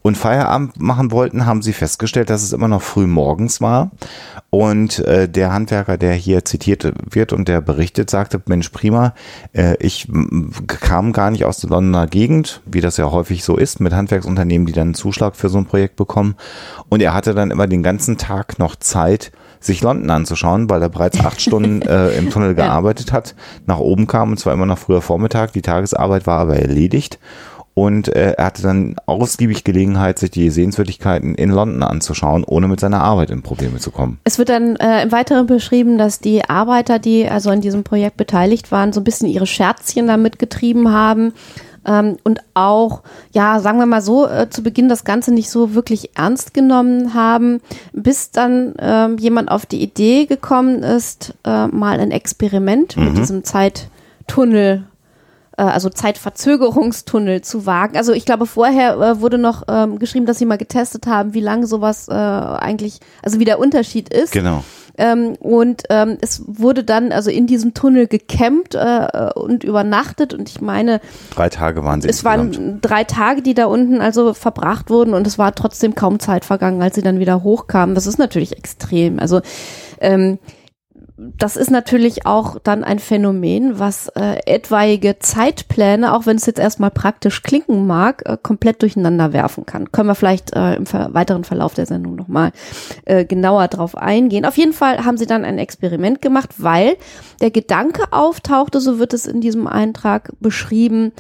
und 0.09 0.17
Feierabend 0.17 0.81
machen 0.81 1.13
wollten, 1.13 1.47
haben 1.47 1.63
sie 1.63 1.73
festgestellt, 1.73 2.31
dass 2.31 2.43
es 2.43 2.53
immer 2.53 2.67
noch 2.67 2.83
früh 2.83 3.07
morgens 3.07 3.61
war. 3.61 3.91
Und 4.51 5.01
äh, 5.01 5.29
der 5.29 5.53
Handwerker, 5.53 5.99
der 5.99 6.15
hier 6.15 6.45
zitiert 6.45 6.91
wird 7.11 7.35
und 7.35 7.47
der 7.47 7.61
berichtet, 7.61 8.09
sagte, 8.09 8.41
Mensch, 8.47 8.71
prima, 8.71 9.15
äh, 9.53 9.77
ich 9.79 10.09
kam 10.67 11.13
gar 11.13 11.31
nicht 11.31 11.45
aus 11.45 11.59
der 11.59 11.71
Londoner 11.71 12.07
Gegend, 12.07 12.63
wie 12.65 12.81
das 12.81 12.97
ja 12.97 13.11
häufig 13.11 13.45
so 13.45 13.57
ist, 13.57 13.81
mit 13.81 13.93
Handwerksunternehmen, 13.93 14.67
die 14.67 14.73
dann 14.73 14.89
einen 14.89 14.95
Zuschlag 14.95 15.37
für 15.37 15.51
so 15.51 15.59
ein 15.59 15.67
Projekt 15.67 15.97
bekommen. 15.97 16.37
Und 16.89 17.03
er 17.03 17.13
hatte 17.13 17.35
dann 17.35 17.51
immer 17.51 17.67
den 17.67 17.83
ganzen 17.83 18.17
Tag 18.17 18.59
noch 18.59 18.77
Zeit, 18.77 19.31
sich 19.61 19.83
London 19.83 20.09
anzuschauen, 20.09 20.71
weil 20.71 20.81
er 20.81 20.89
bereits 20.89 21.21
acht 21.21 21.43
Stunden 21.43 21.83
äh, 21.89 22.17
im 22.17 22.31
Tunnel 22.31 22.55
gearbeitet 22.55 23.13
hat, 23.13 23.35
nach 23.67 23.79
oben 23.79 24.07
kam 24.07 24.31
und 24.31 24.39
zwar 24.39 24.55
immer 24.55 24.67
noch 24.67 24.79
früher 24.79 25.03
Vormittag. 25.03 25.53
Die 25.53 25.63
Tagesarbeit 25.63 26.27
war 26.27 26.39
aber 26.39 26.57
erledigt 26.57 27.19
und 27.79 28.09
äh, 28.09 28.33
er 28.33 28.47
hatte 28.47 28.63
dann 28.63 28.97
ausgiebig 29.07 29.63
Gelegenheit, 29.63 30.19
sich 30.19 30.33
die 30.33 30.51
Sehenswürdigkeiten 30.51 31.37
in 31.37 31.51
London 31.51 31.85
anzuschauen, 31.85 32.43
ohne 32.43 32.67
mit 32.67 32.81
seiner 32.81 33.03
Arbeit 33.03 33.31
in 33.31 33.43
Probleme 33.43 33.79
zu 33.79 33.93
kommen. 33.93 34.19
Es 34.25 34.37
wird 34.37 34.49
dann 34.49 34.75
äh, 34.77 35.05
im 35.05 35.13
Weiteren 35.13 35.47
beschrieben, 35.47 35.97
dass 35.97 36.19
die 36.19 36.45
Arbeiter, 36.45 36.99
die 36.99 37.29
also 37.29 37.51
an 37.51 37.61
diesem 37.61 37.85
Projekt 37.85 38.17
beteiligt 38.17 38.73
waren, 38.73 38.93
so 38.93 39.01
ein 39.01 39.05
bisschen 39.05 39.29
ihre 39.29 39.47
Scherzchen 39.47 40.09
damit 40.09 40.41
getrieben 40.41 40.93
haben 40.93 41.35
ähm, 41.87 42.17
und 42.25 42.41
auch, 42.55 43.03
ja, 43.33 43.61
sagen 43.61 43.79
wir 43.79 43.87
mal 43.87 44.03
so, 44.03 44.27
äh, 44.27 44.51
zu 44.51 44.65
Beginn 44.65 44.89
das 44.89 45.05
Ganze 45.05 45.33
nicht 45.33 45.49
so 45.49 45.75
wirklich 45.75 46.17
ernst 46.17 46.55
genommen 46.55 47.15
haben, 47.15 47.61
bis 47.93 48.33
dann 48.33 48.75
ähm, 48.81 49.19
jemand 49.19 49.53
auf 49.53 49.67
die 49.67 49.81
Idee 49.81 50.27
gekommen 50.27 50.83
ist, 50.83 51.35
äh, 51.45 51.69
mal 51.69 52.01
ein 52.01 52.11
Experiment 52.11 52.97
mhm. 52.97 53.05
mit 53.05 53.19
diesem 53.19 53.45
Zeittunnel 53.45 54.85
äh, 55.59 55.63
also 55.63 55.91
Zeitverzögerungstunnel 55.91 57.43
zu 57.43 57.67
wagen. 57.67 57.97
Also 57.97 58.13
ich 58.13 58.25
glaube, 58.25 58.47
vorher 58.47 58.95
äh, 58.95 59.21
wurde 59.21 59.39
noch 59.39 59.65
ähm, 59.69 59.99
geschrieben, 59.99 60.25
dass 60.25 60.39
sie 60.39 60.47
mal 60.47 60.57
getestet 60.57 61.07
haben, 61.07 61.35
wie 61.35 61.41
lange 61.41 61.67
sowas 61.67 62.09
äh, 62.09 62.13
eigentlich, 62.13 63.01
also 63.23 63.41
wie 63.41 63.45
der 63.45 63.59
Unterschied 63.59 64.09
ist. 64.09 64.33
Genau. 64.33 64.65
Ähm, 64.97 65.37
und 65.39 65.85
ähm, 65.91 66.19
es 66.21 66.43
wurde 66.47 66.83
dann 66.83 67.13
also 67.13 67.31
in 67.31 67.47
diesem 67.47 67.73
Tunnel 67.73 68.09
gecampt 68.09 68.75
äh, 68.75 69.31
und 69.35 69.63
übernachtet 69.63 70.35
und 70.35 70.49
ich 70.49 70.61
meine 70.61 71.01
drei 71.31 71.49
Tage 71.49 71.85
waren 71.85 72.01
sie 72.01 72.09
es 72.09 72.17
insgesamt. 72.17 72.57
waren 72.59 72.81
drei 72.81 73.05
Tage 73.05 73.43
die 73.43 73.55
da 73.55 73.67
unten 73.67 74.01
also 74.01 74.35
verbracht 74.35 74.91
wurden 74.91 75.15
und 75.15 75.25
es 75.25 75.39
war 75.39 75.55
trotzdem 75.55 75.95
kaum 75.95 76.19
Zeit 76.19 76.45
vergangen 76.45 76.83
als 76.83 76.97
sie 76.97 77.03
dann 77.03 77.21
wieder 77.21 77.45
hochkamen 77.45 77.95
das 77.95 78.09
ist 78.09 78.19
natürlich 78.19 78.59
extrem 78.59 79.21
also 79.21 79.41
ähm, 80.01 80.41
das 81.21 81.57
ist 81.57 81.71
natürlich 81.71 82.27
auch 82.27 82.61
dann 82.63 82.85
ein 82.85 83.01
Phänomen, 83.01 83.81
was 83.81 84.07
äh, 84.15 84.39
etwaige 84.47 85.19
Zeitpläne, 85.19 86.15
auch 86.15 86.27
wenn 86.27 86.37
es 86.37 86.47
jetzt 86.47 86.61
erstmal 86.61 86.93
praktisch 86.93 87.43
klinken 87.43 87.89
mag, 87.89 88.23
äh, 88.25 88.37
komplett 88.41 88.83
durcheinander 88.83 89.33
werfen 89.33 89.67
kann. 89.67 89.91
Können 89.91 90.09
wir 90.09 90.15
vielleicht 90.15 90.55
äh, 90.55 90.77
im 90.77 90.87
ver 90.87 91.13
weiteren 91.15 91.43
Verlauf 91.43 91.75
der 91.75 91.87
Sendung 91.87 92.15
nochmal 92.15 92.53
äh, 93.05 93.25
genauer 93.25 93.67
drauf 93.67 93.97
eingehen. 93.97 94.45
Auf 94.45 94.57
jeden 94.57 94.73
Fall 94.73 95.05
haben 95.05 95.17
sie 95.17 95.27
dann 95.27 95.45
ein 95.45 95.59
Experiment 95.59 96.23
gemacht, 96.23 96.51
weil 96.59 96.97
der 97.41 97.51
Gedanke 97.51 98.13
auftauchte, 98.13 98.81
so 98.81 99.01
wird 99.01 99.13
es 99.13 99.27
in 99.27 99.41
diesem 99.41 99.67
Eintrag 99.67 100.31
beschrieben, 100.39 101.11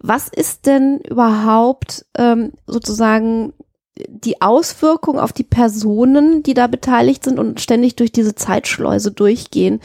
was 0.00 0.28
ist 0.28 0.66
denn 0.66 1.00
überhaupt 1.00 2.06
ähm, 2.16 2.52
sozusagen 2.66 3.54
die 4.08 4.40
Auswirkung 4.40 5.18
auf 5.18 5.32
die 5.32 5.44
Personen, 5.44 6.42
die 6.42 6.54
da 6.54 6.66
beteiligt 6.66 7.24
sind 7.24 7.38
und 7.38 7.60
ständig 7.60 7.96
durch 7.96 8.12
diese 8.12 8.34
Zeitschleuse 8.34 9.10
durchgehen, 9.10 9.80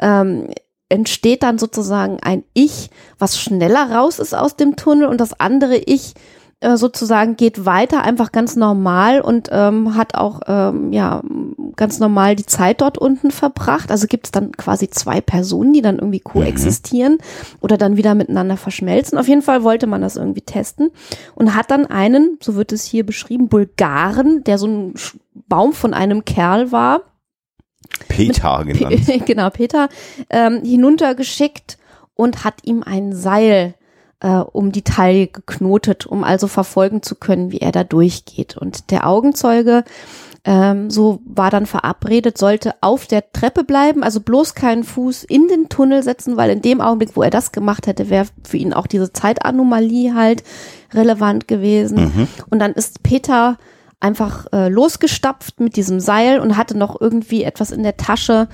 ähm, 0.00 0.48
entsteht 0.88 1.42
dann 1.42 1.58
sozusagen 1.58 2.18
ein 2.22 2.44
Ich, 2.54 2.90
was 3.18 3.40
schneller 3.40 3.90
raus 3.90 4.18
ist 4.18 4.34
aus 4.34 4.56
dem 4.56 4.76
Tunnel 4.76 5.08
und 5.08 5.20
das 5.20 5.38
andere 5.40 5.76
Ich 5.76 6.14
äh, 6.66 6.76
sozusagen 6.76 7.36
geht 7.36 7.64
weiter 7.64 8.02
einfach 8.02 8.32
ganz 8.32 8.56
normal 8.56 9.20
und 9.20 9.50
ähm, 9.52 9.94
hat 9.94 10.16
auch 10.16 10.40
ähm, 10.48 10.92
ja 10.92 11.22
ganz 11.76 12.00
normal 12.00 12.34
die 12.34 12.46
Zeit 12.46 12.80
dort 12.80 12.98
unten 12.98 13.30
verbracht. 13.30 13.92
Also 13.92 14.08
gibt 14.08 14.26
es 14.26 14.32
dann 14.32 14.50
quasi 14.50 14.90
zwei 14.90 15.20
Personen, 15.20 15.72
die 15.72 15.80
dann 15.80 16.00
irgendwie 16.00 16.18
koexistieren 16.18 17.12
mhm. 17.12 17.58
oder 17.60 17.76
dann 17.78 17.96
wieder 17.96 18.16
miteinander 18.16 18.56
verschmelzen. 18.56 19.16
Auf 19.16 19.28
jeden 19.28 19.42
Fall 19.42 19.62
wollte 19.62 19.86
man 19.86 20.00
das 20.00 20.16
irgendwie 20.16 20.40
testen 20.40 20.90
und 21.36 21.54
hat 21.54 21.70
dann 21.70 21.86
einen, 21.86 22.36
so 22.42 22.56
wird 22.56 22.72
es 22.72 22.82
hier 22.84 23.06
beschrieben, 23.06 23.48
Bulgaren, 23.48 24.42
der 24.42 24.58
so 24.58 24.66
ein 24.66 24.94
Baum 25.48 25.72
von 25.72 25.94
einem 25.94 26.24
Kerl 26.24 26.72
war. 26.72 27.02
Peter 28.08 28.64
genannt. 28.64 29.06
genau, 29.26 29.50
Peter, 29.50 29.88
ähm, 30.30 30.62
hinuntergeschickt 30.64 31.78
und 32.14 32.42
hat 32.42 32.54
ihm 32.64 32.82
ein 32.82 33.12
Seil 33.12 33.75
äh, 34.20 34.38
um 34.38 34.72
die 34.72 34.82
Taille 34.82 35.26
geknotet, 35.26 36.06
um 36.06 36.24
also 36.24 36.46
verfolgen 36.46 37.02
zu 37.02 37.14
können, 37.14 37.52
wie 37.52 37.58
er 37.58 37.72
da 37.72 37.84
durchgeht. 37.84 38.56
Und 38.56 38.90
der 38.90 39.06
Augenzeuge, 39.06 39.84
ähm, 40.44 40.90
so 40.90 41.20
war 41.24 41.50
dann 41.50 41.66
verabredet, 41.66 42.38
sollte 42.38 42.74
auf 42.80 43.06
der 43.06 43.32
Treppe 43.32 43.64
bleiben, 43.64 44.02
also 44.04 44.20
bloß 44.20 44.54
keinen 44.54 44.84
Fuß 44.84 45.24
in 45.24 45.48
den 45.48 45.68
Tunnel 45.68 46.02
setzen, 46.02 46.36
weil 46.36 46.50
in 46.50 46.62
dem 46.62 46.80
Augenblick, 46.80 47.16
wo 47.16 47.22
er 47.22 47.30
das 47.30 47.52
gemacht 47.52 47.86
hätte, 47.86 48.10
wäre 48.10 48.26
für 48.44 48.56
ihn 48.56 48.72
auch 48.72 48.86
diese 48.86 49.12
Zeitanomalie 49.12 50.14
halt 50.14 50.44
relevant 50.94 51.48
gewesen. 51.48 51.98
Mhm. 51.98 52.28
Und 52.48 52.60
dann 52.60 52.72
ist 52.72 53.02
Peter 53.02 53.58
einfach 53.98 54.46
äh, 54.52 54.68
losgestapft 54.68 55.58
mit 55.58 55.76
diesem 55.76 56.00
Seil 56.00 56.38
und 56.38 56.56
hatte 56.56 56.76
noch 56.76 57.00
irgendwie 57.00 57.42
etwas 57.42 57.70
in 57.72 57.82
der 57.82 57.96
Tasche, 57.96 58.48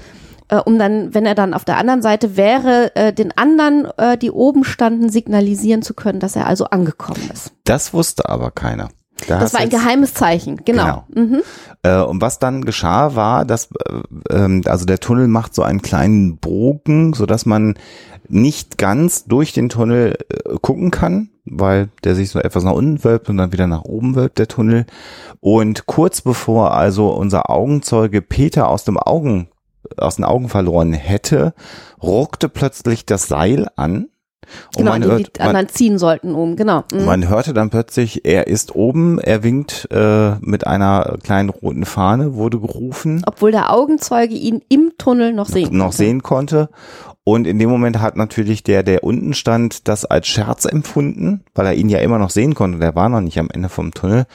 äh, 0.53 0.59
um 0.59 0.79
dann, 0.79 1.15
wenn 1.15 1.25
er 1.25 1.35
dann 1.35 1.55
auf 1.55 1.65
der 1.65 1.79
anderen 1.79 2.03
Seite 2.03 2.37
wäre, 2.37 2.95
äh, 2.95 3.13
den 3.13 3.37
anderen, 3.37 3.87
äh, 3.97 4.19
die 4.19 4.31
oben 4.31 4.65
standen, 4.65 5.09
signalisieren 5.09 5.81
zu 5.83 5.95
können, 5.95 6.21
dass 6.21 6.37
er 6.37 6.47
also 6.47 6.67
angekommen 6.67 7.31
ist. 7.33 7.53
Das 7.65 7.95
wusste 7.95 8.29
aber 8.29 8.51
keiner. 8.51 8.89
Da 9.29 9.39
das 9.39 9.55
war 9.55 9.61
ein 9.61 9.71
geheimes 9.71 10.15
Zeichen, 10.15 10.63
genau. 10.65 11.05
genau. 11.09 11.27
Mhm. 11.27 11.43
Äh, 11.83 12.03
und 12.03 12.21
was 12.21 12.39
dann 12.39 12.65
geschah, 12.65 13.15
war, 13.15 13.45
dass 13.45 13.71
äh, 13.71 14.03
ähm, 14.31 14.63
also 14.67 14.85
der 14.85 15.01
Tunnel 15.01 15.27
macht 15.27 15.55
so 15.55 15.63
einen 15.63 15.81
kleinen 15.81 16.39
Bogen, 16.39 17.15
so 17.15 17.25
dass 17.25 17.47
man 17.47 17.75
nicht 18.29 18.79
ganz 18.79 19.25
durch 19.25 19.53
den 19.53 19.69
Tunnel 19.69 20.19
äh, 20.29 20.57
gucken 20.61 20.91
kann, 20.91 21.31
weil 21.45 21.89
der 22.05 22.15
sich 22.15 22.31
so 22.31 22.41
etwas 22.41 22.65
nach 22.65 22.73
unten 22.73 23.05
wölbt 23.05 23.31
und 23.31 23.39
dann 23.39 23.53
wieder 23.53 23.67
nach 23.67 23.85
oben 23.85 24.17
wölbt, 24.17 24.39
der 24.39 24.49
Tunnel. 24.49 24.87
Und 25.41 25.87
kurz 25.87 26.21
bevor 26.21 26.73
also 26.73 27.11
unser 27.11 27.49
Augenzeuge 27.49 28.23
Peter 28.23 28.69
aus 28.69 28.85
dem 28.85 28.99
Augen 28.99 29.49
aus 29.97 30.17
den 30.17 30.25
Augen 30.25 30.49
verloren 30.49 30.93
hätte, 30.93 31.55
ruckte 32.03 32.49
plötzlich 32.49 33.07
das 33.07 33.29
Seil 33.29 33.69
an. 33.77 34.09
Und 34.77 34.85
genau, 34.85 34.99
die, 34.99 35.05
hört, 35.05 35.37
die 35.37 35.41
anderen 35.41 35.69
ziehen 35.69 35.99
sollten 35.99 36.35
um, 36.35 36.57
genau. 36.57 36.85
Mhm. 36.93 37.05
Man 37.05 37.29
hörte 37.29 37.55
dann 37.55 37.71
plötzlich, 37.71 38.25
er 38.25 38.49
ist 38.49 38.75
oben, 38.75 39.19
er 39.19 39.43
winkt 39.43 39.89
äh, 39.91 40.35
mit 40.41 40.67
einer 40.67 41.17
kleinen 41.23 41.49
roten 41.49 41.85
Fahne, 41.85 42.35
wurde 42.35 42.59
gerufen. 42.59 43.23
Obwohl 43.27 43.53
der 43.53 43.73
Augenzeuge 43.73 44.35
ihn 44.35 44.61
im 44.69 44.93
Tunnel 44.99 45.33
noch 45.33 45.49
sehen 45.49 45.63
noch, 45.63 45.69
konnte. 45.69 45.77
Noch 45.79 45.93
sehen 45.93 46.23
konnte. 46.23 46.69
Und 47.25 47.47
in 47.47 47.59
dem 47.59 47.71
Moment 47.71 48.01
hat 48.01 48.17
natürlich 48.17 48.65
der, 48.65 48.83
der 48.83 49.05
unten 49.05 49.33
stand, 49.33 49.87
das 49.87 50.05
als 50.05 50.27
Scherz 50.27 50.65
empfunden, 50.65 51.45
weil 51.55 51.67
er 51.67 51.75
ihn 51.75 51.89
ja 51.89 52.01
immer 52.01 52.19
noch 52.19 52.31
sehen 52.31 52.55
konnte. 52.55 52.79
Der 52.79 52.97
war 52.97 53.09
noch 53.09 53.21
nicht 53.21 53.39
am 53.39 53.49
Ende 53.49 53.69
vom 53.69 53.93
Tunnel. 53.93 54.27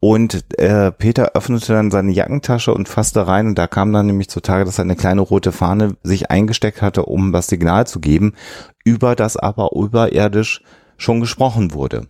Und 0.00 0.58
äh, 0.58 0.90
Peter 0.92 1.32
öffnete 1.34 1.74
dann 1.74 1.90
seine 1.90 2.10
Jackentasche 2.10 2.72
und 2.72 2.88
fasste 2.88 3.26
rein 3.26 3.48
und 3.48 3.58
da 3.58 3.66
kam 3.66 3.92
dann 3.92 4.06
nämlich 4.06 4.30
zutage, 4.30 4.64
dass 4.64 4.78
er 4.78 4.84
eine 4.84 4.96
kleine 4.96 5.20
rote 5.20 5.52
Fahne 5.52 5.96
sich 6.02 6.30
eingesteckt 6.30 6.80
hatte, 6.80 7.04
um 7.04 7.32
das 7.32 7.48
Signal 7.48 7.86
zu 7.86 8.00
geben, 8.00 8.32
über 8.82 9.14
das 9.14 9.36
aber 9.36 9.70
überirdisch 9.74 10.62
schon 10.96 11.20
gesprochen 11.20 11.74
wurde. 11.74 12.06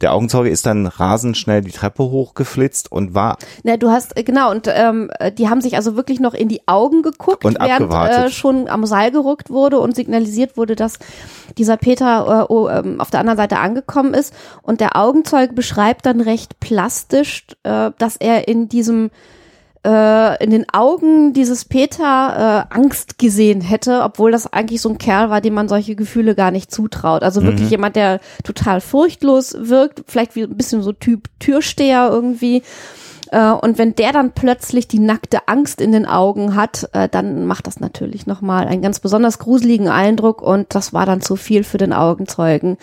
Der 0.00 0.12
Augenzeuge 0.12 0.50
ist 0.50 0.66
dann 0.66 0.86
rasend 0.86 1.36
schnell 1.36 1.62
die 1.62 1.70
Treppe 1.70 2.04
hochgeflitzt 2.04 2.90
und 2.90 3.14
war. 3.14 3.38
Na, 3.62 3.76
du 3.76 3.90
hast, 3.90 4.16
äh, 4.16 4.22
genau, 4.22 4.50
und 4.50 4.68
ähm, 4.68 5.10
die 5.38 5.48
haben 5.48 5.60
sich 5.60 5.76
also 5.76 5.96
wirklich 5.96 6.20
noch 6.20 6.34
in 6.34 6.48
die 6.48 6.66
Augen 6.66 7.02
geguckt, 7.02 7.44
und 7.44 7.58
während 7.60 7.92
äh, 7.92 8.30
schon 8.30 8.68
am 8.68 8.86
Seil 8.86 9.10
gerückt 9.10 9.50
wurde 9.50 9.78
und 9.78 9.96
signalisiert 9.96 10.56
wurde, 10.56 10.76
dass 10.76 10.98
dieser 11.58 11.76
Peter 11.76 12.46
äh, 12.48 12.52
oh, 12.52 12.68
ähm, 12.68 13.00
auf 13.00 13.10
der 13.10 13.20
anderen 13.20 13.36
Seite 13.36 13.58
angekommen 13.58 14.14
ist. 14.14 14.34
Und 14.62 14.80
der 14.80 14.96
Augenzeuge 14.96 15.52
beschreibt 15.52 16.06
dann 16.06 16.20
recht 16.20 16.60
plastisch, 16.60 17.46
äh, 17.62 17.90
dass 17.98 18.16
er 18.16 18.48
in 18.48 18.68
diesem 18.68 19.10
äh, 19.86 20.42
in 20.42 20.50
den 20.50 20.66
Augen 20.72 21.32
dieses 21.32 21.64
Peter 21.64 22.66
äh, 22.70 22.74
Angst 22.74 23.18
gesehen 23.18 23.60
hätte, 23.60 24.02
obwohl 24.02 24.32
das 24.32 24.52
eigentlich 24.52 24.80
so 24.80 24.88
ein 24.88 24.98
Kerl 24.98 25.30
war, 25.30 25.40
dem 25.40 25.54
man 25.54 25.68
solche 25.68 25.94
Gefühle 25.94 26.34
gar 26.34 26.50
nicht 26.50 26.72
zutraut. 26.72 27.22
Also 27.22 27.42
wirklich 27.42 27.66
mhm. 27.66 27.70
jemand, 27.70 27.96
der 27.96 28.20
total 28.42 28.80
furchtlos 28.80 29.56
wirkt, 29.56 30.02
vielleicht 30.08 30.34
wie 30.34 30.42
ein 30.42 30.56
bisschen 30.56 30.82
so 30.82 30.92
Typ 30.92 31.28
Türsteher 31.38 32.08
irgendwie. 32.10 32.62
Äh, 33.36 33.52
und 33.52 33.76
wenn 33.76 33.94
der 33.94 34.12
dann 34.12 34.32
plötzlich 34.32 34.88
die 34.88 34.98
nackte 34.98 35.46
Angst 35.46 35.82
in 35.82 35.92
den 35.92 36.06
Augen 36.06 36.56
hat, 36.56 36.88
äh, 36.94 37.06
dann 37.06 37.44
macht 37.44 37.66
das 37.66 37.80
natürlich 37.80 38.26
nochmal 38.26 38.66
einen 38.66 38.80
ganz 38.80 38.98
besonders 38.98 39.38
gruseligen 39.38 39.88
Eindruck 39.88 40.40
und 40.40 40.74
das 40.74 40.94
war 40.94 41.04
dann 41.04 41.20
zu 41.20 41.36
viel 41.36 41.62
für 41.62 41.76
den 41.76 41.92
Augenzeugen. 41.92 42.78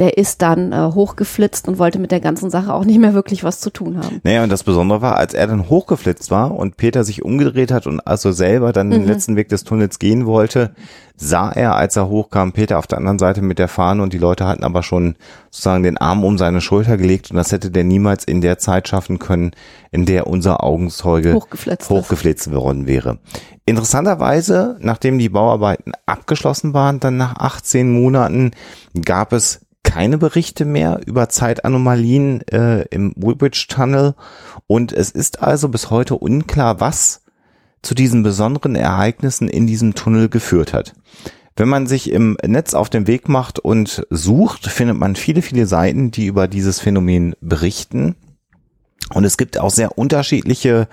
Der 0.00 0.18
ist 0.18 0.42
dann 0.42 0.72
äh, 0.72 0.90
hochgeflitzt 0.92 1.68
und 1.68 1.78
wollte 1.78 2.00
mit 2.00 2.10
der 2.10 2.18
ganzen 2.18 2.50
Sache 2.50 2.74
auch 2.74 2.84
nicht 2.84 2.98
mehr 2.98 3.14
wirklich 3.14 3.44
was 3.44 3.60
zu 3.60 3.70
tun 3.70 3.98
haben. 3.98 4.20
Naja, 4.24 4.42
und 4.42 4.50
das 4.50 4.64
Besondere 4.64 5.02
war, 5.02 5.18
als 5.18 5.34
er 5.34 5.46
dann 5.46 5.68
hochgeflitzt 5.68 6.32
war 6.32 6.52
und 6.52 6.76
Peter 6.76 7.04
sich 7.04 7.24
umgedreht 7.24 7.70
hat 7.70 7.86
und 7.86 8.00
also 8.00 8.32
selber 8.32 8.72
dann 8.72 8.88
mhm. 8.88 8.92
den 8.92 9.06
letzten 9.06 9.36
Weg 9.36 9.50
des 9.50 9.62
Tunnels 9.62 10.00
gehen 10.00 10.26
wollte, 10.26 10.74
sah 11.16 11.50
er, 11.50 11.76
als 11.76 11.96
er 11.96 12.08
hochkam, 12.08 12.52
Peter 12.52 12.78
auf 12.78 12.86
der 12.86 12.98
anderen 12.98 13.18
Seite 13.18 13.42
mit 13.42 13.58
der 13.58 13.68
Fahne 13.68 14.02
und 14.02 14.12
die 14.12 14.18
Leute 14.18 14.46
hatten 14.46 14.64
aber 14.64 14.82
schon 14.82 15.16
sozusagen 15.50 15.82
den 15.82 15.98
Arm 15.98 16.24
um 16.24 16.38
seine 16.38 16.60
Schulter 16.60 16.96
gelegt 16.96 17.30
und 17.30 17.36
das 17.36 17.52
hätte 17.52 17.70
der 17.70 17.84
niemals 17.84 18.24
in 18.24 18.40
der 18.40 18.58
Zeit 18.58 18.88
schaffen 18.88 19.18
können, 19.18 19.52
in 19.90 20.06
der 20.06 20.26
unser 20.26 20.62
Augenzeuge 20.62 21.34
hochgeflitzt, 21.34 21.90
hochgeflitzt 21.90 22.52
worden 22.52 22.86
wäre. 22.86 23.18
Interessanterweise, 23.64 24.76
nachdem 24.80 25.18
die 25.18 25.28
Bauarbeiten 25.28 25.92
abgeschlossen 26.06 26.74
waren, 26.74 26.98
dann 26.98 27.16
nach 27.16 27.36
18 27.36 27.92
Monaten 27.92 28.50
gab 29.04 29.32
es 29.32 29.60
keine 29.84 30.18
Berichte 30.18 30.64
mehr 30.64 31.00
über 31.06 31.28
Zeitanomalien 31.28 32.40
äh, 32.48 32.82
im 32.90 33.12
Woolwich 33.16 33.66
Tunnel 33.68 34.14
und 34.66 34.92
es 34.92 35.10
ist 35.10 35.42
also 35.42 35.68
bis 35.68 35.90
heute 35.90 36.14
unklar, 36.14 36.80
was 36.80 37.21
zu 37.82 37.94
diesen 37.94 38.22
besonderen 38.22 38.74
Ereignissen 38.74 39.48
in 39.48 39.66
diesem 39.66 39.94
Tunnel 39.94 40.28
geführt 40.28 40.72
hat. 40.72 40.94
Wenn 41.56 41.68
man 41.68 41.86
sich 41.86 42.10
im 42.10 42.38
Netz 42.46 42.72
auf 42.72 42.88
den 42.88 43.06
Weg 43.06 43.28
macht 43.28 43.58
und 43.58 44.06
sucht, 44.08 44.66
findet 44.66 44.96
man 44.96 45.16
viele, 45.16 45.42
viele 45.42 45.66
Seiten, 45.66 46.10
die 46.10 46.26
über 46.26 46.48
dieses 46.48 46.80
Phänomen 46.80 47.34
berichten. 47.40 48.16
Und 49.12 49.24
es 49.24 49.36
gibt 49.36 49.58
auch 49.58 49.70
sehr 49.70 49.98
unterschiedliche 49.98 50.88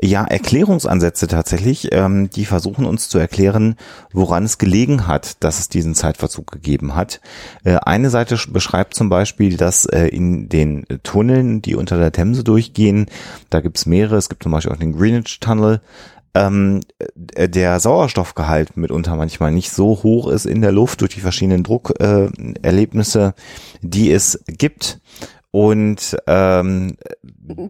ja, 0.00 0.24
Erklärungsansätze 0.24 1.26
tatsächlich, 1.26 1.88
ähm, 1.92 2.30
die 2.30 2.44
versuchen 2.44 2.84
uns 2.84 3.08
zu 3.08 3.18
erklären, 3.18 3.76
woran 4.12 4.44
es 4.44 4.58
gelegen 4.58 5.06
hat, 5.06 5.42
dass 5.42 5.58
es 5.58 5.68
diesen 5.68 5.94
Zeitverzug 5.94 6.50
gegeben 6.52 6.94
hat. 6.94 7.20
Äh, 7.64 7.76
eine 7.76 8.10
Seite 8.10 8.38
beschreibt 8.48 8.94
zum 8.94 9.08
Beispiel, 9.08 9.56
dass 9.56 9.86
äh, 9.86 10.06
in 10.06 10.48
den 10.48 10.84
Tunneln, 11.02 11.62
die 11.62 11.74
unter 11.74 11.98
der 11.98 12.12
Themse 12.12 12.44
durchgehen, 12.44 13.06
da 13.50 13.60
gibt 13.60 13.78
es 13.78 13.86
mehrere, 13.86 14.16
es 14.16 14.28
gibt 14.28 14.42
zum 14.42 14.52
Beispiel 14.52 14.72
auch 14.72 14.78
den 14.78 14.96
Greenwich 14.96 15.40
Tunnel, 15.40 15.80
ähm, 16.34 16.80
äh, 17.34 17.48
der 17.48 17.80
Sauerstoffgehalt 17.80 18.76
mitunter 18.76 19.16
manchmal 19.16 19.52
nicht 19.52 19.70
so 19.70 20.02
hoch 20.02 20.28
ist 20.28 20.46
in 20.46 20.60
der 20.60 20.72
Luft 20.72 21.00
durch 21.00 21.14
die 21.14 21.20
verschiedenen 21.20 21.62
Druckerlebnisse, 21.62 23.34
äh, 23.36 23.78
die 23.80 24.10
es 24.10 24.40
gibt. 24.46 25.00
Und 25.50 26.16
ähm, 26.26 26.96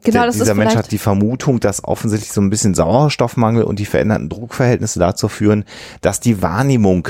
genau, 0.03 0.31
dieser 0.31 0.55
Mensch 0.55 0.75
hat 0.75 0.91
die 0.91 0.99
Vermutung, 0.99 1.61
dass 1.61 1.85
offensichtlich 1.85 2.33
so 2.33 2.41
ein 2.41 2.49
bisschen 2.49 2.75
Sauerstoffmangel 2.75 3.65
und 3.65 3.79
die 3.79 3.85
veränderten 3.85 4.31
Druckverhältnisse 4.31 4.99
dazu 4.99 5.29
führen, 5.29 5.67
dass 6.01 6.19
die 6.19 6.41
Wahrnehmung 6.41 7.09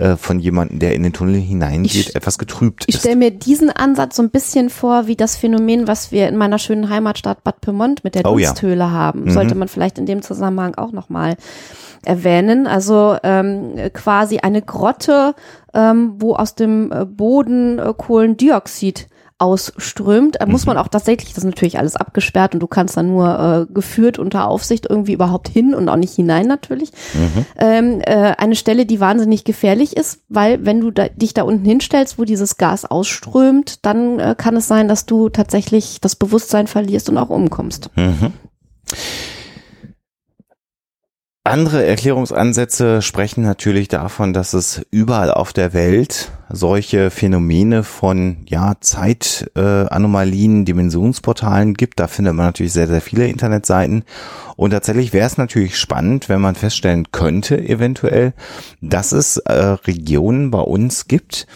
äh, 0.00 0.16
von 0.16 0.38
jemandem, 0.40 0.78
der 0.78 0.94
in 0.94 1.02
den 1.02 1.12
Tunnel 1.12 1.36
hineingeht, 1.40 1.94
Ich- 1.94 2.16
etwas 2.16 2.38
getrübt 2.38 2.84
Ich 2.86 2.94
ist. 2.96 3.00
stelle 3.02 3.16
mir 3.16 3.30
diesen 3.30 3.70
Ansatz 3.70 4.16
so 4.16 4.22
ein 4.22 4.30
bisschen 4.30 4.70
vor, 4.70 5.06
wie 5.06 5.16
das 5.16 5.36
Phänomen, 5.36 5.86
was 5.86 6.10
wir 6.12 6.28
in 6.28 6.36
meiner 6.36 6.58
schönen 6.58 6.88
Heimatstadt 6.88 7.44
Bad 7.44 7.60
Pyrmont 7.60 8.02
mit 8.04 8.14
der 8.14 8.24
Oh 8.26 8.38
ja. 8.38 8.48
Dunsthöhle 8.48 8.90
haben. 8.90 9.24
Mhm. 9.24 9.30
Sollte 9.30 9.54
man 9.54 9.68
vielleicht 9.68 9.98
in 9.98 10.06
dem 10.06 10.22
Zusammenhang 10.22 10.74
auch 10.76 10.92
nochmal 10.92 11.36
erwähnen. 12.04 12.66
Also 12.66 13.16
ähm, 13.22 13.74
quasi 13.92 14.38
eine 14.38 14.62
Grotte, 14.62 15.34
ähm, 15.74 16.14
wo 16.18 16.34
aus 16.34 16.54
dem 16.54 16.90
äh, 16.92 17.04
Boden 17.04 17.78
äh, 17.78 17.92
Kohlendioxid 17.96 19.06
ausströmt. 19.40 20.36
Da 20.38 20.46
muss 20.46 20.66
man 20.66 20.76
auch 20.76 20.88
tatsächlich, 20.88 21.30
das 21.30 21.38
ist 21.38 21.50
natürlich 21.50 21.78
alles 21.78 21.96
abgesperrt 21.96 22.54
und 22.54 22.60
du 22.60 22.66
kannst 22.66 22.96
da 22.96 23.02
nur 23.02 23.68
äh, 23.68 23.72
geführt 23.72 24.18
unter 24.18 24.46
Aufsicht 24.46 24.86
irgendwie 24.88 25.14
überhaupt 25.14 25.48
hin 25.48 25.74
und 25.74 25.88
auch 25.88 25.96
nicht 25.96 26.14
hinein 26.14 26.46
natürlich. 26.46 26.92
Ähm, 27.58 28.00
äh, 28.04 28.34
eine 28.36 28.54
Stelle, 28.54 28.86
die 28.86 29.00
wahnsinnig 29.00 29.44
gefährlich 29.44 29.96
ist, 29.96 30.20
weil 30.28 30.64
wenn 30.66 30.80
du 30.80 30.90
da, 30.90 31.08
dich 31.08 31.34
da 31.34 31.42
unten 31.42 31.64
hinstellst, 31.64 32.18
wo 32.18 32.24
dieses 32.24 32.58
Gas 32.58 32.84
ausströmt, 32.84 33.84
dann 33.86 34.18
äh, 34.18 34.34
kann 34.36 34.56
es 34.56 34.68
sein, 34.68 34.88
dass 34.88 35.06
du 35.06 35.28
tatsächlich 35.30 36.00
das 36.00 36.16
Bewusstsein 36.16 36.66
verlierst 36.66 37.08
und 37.08 37.16
auch 37.18 37.30
umkommst. 37.30 37.90
Mhm. 37.96 38.32
Andere 41.44 41.84
Erklärungsansätze 41.86 43.00
sprechen 43.00 43.42
natürlich 43.42 43.88
davon, 43.88 44.34
dass 44.34 44.52
es 44.52 44.84
überall 44.90 45.32
auf 45.32 45.52
der 45.54 45.72
Welt 45.72 46.30
solche 46.52 47.10
Phänomene 47.10 47.82
von 47.82 48.38
ja, 48.48 48.74
Zeitanomalien, 48.80 50.62
äh, 50.62 50.64
Dimensionsportalen 50.64 51.74
gibt. 51.74 52.00
Da 52.00 52.08
findet 52.08 52.34
man 52.34 52.46
natürlich 52.46 52.72
sehr, 52.72 52.88
sehr 52.88 53.00
viele 53.00 53.26
Internetseiten. 53.28 54.04
Und 54.56 54.72
tatsächlich 54.72 55.14
wäre 55.14 55.26
es 55.26 55.38
natürlich 55.38 55.78
spannend, 55.78 56.28
wenn 56.28 56.40
man 56.40 56.54
feststellen 56.54 57.12
könnte, 57.12 57.58
eventuell, 57.58 58.34
dass 58.82 59.12
es 59.12 59.38
äh, 59.38 59.52
Regionen 59.54 60.50
bei 60.50 60.60
uns 60.60 61.08
gibt, 61.08 61.46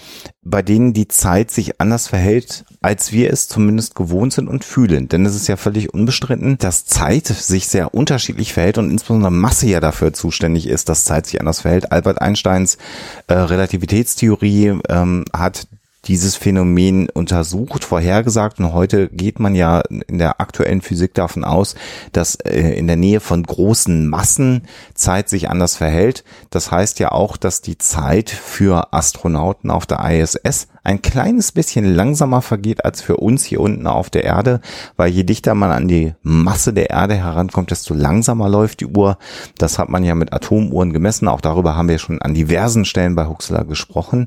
bei 0.43 0.63
denen 0.63 0.93
die 0.93 1.09
Zeit 1.09 1.51
sich 1.51 1.81
anders 1.81 2.09
verhält, 2.09 2.65
als 2.83 3.13
wir 3.13 3.31
es 3.31 3.49
zumindest 3.49 3.95
gewohnt 3.95 4.33
sind 4.33 4.49
und 4.49 4.65
fühlen. 4.65 5.09
Denn 5.09 5.25
es 5.25 5.35
ist 5.35 5.49
ja 5.49 5.57
völlig 5.57 5.93
unbestritten, 5.93 6.59
dass 6.59 6.85
Zeit 6.85 7.27
sich 7.27 7.69
sehr 7.69 7.95
unterschiedlich 7.95 8.53
verhält 8.53 8.79
und 8.79 8.91
insbesondere 8.91 9.33
Masse 9.33 9.67
ja 9.67 9.81
dafür 9.81 10.13
zuständig 10.13 10.67
ist, 10.67 10.89
dass 10.89 11.05
Zeit 11.05 11.27
sich 11.27 11.41
anders 11.41 11.63
verhält. 11.63 11.93
Albert 11.93 12.21
Einsteins 12.21 12.79
äh, 13.27 13.35
Relativitätstheorie 13.35 14.79
ähm, 14.89 15.25
hat 15.33 15.67
dieses 16.07 16.37
Phänomen 16.37 17.09
untersucht, 17.09 17.85
vorhergesagt 17.85 18.59
und 18.59 18.73
heute 18.73 19.09
geht 19.09 19.41
man 19.41 19.55
ja 19.55 19.81
in 19.81 20.19
der 20.19 20.41
aktuellen 20.41 20.83
Physik 20.83 21.15
davon 21.15 21.45
aus, 21.45 21.75
dass 22.13 22.37
äh, 22.37 22.75
in 22.75 22.87
der 22.87 22.97
Nähe 22.97 23.21
von 23.21 23.43
großen 23.43 24.07
Massen 24.07 24.63
Zeit 24.95 25.29
sich 25.29 25.49
anders 25.49 25.77
verhält. 25.77 26.25
Das 26.51 26.71
heißt 26.71 26.99
ja 26.99 27.13
auch, 27.13 27.37
dass 27.37 27.63
die 27.63 27.79
Zeit 27.79 28.31
für 28.31 28.93
Astronauten 28.93 29.71
auf 29.71 29.87
der 29.87 30.01
ISS 30.11 30.69
ein 30.85 31.01
kleines 31.01 31.51
bisschen 31.51 31.95
langsamer 31.95 32.43
vergeht 32.43 32.85
als 32.85 33.01
für 33.01 33.17
uns 33.17 33.45
hier 33.45 33.61
unten 33.61 33.87
auf 33.87 34.11
der 34.11 34.25
Erde, 34.25 34.61
weil 34.97 35.11
je 35.11 35.25
dichter 35.25 35.55
man 35.55 35.73
an 35.73 35.89
die 35.89 36.15
Masse 36.23 36.75
der 36.75 36.91
Erde 36.91 37.15
herankommt, 37.15 37.71
desto 37.71 37.95
langsamer 37.95 38.49
läuft 38.51 38.81
die 38.81 38.87
Uhr. 38.87 39.19
Das 39.57 39.79
hat 39.79 39.89
man 39.89 40.05
ja 40.05 40.15
mit 40.15 40.33
Atomuhren 40.35 40.93
gemessen. 40.93 41.27
Auch 41.27 41.41
darüber 41.41 41.75
haben 41.75 41.89
wir 41.89 41.99
schon 41.99 42.21
an 42.21 42.35
diversen 42.35 42.85
Stellen 42.85 43.17
bei 43.17 43.27
Huxler 43.27 43.65
gesprochen. 43.65 44.27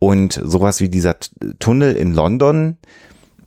Und 0.00 0.40
sowas 0.44 0.80
wie 0.80 0.88
dieser 0.88 1.16
Tunnel 1.60 1.94
in 1.94 2.12
London, 2.12 2.78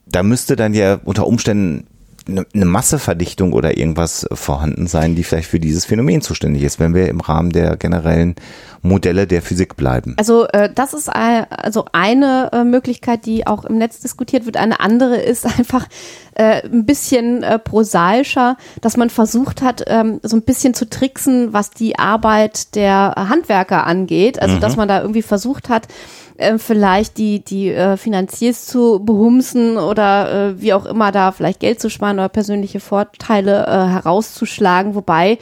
da 0.07 0.23
müsste 0.23 0.55
dann 0.55 0.73
ja 0.73 0.99
unter 1.03 1.27
Umständen 1.27 1.87
eine 2.27 2.65
Masseverdichtung 2.65 3.53
oder 3.53 3.77
irgendwas 3.77 4.27
vorhanden 4.31 4.87
sein, 4.87 5.15
die 5.15 5.23
vielleicht 5.23 5.49
für 5.49 5.59
dieses 5.59 5.85
Phänomen 5.85 6.21
zuständig 6.21 6.63
ist, 6.63 6.79
wenn 6.79 6.95
wir 6.95 7.07
im 7.07 7.21
Rahmen 7.21 7.51
der 7.51 7.77
generellen 7.77 8.35
Modelle 8.81 9.27
der 9.27 9.41
Physik 9.41 9.75
bleiben. 9.75 10.15
Also 10.17 10.47
äh, 10.47 10.69
das 10.73 10.93
ist 10.93 11.09
ein, 11.09 11.45
also 11.49 11.85
eine 11.91 12.49
äh, 12.53 12.63
Möglichkeit, 12.63 13.25
die 13.25 13.45
auch 13.45 13.65
im 13.65 13.77
Netz 13.77 13.99
diskutiert 13.99 14.45
wird. 14.45 14.57
Eine 14.57 14.79
andere 14.79 15.17
ist 15.17 15.45
einfach 15.57 15.87
äh, 16.35 16.63
ein 16.63 16.85
bisschen 16.85 17.43
äh, 17.43 17.59
prosaischer, 17.59 18.57
dass 18.81 18.97
man 18.97 19.09
versucht 19.09 19.61
hat, 19.61 19.83
ähm, 19.87 20.19
so 20.23 20.35
ein 20.35 20.43
bisschen 20.43 20.73
zu 20.73 20.89
tricksen, 20.89 21.53
was 21.53 21.71
die 21.71 21.97
Arbeit 21.99 22.75
der 22.75 23.13
Handwerker 23.29 23.85
angeht. 23.85 24.41
Also 24.41 24.59
dass 24.59 24.75
man 24.75 24.87
da 24.87 25.01
irgendwie 25.01 25.21
versucht 25.21 25.69
hat, 25.69 25.87
äh, 26.37 26.57
vielleicht 26.57 27.17
die, 27.17 27.43
die 27.43 27.69
äh, 27.69 27.97
Finanziers 27.97 28.65
zu 28.65 28.99
behumsen 28.99 29.77
oder 29.77 30.51
äh, 30.51 30.61
wie 30.61 30.73
auch 30.73 30.85
immer 30.85 31.11
da 31.11 31.31
vielleicht 31.31 31.59
Geld 31.59 31.79
zu 31.79 31.89
sparen 31.89 32.19
oder 32.19 32.29
persönliche 32.29 32.79
Vorteile 32.79 33.65
äh, 33.65 33.91
herauszuschlagen. 33.93 34.95
Wobei 34.95 35.37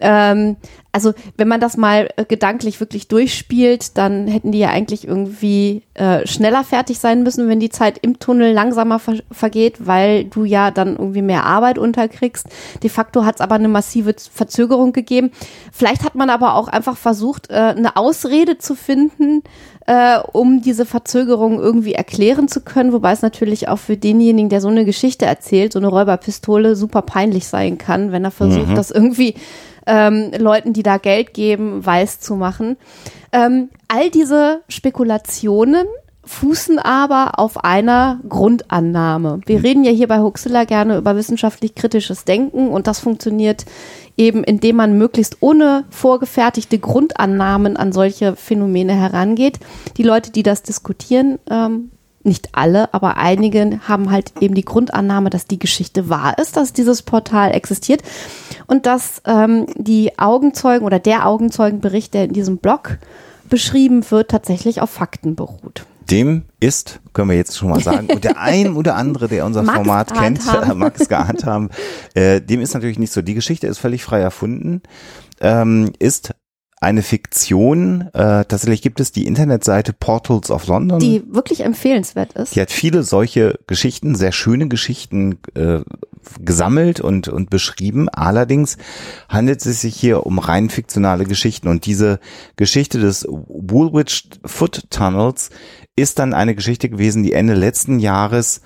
ähm, 0.00 0.56
also 0.92 1.12
wenn 1.36 1.48
man 1.48 1.60
das 1.60 1.76
mal 1.76 2.08
äh, 2.16 2.24
gedanklich 2.24 2.80
wirklich 2.80 3.08
durchspielt, 3.08 3.98
dann 3.98 4.26
hätten 4.26 4.52
die 4.52 4.58
ja 4.58 4.70
eigentlich 4.70 5.06
irgendwie 5.06 5.82
äh, 5.94 6.26
schneller 6.26 6.64
fertig 6.64 6.98
sein 6.98 7.22
müssen, 7.22 7.48
wenn 7.48 7.60
die 7.60 7.68
Zeit 7.68 7.98
im 7.98 8.18
Tunnel 8.18 8.52
langsamer 8.52 8.98
ver 8.98 9.16
vergeht, 9.30 9.86
weil 9.86 10.24
du 10.24 10.44
ja 10.44 10.70
dann 10.70 10.96
irgendwie 10.96 11.22
mehr 11.22 11.44
Arbeit 11.44 11.78
unterkriegst. 11.78 12.46
De 12.82 12.88
facto 12.88 13.24
hat 13.24 13.36
es 13.36 13.40
aber 13.40 13.56
eine 13.56 13.68
massive 13.68 14.14
Verzögerung 14.32 14.92
gegeben. 14.92 15.30
Vielleicht 15.72 16.04
hat 16.04 16.14
man 16.14 16.30
aber 16.30 16.54
auch 16.54 16.68
einfach 16.68 16.96
versucht, 16.96 17.50
äh, 17.50 17.54
eine 17.54 17.96
Ausrede 17.96 18.58
zu 18.58 18.74
finden, 18.74 19.42
äh, 19.86 20.18
um 20.32 20.62
diese 20.62 20.86
Verzögerung 20.86 21.58
irgendwie 21.58 21.94
erklären 21.94 22.48
zu 22.48 22.60
können, 22.62 22.92
wobei 22.92 23.12
es 23.12 23.22
natürlich 23.22 23.68
auch 23.68 23.78
für 23.78 23.96
denjenigen, 23.96 24.48
der 24.48 24.60
so 24.60 24.68
eine 24.68 24.84
Geschichte 24.84 25.26
erzählt, 25.26 25.72
so 25.74 25.78
eine 25.78 25.88
Räuberpistole 25.88 26.76
super 26.76 27.02
peinlich 27.02 27.46
sein 27.46 27.78
kann, 27.78 28.12
wenn 28.12 28.24
er 28.24 28.30
versucht, 28.30 28.76
das 28.76 28.90
irgendwie 28.90 29.34
ähm, 29.88 30.30
Leuten, 30.38 30.72
die 30.72 30.84
da 30.84 30.98
Geld 30.98 31.34
geben, 31.34 31.84
weiß 31.84 32.20
zu 32.20 32.36
machen. 32.36 32.76
Ähm, 33.32 33.70
all 33.88 34.10
diese 34.10 34.60
Spekulationen 34.68 35.86
fußen 36.28 36.78
aber 36.78 37.38
auf 37.38 37.64
einer 37.64 38.20
Grundannahme. 38.28 39.40
Wir 39.46 39.64
reden 39.64 39.82
ja 39.82 39.90
hier 39.90 40.08
bei 40.08 40.20
Huxilla 40.20 40.64
gerne 40.64 40.98
über 40.98 41.16
wissenschaftlich 41.16 41.74
kritisches 41.74 42.24
Denken 42.24 42.68
und 42.68 42.86
das 42.86 43.00
funktioniert 43.00 43.64
eben, 44.18 44.44
indem 44.44 44.76
man 44.76 44.98
möglichst 44.98 45.38
ohne 45.40 45.84
vorgefertigte 45.88 46.78
Grundannahmen 46.78 47.76
an 47.78 47.92
solche 47.92 48.36
Phänomene 48.36 48.94
herangeht. 48.94 49.58
Die 49.96 50.02
Leute, 50.02 50.30
die 50.30 50.42
das 50.42 50.62
diskutieren, 50.62 51.38
ähm, 51.50 51.90
nicht 52.28 52.50
alle, 52.52 52.92
aber 52.94 53.16
einige 53.16 53.80
haben 53.88 54.10
halt 54.10 54.32
eben 54.40 54.54
die 54.54 54.64
Grundannahme, 54.64 55.30
dass 55.30 55.46
die 55.46 55.58
Geschichte 55.58 56.08
wahr 56.08 56.38
ist, 56.38 56.56
dass 56.56 56.72
dieses 56.72 57.02
Portal 57.02 57.52
existiert 57.54 58.02
und 58.66 58.86
dass 58.86 59.22
ähm, 59.26 59.66
die 59.76 60.18
Augenzeugen 60.18 60.86
oder 60.86 60.98
der 60.98 61.26
Augenzeugenbericht, 61.26 62.14
der 62.14 62.24
in 62.24 62.32
diesem 62.32 62.58
Blog 62.58 62.98
beschrieben 63.48 64.08
wird, 64.10 64.30
tatsächlich 64.30 64.80
auf 64.80 64.90
Fakten 64.90 65.34
beruht. 65.34 65.86
Dem 66.10 66.44
ist, 66.60 67.00
können 67.12 67.30
wir 67.30 67.36
jetzt 67.36 67.56
schon 67.56 67.68
mal 67.68 67.80
sagen, 67.80 68.08
und 68.08 68.24
der 68.24 68.38
ein 68.40 68.76
oder 68.76 68.94
andere, 68.94 69.28
der 69.28 69.44
unser 69.44 69.64
Format 69.64 70.14
kennt, 70.14 70.40
mag 70.74 70.94
es 70.98 71.08
geahnt 71.08 71.44
haben, 71.44 71.70
äh, 72.14 72.40
dem 72.40 72.60
ist 72.60 72.74
natürlich 72.74 72.98
nicht 72.98 73.12
so. 73.12 73.20
Die 73.20 73.34
Geschichte 73.34 73.66
ist 73.66 73.78
völlig 73.78 74.04
frei 74.04 74.20
erfunden, 74.20 74.82
ähm, 75.40 75.92
ist 75.98 76.34
eine 76.80 77.02
Fiktion. 77.02 78.08
Äh, 78.12 78.44
tatsächlich 78.44 78.82
gibt 78.82 79.00
es 79.00 79.12
die 79.12 79.26
Internetseite 79.26 79.92
Portals 79.92 80.50
of 80.50 80.66
London. 80.66 80.98
Die 81.00 81.22
wirklich 81.28 81.60
empfehlenswert 81.60 82.34
ist. 82.34 82.54
Die 82.54 82.60
hat 82.60 82.70
viele 82.70 83.02
solche 83.02 83.58
Geschichten, 83.66 84.14
sehr 84.14 84.32
schöne 84.32 84.68
Geschichten 84.68 85.38
äh, 85.54 85.80
gesammelt 86.40 87.00
und, 87.00 87.28
und 87.28 87.50
beschrieben. 87.50 88.08
Allerdings 88.08 88.76
handelt 89.28 89.64
es 89.64 89.80
sich 89.80 89.96
hier 89.96 90.26
um 90.26 90.38
rein 90.38 90.70
fiktionale 90.70 91.24
Geschichten. 91.24 91.68
Und 91.68 91.86
diese 91.86 92.20
Geschichte 92.56 92.98
des 93.00 93.26
Woolwich 93.28 94.28
Foot 94.44 94.90
Tunnels 94.90 95.50
ist 95.96 96.18
dann 96.18 96.32
eine 96.32 96.54
Geschichte 96.54 96.88
gewesen, 96.88 97.22
die 97.24 97.32
Ende 97.32 97.54
letzten 97.54 97.98
Jahres 97.98 98.60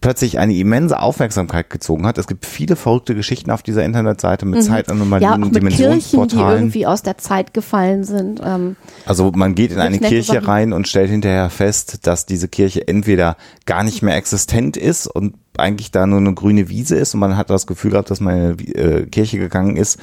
plötzlich 0.00 0.38
eine 0.38 0.54
immense 0.54 1.00
Aufmerksamkeit 1.00 1.70
gezogen 1.70 2.06
hat. 2.06 2.18
Es 2.18 2.26
gibt 2.26 2.46
viele 2.46 2.76
verrückte 2.76 3.14
Geschichten 3.14 3.50
auf 3.50 3.62
dieser 3.62 3.84
Internetseite 3.84 4.46
mit 4.46 4.60
Mhm. 4.60 4.64
Ja, 4.66 4.70
auch 4.70 4.76
Zeitanomalien, 4.76 5.40
mit 5.40 5.52
Kirchen, 5.52 5.52
die 5.70 5.76
Dimensionsportalen. 5.76 6.58
irgendwie 6.58 6.86
aus 6.86 7.02
der 7.02 7.18
Zeit 7.18 7.52
gefallen 7.54 8.04
sind. 8.04 8.40
Ähm, 8.44 8.76
Also 9.06 9.32
man 9.34 9.54
geht 9.54 9.72
in 9.72 9.80
eine 9.80 9.98
Kirche 9.98 10.34
Sachen. 10.34 10.46
rein 10.46 10.72
und 10.72 10.86
stellt 10.88 11.10
hinterher 11.10 11.50
fest, 11.50 12.06
dass 12.06 12.26
diese 12.26 12.48
Kirche 12.48 12.86
entweder 12.86 13.36
gar 13.66 13.82
nicht 13.82 14.02
mehr 14.02 14.16
existent 14.16 14.76
ist 14.76 15.06
und 15.06 15.34
eigentlich 15.58 15.90
da 15.90 16.06
nur 16.06 16.18
eine 16.18 16.34
grüne 16.34 16.68
Wiese 16.68 16.96
ist 16.96 17.14
und 17.14 17.20
man 17.20 17.36
hat 17.36 17.50
das 17.50 17.66
Gefühl 17.66 17.92
gehabt, 17.92 18.10
dass 18.10 18.20
man 18.20 18.36
in 18.36 18.42
eine 18.42 19.00
äh, 19.02 19.06
Kirche 19.06 19.38
gegangen 19.38 19.76
ist. 19.76 19.98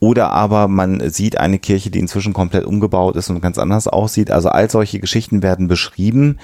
Oder 0.00 0.30
aber 0.30 0.68
man 0.68 1.10
sieht 1.10 1.38
eine 1.38 1.58
Kirche, 1.58 1.90
die 1.90 1.98
inzwischen 1.98 2.32
komplett 2.32 2.64
umgebaut 2.64 3.16
ist 3.16 3.30
und 3.30 3.40
ganz 3.40 3.58
anders 3.58 3.88
aussieht. 3.88 4.30
Also 4.30 4.48
all 4.48 4.70
solche 4.70 5.00
Geschichten 5.00 5.42
werden 5.42 5.68
beschrieben. 5.68 6.38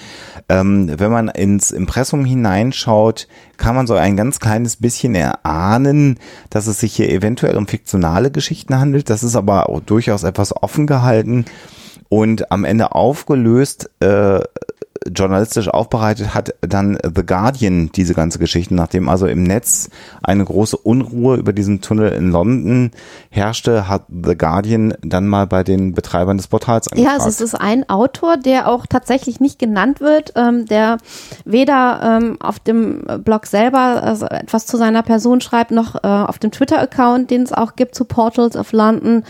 Ähm, 0.48 0.90
wenn 0.98 1.10
man 1.10 1.28
ins 1.28 1.70
Impressum 1.70 2.24
hineinschaut, 2.24 3.28
kann 3.56 3.74
man 3.74 3.86
so 3.86 3.94
ein 3.94 4.16
ganz 4.16 4.40
kleines 4.40 4.76
bisschen 4.76 5.14
erahnen, 5.14 6.18
dass 6.50 6.66
es 6.66 6.80
sich 6.80 6.94
hier 6.94 7.10
eventuell 7.10 7.56
um 7.56 7.66
fiktionale 7.66 8.30
Geschichten 8.30 8.78
handelt. 8.78 9.10
Das 9.10 9.22
ist 9.22 9.36
aber 9.36 9.80
durchaus 9.86 10.22
etwas 10.22 10.56
offen 10.56 10.86
gehalten 10.86 11.44
und 12.08 12.50
am 12.50 12.64
Ende 12.64 12.92
aufgelöst 12.92 13.90
äh, 14.00 14.40
journalistisch 15.06 15.68
aufbereitet 15.68 16.34
hat 16.34 16.54
dann 16.60 16.98
The 17.02 17.24
Guardian 17.24 17.90
diese 17.94 18.14
ganze 18.14 18.38
Geschichte, 18.38 18.74
nachdem 18.74 19.08
also 19.08 19.26
im 19.26 19.42
Netz 19.42 19.90
eine 20.22 20.44
große 20.44 20.76
Unruhe 20.76 21.36
über 21.36 21.52
diesen 21.52 21.80
Tunnel 21.80 22.12
in 22.12 22.30
London 22.30 22.90
herrschte, 23.30 23.88
hat 23.88 24.04
The 24.08 24.36
Guardian 24.36 24.94
dann 25.02 25.26
mal 25.26 25.46
bei 25.46 25.62
den 25.62 25.94
Betreibern 25.94 26.36
des 26.36 26.48
Portals 26.48 26.88
angefragt. 26.88 27.18
Ja, 27.18 27.24
also 27.24 27.28
es 27.28 27.40
ist 27.40 27.54
ein 27.54 27.88
Autor, 27.88 28.36
der 28.36 28.68
auch 28.68 28.86
tatsächlich 28.86 29.40
nicht 29.40 29.58
genannt 29.58 30.00
wird, 30.00 30.32
ähm, 30.36 30.66
der 30.66 30.98
weder 31.44 32.18
ähm, 32.20 32.36
auf 32.40 32.58
dem 32.58 33.04
Blog 33.24 33.46
selber 33.46 34.02
also 34.02 34.26
etwas 34.26 34.66
zu 34.66 34.76
seiner 34.76 35.02
Person 35.02 35.40
schreibt, 35.40 35.70
noch 35.70 35.96
äh, 35.96 36.06
auf 36.06 36.38
dem 36.38 36.50
Twitter-Account, 36.50 37.30
den 37.30 37.42
es 37.42 37.52
auch 37.52 37.76
gibt 37.76 37.94
zu 37.94 38.04
Portals 38.04 38.56
of 38.56 38.72
London, 38.72 39.24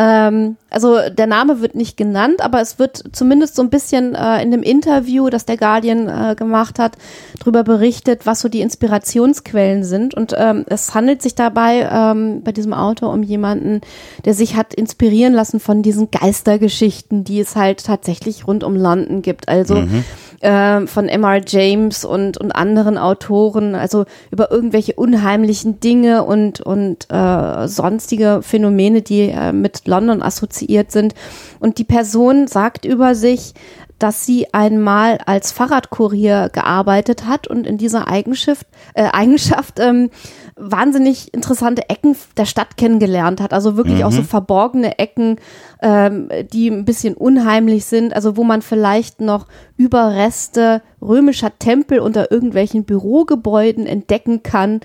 ähm, 0.00 0.56
also 0.70 0.96
der 1.10 1.26
Name 1.26 1.60
wird 1.60 1.74
nicht 1.74 1.96
genannt, 1.96 2.40
aber 2.40 2.60
es 2.60 2.78
wird 2.78 3.02
zumindest 3.12 3.56
so 3.56 3.62
ein 3.62 3.68
bisschen 3.68 4.14
äh, 4.14 4.40
in 4.40 4.52
dem 4.52 4.62
Interview, 4.62 5.07
das 5.30 5.46
der 5.46 5.56
Guardian 5.56 6.08
äh, 6.08 6.34
gemacht 6.34 6.78
hat, 6.78 6.96
darüber 7.38 7.64
berichtet, 7.64 8.26
was 8.26 8.40
so 8.40 8.48
die 8.48 8.60
Inspirationsquellen 8.60 9.84
sind. 9.84 10.14
Und 10.14 10.34
ähm, 10.36 10.64
es 10.68 10.94
handelt 10.94 11.22
sich 11.22 11.34
dabei 11.34 11.88
ähm, 11.90 12.42
bei 12.42 12.52
diesem 12.52 12.74
Autor 12.74 13.12
um 13.12 13.22
jemanden, 13.22 13.80
der 14.24 14.34
sich 14.34 14.56
hat 14.56 14.74
inspirieren 14.74 15.32
lassen 15.32 15.60
von 15.60 15.82
diesen 15.82 16.10
Geistergeschichten, 16.10 17.24
die 17.24 17.40
es 17.40 17.56
halt 17.56 17.84
tatsächlich 17.84 18.46
rund 18.46 18.64
um 18.64 18.76
London 18.76 19.22
gibt. 19.22 19.48
Also 19.48 19.76
mhm 19.76 20.04
äh, 20.40 20.86
von 20.86 21.08
M.R. 21.08 21.40
James 21.46 22.04
und, 22.04 22.38
und 22.38 22.52
anderen 22.52 22.98
Autoren, 22.98 23.74
also 23.74 24.04
über 24.30 24.50
irgendwelche 24.50 24.94
unheimlichen 24.94 25.80
Dinge 25.80 26.24
und, 26.24 26.60
und 26.60 27.06
äh, 27.10 27.68
sonstige 27.68 28.40
Phänomene, 28.42 29.02
die 29.02 29.30
äh, 29.30 29.52
mit 29.52 29.86
London 29.86 30.22
assoziiert 30.22 30.92
sind. 30.92 31.14
Und 31.60 31.78
die 31.78 31.84
Person 31.84 32.46
sagt 32.46 32.84
über 32.84 33.14
sich, 33.14 33.54
dass 33.98 34.24
sie 34.24 34.52
einmal 34.52 35.18
als 35.26 35.50
Fahrradkurier 35.52 36.50
gearbeitet 36.52 37.26
hat 37.26 37.48
und 37.48 37.66
in 37.66 37.78
dieser 37.78 38.08
Eigenschaft, 38.08 38.66
äh, 38.94 39.08
Eigenschaft 39.12 39.80
ähm, 39.80 40.10
wahnsinnig 40.56 41.34
interessante 41.34 41.88
Ecken 41.88 42.16
der 42.36 42.44
Stadt 42.44 42.76
kennengelernt 42.76 43.40
hat. 43.40 43.52
Also 43.52 43.76
wirklich 43.76 43.98
mhm. 43.98 44.04
auch 44.04 44.12
so 44.12 44.22
mhm. 44.22 44.26
verborgene 44.26 44.98
Ecken, 44.98 45.36
ähm, 45.82 46.28
die 46.52 46.68
ein 46.68 46.84
bisschen 46.84 47.14
unheimlich 47.14 47.86
sind. 47.86 48.14
Also 48.14 48.36
wo 48.36 48.44
man 48.44 48.62
vielleicht 48.62 49.20
noch 49.20 49.46
Überreste 49.76 50.82
römischer 51.00 51.58
Tempel 51.58 52.00
unter 52.00 52.30
irgendwelchen 52.30 52.84
Bürogebäuden 52.84 53.86
entdecken 53.86 54.42
kann. 54.42 54.80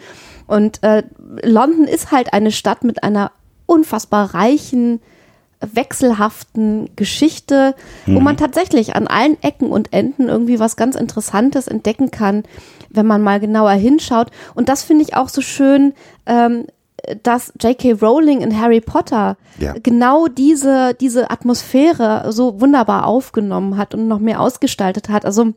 Und 0.47 0.81
äh, 0.83 1.03
London 1.43 1.85
ist 1.85 2.11
halt 2.11 2.33
eine 2.33 2.51
Stadt 2.51 2.83
mit 2.83 3.03
einer 3.03 3.31
unfassbar 3.65 4.33
reichen 4.33 5.01
wechselhaften 5.71 6.89
Geschichte, 6.95 7.75
mhm. 8.05 8.15
wo 8.15 8.19
man 8.19 8.37
tatsächlich 8.37 8.95
an 8.95 9.07
allen 9.07 9.41
Ecken 9.41 9.71
und 9.71 9.93
Enden 9.93 10.27
irgendwie 10.27 10.59
was 10.59 10.75
ganz 10.75 10.95
Interessantes 10.95 11.67
entdecken 11.67 12.11
kann, 12.11 12.43
wenn 12.89 13.05
man 13.05 13.21
mal 13.21 13.39
genauer 13.39 13.71
hinschaut. 13.71 14.31
Und 14.55 14.69
das 14.69 14.83
finde 14.83 15.03
ich 15.03 15.15
auch 15.15 15.29
so 15.29 15.41
schön, 15.41 15.93
ähm, 16.25 16.65
dass 17.21 17.51
J.K. 17.59 17.93
Rowling 17.93 18.41
in 18.41 18.59
Harry 18.59 18.79
Potter 18.79 19.37
ja. 19.59 19.73
genau 19.81 20.27
diese, 20.27 20.93
diese 20.93 21.29
Atmosphäre 21.31 22.31
so 22.31 22.61
wunderbar 22.61 23.07
aufgenommen 23.07 23.77
hat 23.77 23.93
und 23.93 24.07
noch 24.07 24.19
mehr 24.19 24.39
ausgestaltet 24.39 25.09
hat. 25.09 25.25
Also 25.25 25.53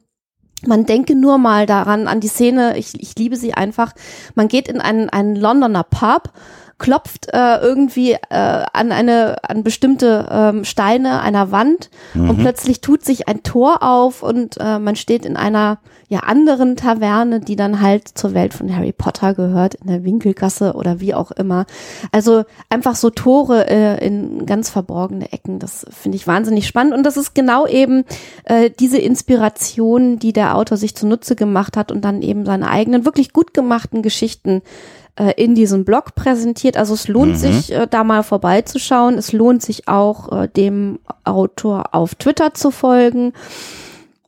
man 0.66 0.86
denke 0.86 1.14
nur 1.14 1.38
mal 1.38 1.66
daran, 1.66 2.08
an 2.08 2.20
die 2.20 2.28
Szene, 2.28 2.76
ich, 2.78 3.00
ich 3.00 3.14
liebe 3.16 3.36
sie 3.36 3.54
einfach. 3.54 3.92
Man 4.34 4.48
geht 4.48 4.68
in 4.68 4.80
einen, 4.80 5.10
einen 5.10 5.36
Londoner 5.36 5.84
Pub 5.84 6.32
klopft 6.78 7.28
äh, 7.32 7.56
irgendwie 7.58 8.12
äh, 8.12 8.18
an 8.30 8.92
eine 8.92 9.48
an 9.48 9.62
bestimmte 9.62 10.28
ähm, 10.30 10.64
Steine 10.64 11.22
einer 11.22 11.50
Wand 11.50 11.90
mhm. 12.12 12.30
und 12.30 12.36
plötzlich 12.38 12.82
tut 12.82 13.04
sich 13.04 13.28
ein 13.28 13.42
Tor 13.42 13.82
auf 13.82 14.22
und 14.22 14.58
äh, 14.60 14.78
man 14.78 14.94
steht 14.94 15.24
in 15.24 15.36
einer 15.36 15.78
ja 16.08 16.20
anderen 16.20 16.76
Taverne, 16.76 17.40
die 17.40 17.56
dann 17.56 17.80
halt 17.80 18.06
zur 18.08 18.34
Welt 18.34 18.52
von 18.52 18.74
Harry 18.74 18.92
Potter 18.92 19.34
gehört, 19.34 19.74
in 19.76 19.86
der 19.86 20.04
Winkelgasse 20.04 20.74
oder 20.74 21.00
wie 21.00 21.14
auch 21.14 21.30
immer. 21.30 21.64
Also 22.12 22.44
einfach 22.68 22.94
so 22.94 23.08
Tore 23.10 23.68
äh, 23.68 24.06
in 24.06 24.44
ganz 24.44 24.68
verborgene 24.68 25.32
Ecken, 25.32 25.58
das 25.58 25.86
finde 25.90 26.16
ich 26.16 26.26
wahnsinnig 26.26 26.66
spannend 26.66 26.94
und 26.94 27.04
das 27.04 27.16
ist 27.16 27.34
genau 27.34 27.66
eben 27.66 28.04
äh, 28.44 28.70
diese 28.70 28.98
Inspiration, 28.98 30.18
die 30.18 30.34
der 30.34 30.56
Autor 30.56 30.76
sich 30.76 30.94
zunutze 30.94 31.36
gemacht 31.36 31.76
hat 31.76 31.90
und 31.90 32.04
dann 32.04 32.20
eben 32.20 32.44
seine 32.44 32.68
eigenen 32.68 33.06
wirklich 33.06 33.32
gut 33.32 33.54
gemachten 33.54 34.02
Geschichten 34.02 34.62
in 35.36 35.54
diesem 35.54 35.84
Blog 35.84 36.14
präsentiert. 36.14 36.76
Also 36.76 36.94
es 36.94 37.08
lohnt 37.08 37.32
mhm. 37.32 37.36
sich, 37.36 37.72
äh, 37.72 37.86
da 37.88 38.04
mal 38.04 38.22
vorbeizuschauen. 38.22 39.18
Es 39.18 39.32
lohnt 39.32 39.62
sich 39.62 39.88
auch, 39.88 40.32
äh, 40.42 40.48
dem 40.48 40.98
Autor 41.24 41.94
auf 41.94 42.14
Twitter 42.14 42.54
zu 42.54 42.70
folgen. 42.70 43.32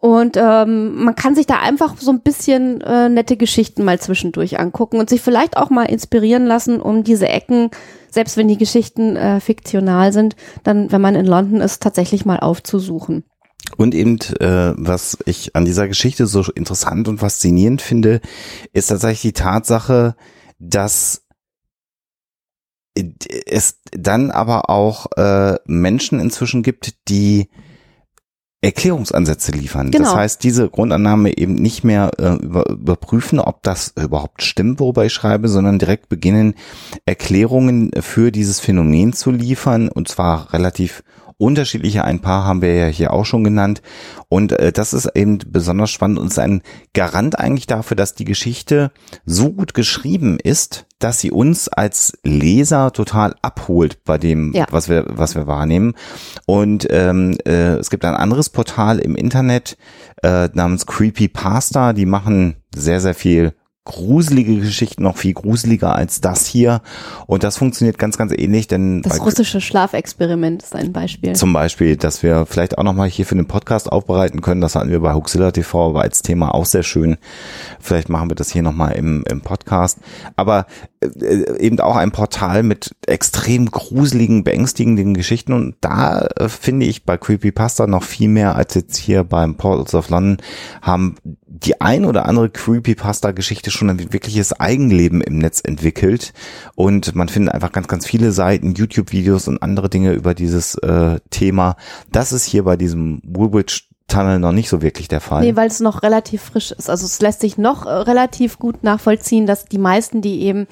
Und 0.01 0.37
ähm, 0.37 1.05
man 1.05 1.17
kann 1.17 1.35
sich 1.35 1.47
da 1.47 1.59
einfach 1.61 1.97
so 1.99 2.13
ein 2.13 2.21
bisschen 2.21 2.81
äh, 2.83 3.09
nette 3.09 3.37
Geschichten 3.37 3.85
mal 3.85 3.99
zwischendurch 3.99 4.61
angucken 4.61 4.99
und 4.99 5.11
sich 5.11 5.21
vielleicht 5.21 5.57
auch 5.57 5.71
mal 5.71 5.85
inspirieren 5.85 6.47
lassen, 6.47 6.81
um 6.81 7.03
diese 7.03 7.29
Ecken, 7.29 7.71
selbst 8.09 8.37
wenn 8.37 8.47
die 8.47 8.59
Geschichten 8.59 9.17
äh, 9.17 9.41
fiktional 9.41 10.13
sind, 10.13 10.37
dann, 10.63 10.93
wenn 10.93 11.01
man 11.01 11.17
in 11.17 11.27
London 11.27 11.61
ist, 11.61 11.83
tatsächlich 11.83 12.25
mal 12.25 12.39
aufzusuchen. 12.39 13.25
Und 13.77 13.95
eben, 13.95 14.19
äh, 14.39 14.73
was 14.77 15.19
ich 15.27 15.57
an 15.57 15.65
dieser 15.65 15.89
Geschichte 15.89 16.27
so 16.27 16.45
interessant 16.55 17.09
und 17.09 17.19
faszinierend 17.19 17.83
finde, 17.83 18.21
ist 18.73 18.87
tatsächlich 18.87 19.23
die 19.23 19.33
Tatsache, 19.33 20.15
dass 20.59 21.25
es 23.47 23.81
dann 23.93 24.31
aber 24.31 24.71
auch 24.71 25.07
äh, 25.17 25.57
Menschen 25.67 26.21
inzwischen 26.21 26.63
gibt, 26.63 27.09
die 27.09 27.49
Erklärungsansätze 28.61 29.53
liefern. 29.53 29.93
Genau. 29.93 30.05
Das 30.05 30.17
heißt, 30.17 30.43
diese 30.43 30.69
Grundannahme 30.69 31.37
eben 31.39 31.55
nicht 31.55 31.85
mehr 31.85 32.11
äh, 32.19 32.35
über, 32.45 32.69
überprüfen, 32.69 33.39
ob 33.39 33.63
das 33.63 33.95
überhaupt 33.97 34.43
stimmt, 34.43 34.81
worüber 34.81 35.05
ich 35.05 35.13
schreibe, 35.13 35.49
sondern 35.49 35.79
direkt 35.79 36.09
beginnen, 36.09 36.55
Erklärungen 37.07 37.93
für 38.01 38.33
dieses 38.33 38.59
Phänomen 38.59 39.13
zu 39.13 39.31
liefern 39.31 39.89
und 39.89 40.09
zwar 40.09 40.53
relativ 40.53 41.05
unterschiedliche. 41.39 42.05
Ein 42.05 42.21
paar 42.21 42.45
haben 42.45 42.63
wir 42.63 42.75
ja 42.75 42.87
hier 42.87 43.13
auch 43.13 43.25
schon 43.25 43.45
genannt. 43.45 43.81
Und 44.29 44.53
äh, 44.53 44.73
das 44.73 44.93
ist 44.93 45.11
eben 45.15 45.39
besonders 45.47 45.91
spannend 45.91 46.19
und 46.19 46.29
ist 46.29 46.39
ein 46.39 46.63
Garant 46.93 47.39
eigentlich 47.39 47.67
dafür, 47.67 47.97
dass 47.97 48.15
die 48.15 48.25
Geschichte 48.25 48.91
so 49.25 49.53
gut 49.53 49.73
geschrieben 49.73 50.39
ist, 50.43 50.87
dass 50.99 51.21
sie 51.21 51.31
uns 51.31 51.69
als 51.69 52.19
Leser 52.25 52.93
total 52.93 53.37
abholt 53.41 54.05
bei 54.05 54.19
dem, 54.19 54.53
ja. 54.53 54.67
was 54.71 54.89
wir, 54.89 55.05
was 55.09 55.37
wir 55.37 55.47
wahrnehmen. 55.47 55.95
Und 56.45 56.87
ähm, 56.91 57.39
äh, 57.47 57.77
es 57.77 57.89
gibt 57.89 58.05
ein 58.05 58.17
anderes 58.17 58.51
Portal 58.51 58.99
im 58.99 59.15
Internet 59.15 59.79
äh, 60.23 60.49
namens 60.53 60.87
Creepy 60.87 61.29
Pasta, 61.29 61.93
die 61.93 62.07
machen 62.07 62.57
sehr, 62.75 63.01
sehr 63.01 63.15
viel 63.15 63.55
gruselige 63.89 64.61
Geschichten, 64.61 65.03
noch 65.03 65.17
viel 65.17 65.33
gruseliger 65.33 65.95
als 65.95 66.21
das 66.21 66.47
hier. 66.47 66.83
Und 67.27 67.43
das 67.43 67.57
funktioniert 67.57 67.99
ganz, 67.99 68.17
ganz 68.17 68.33
ähnlich, 68.37 68.69
denn 68.69 69.03
das 69.03 69.21
russische 69.21 69.61
Schlafexperiment 69.61 70.63
ist 70.63 70.77
ein 70.77 70.93
Beispiel. 70.93 71.33
Zum 71.33 71.53
Beispiel, 71.53 71.97
dass 71.97 72.23
wir 72.23 72.47
vielleicht 72.47 72.79
auch 72.79 72.85
nochmal 72.85 73.09
hier 73.09 73.27
für 73.27 73.35
den 73.35 73.47
Podcast 73.47 73.91
aufbereiten 73.91 74.43
können. 74.43 74.61
Das 74.61 74.77
hatten 74.77 74.91
wir 74.91 75.01
bei 75.01 75.15
Huxilla 75.15 75.51
TV, 75.51 75.95
war 75.95 76.03
als 76.03 76.23
Thema 76.23 76.55
auch 76.55 76.67
sehr 76.67 76.83
schön. 76.83 77.17
Vielleicht 77.81 78.11
machen 78.11 78.31
wir 78.31 78.37
das 78.37 78.51
hier 78.51 78.63
nochmal 78.63 78.93
im, 78.93 79.25
im 79.29 79.41
Podcast. 79.41 79.99
Aber 80.37 80.67
eben 81.01 81.79
auch 81.81 81.97
ein 81.97 82.11
Portal 82.11 82.63
mit 82.63 82.95
extrem 83.07 83.71
gruseligen, 83.71 84.45
beängstigenden 84.45 85.15
Geschichten. 85.15 85.53
Und 85.53 85.77
da 85.81 86.27
äh, 86.37 86.49
finde 86.49 86.87
ich 86.87 87.05
bei 87.05 87.17
Creepypasta 87.17 87.87
noch 87.87 88.03
viel 88.03 88.29
mehr 88.29 88.57
als 88.57 88.75
jetzt 88.75 88.97
hier 88.97 89.25
beim 89.25 89.57
Portals 89.57 89.95
of 89.95 90.09
London 90.11 90.39
haben 90.83 91.17
die 91.51 91.81
ein 91.81 92.05
oder 92.05 92.27
andere 92.27 92.51
Creepypasta-Geschichte 92.51 93.71
schon 93.71 93.91
ein 93.91 94.13
wirkliches 94.13 94.53
Eigenleben 94.53 95.23
im 95.23 95.39
Netz 95.39 95.61
entwickelt 95.65 96.33
und 96.75 97.15
man 97.15 97.29
findet 97.29 97.55
einfach 97.55 97.73
ganz, 97.73 97.89
ganz 97.89 98.07
viele 98.07 98.33
Seiten, 98.33 98.75
YouTube-Videos 98.75 99.49
und 99.49 99.63
andere 99.63 99.89
Dinge 99.89 100.13
über 100.13 100.35
dieses 100.35 100.75
äh, 100.77 101.19
Thema. 101.31 101.77
Das 102.13 102.33
ist 102.33 102.45
hier 102.45 102.65
bei 102.65 102.77
diesem 102.77 103.23
Woolwich 103.25 103.88
Tunnel 104.09 104.39
noch 104.39 104.53
nicht 104.53 104.69
so 104.69 104.83
wirklich 104.83 105.09
der 105.09 105.21
Fall. 105.21 105.43
Nee, 105.43 105.55
weil 105.55 105.69
es 105.69 105.81
noch 105.81 106.03
relativ 106.03 106.43
frisch 106.43 106.73
ist. 106.73 106.91
Also 106.91 107.07
es 107.07 107.21
lässt 107.21 107.41
sich 107.41 107.59
noch 107.59 107.87
äh, 107.87 107.91
relativ 107.91 108.59
gut 108.59 108.83
nachvollziehen, 108.83 109.47
dass 109.47 109.67
die 109.67 109.79
meisten, 109.79 110.23
die 110.23 110.43
eben 110.43 110.67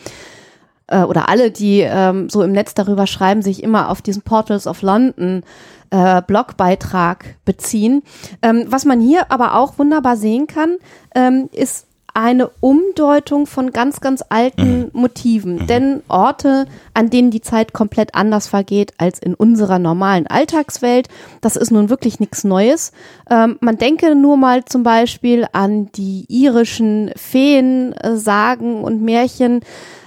äh, 0.89 1.03
oder 1.03 1.29
alle, 1.29 1.51
die 1.51 1.81
ähm, 1.81 2.29
so 2.29 2.43
im 2.43 2.53
Netz 2.53 2.75
darüber 2.75 3.07
schreiben, 3.07 3.43
sich 3.43 3.63
immer 3.63 3.91
auf 3.91 4.03
diesen 4.03 4.23
Portals 4.23 4.67
of 4.67 4.83
London 4.83 5.43
äh, 5.91 6.23
Blogbeitrag 6.23 7.37
beziehen. 7.45 8.03
Ähm, 8.43 8.65
was 8.69 8.85
man 8.85 9.01
hier 9.01 9.31
aber 9.31 9.55
auch 9.55 9.79
wunderbar 9.79 10.17
sehen 10.17 10.47
kann, 10.47 10.77
ähm, 11.15 11.49
ist 11.53 11.87
eine 12.17 12.49
Umdeutung 12.61 13.47
von 13.47 13.73
ganz, 13.73 14.01
ganz 14.01 14.25
alten 14.31 14.85
mhm. 14.85 14.91
Motiven. 14.95 15.57
Mhm. 15.57 15.67
Denn 15.67 16.03
Orte, 16.09 16.67
an 16.95 17.11
denen 17.11 17.31
die 17.31 17.43
Zeit 17.43 17.75
komplett 17.75 18.15
anders 18.15 18.49
vergeht 18.49 18.95
als 18.97 19.19
in 19.19 19.35
unserer 19.35 19.79
normalen 19.79 20.27
Alltagswelt, 20.27 21.09
das 21.43 21.57
ist 21.57 21.71
nun 21.71 21.91
wirklich 21.91 22.19
nichts 22.19 22.43
Neues. 22.43 22.93
Ähm, 23.29 23.59
man 23.61 23.77
denke 23.77 24.15
nur 24.15 24.39
mal 24.39 24.65
zum 24.65 24.83
Beispiel 24.83 25.47
an 25.53 25.93
die 25.93 26.25
irischen 26.29 27.11
Feen, 27.17 27.93
äh, 27.93 28.17
Sagen 28.17 28.83
und 28.83 29.03
Märchen. 29.03 29.61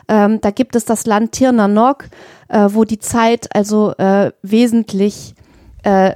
Ähm, 0.08 0.42
da 0.42 0.50
gibt 0.50 0.76
es 0.76 0.86
das 0.86 1.06
Land 1.06 1.34
Tirnanok, 1.34 2.06
äh, 2.48 2.70
wo 2.70 2.86
die 2.86 2.98
Zeit 2.98 3.56
also 3.56 3.94
äh, 4.00 4.32
wesentlich 4.42 5.36
äh, 5.84 6.14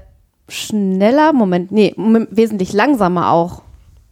schneller, 0.49 1.33
Moment, 1.33 1.71
nee, 1.71 1.93
wesentlich 1.95 2.73
langsamer 2.73 3.31
auch 3.31 3.61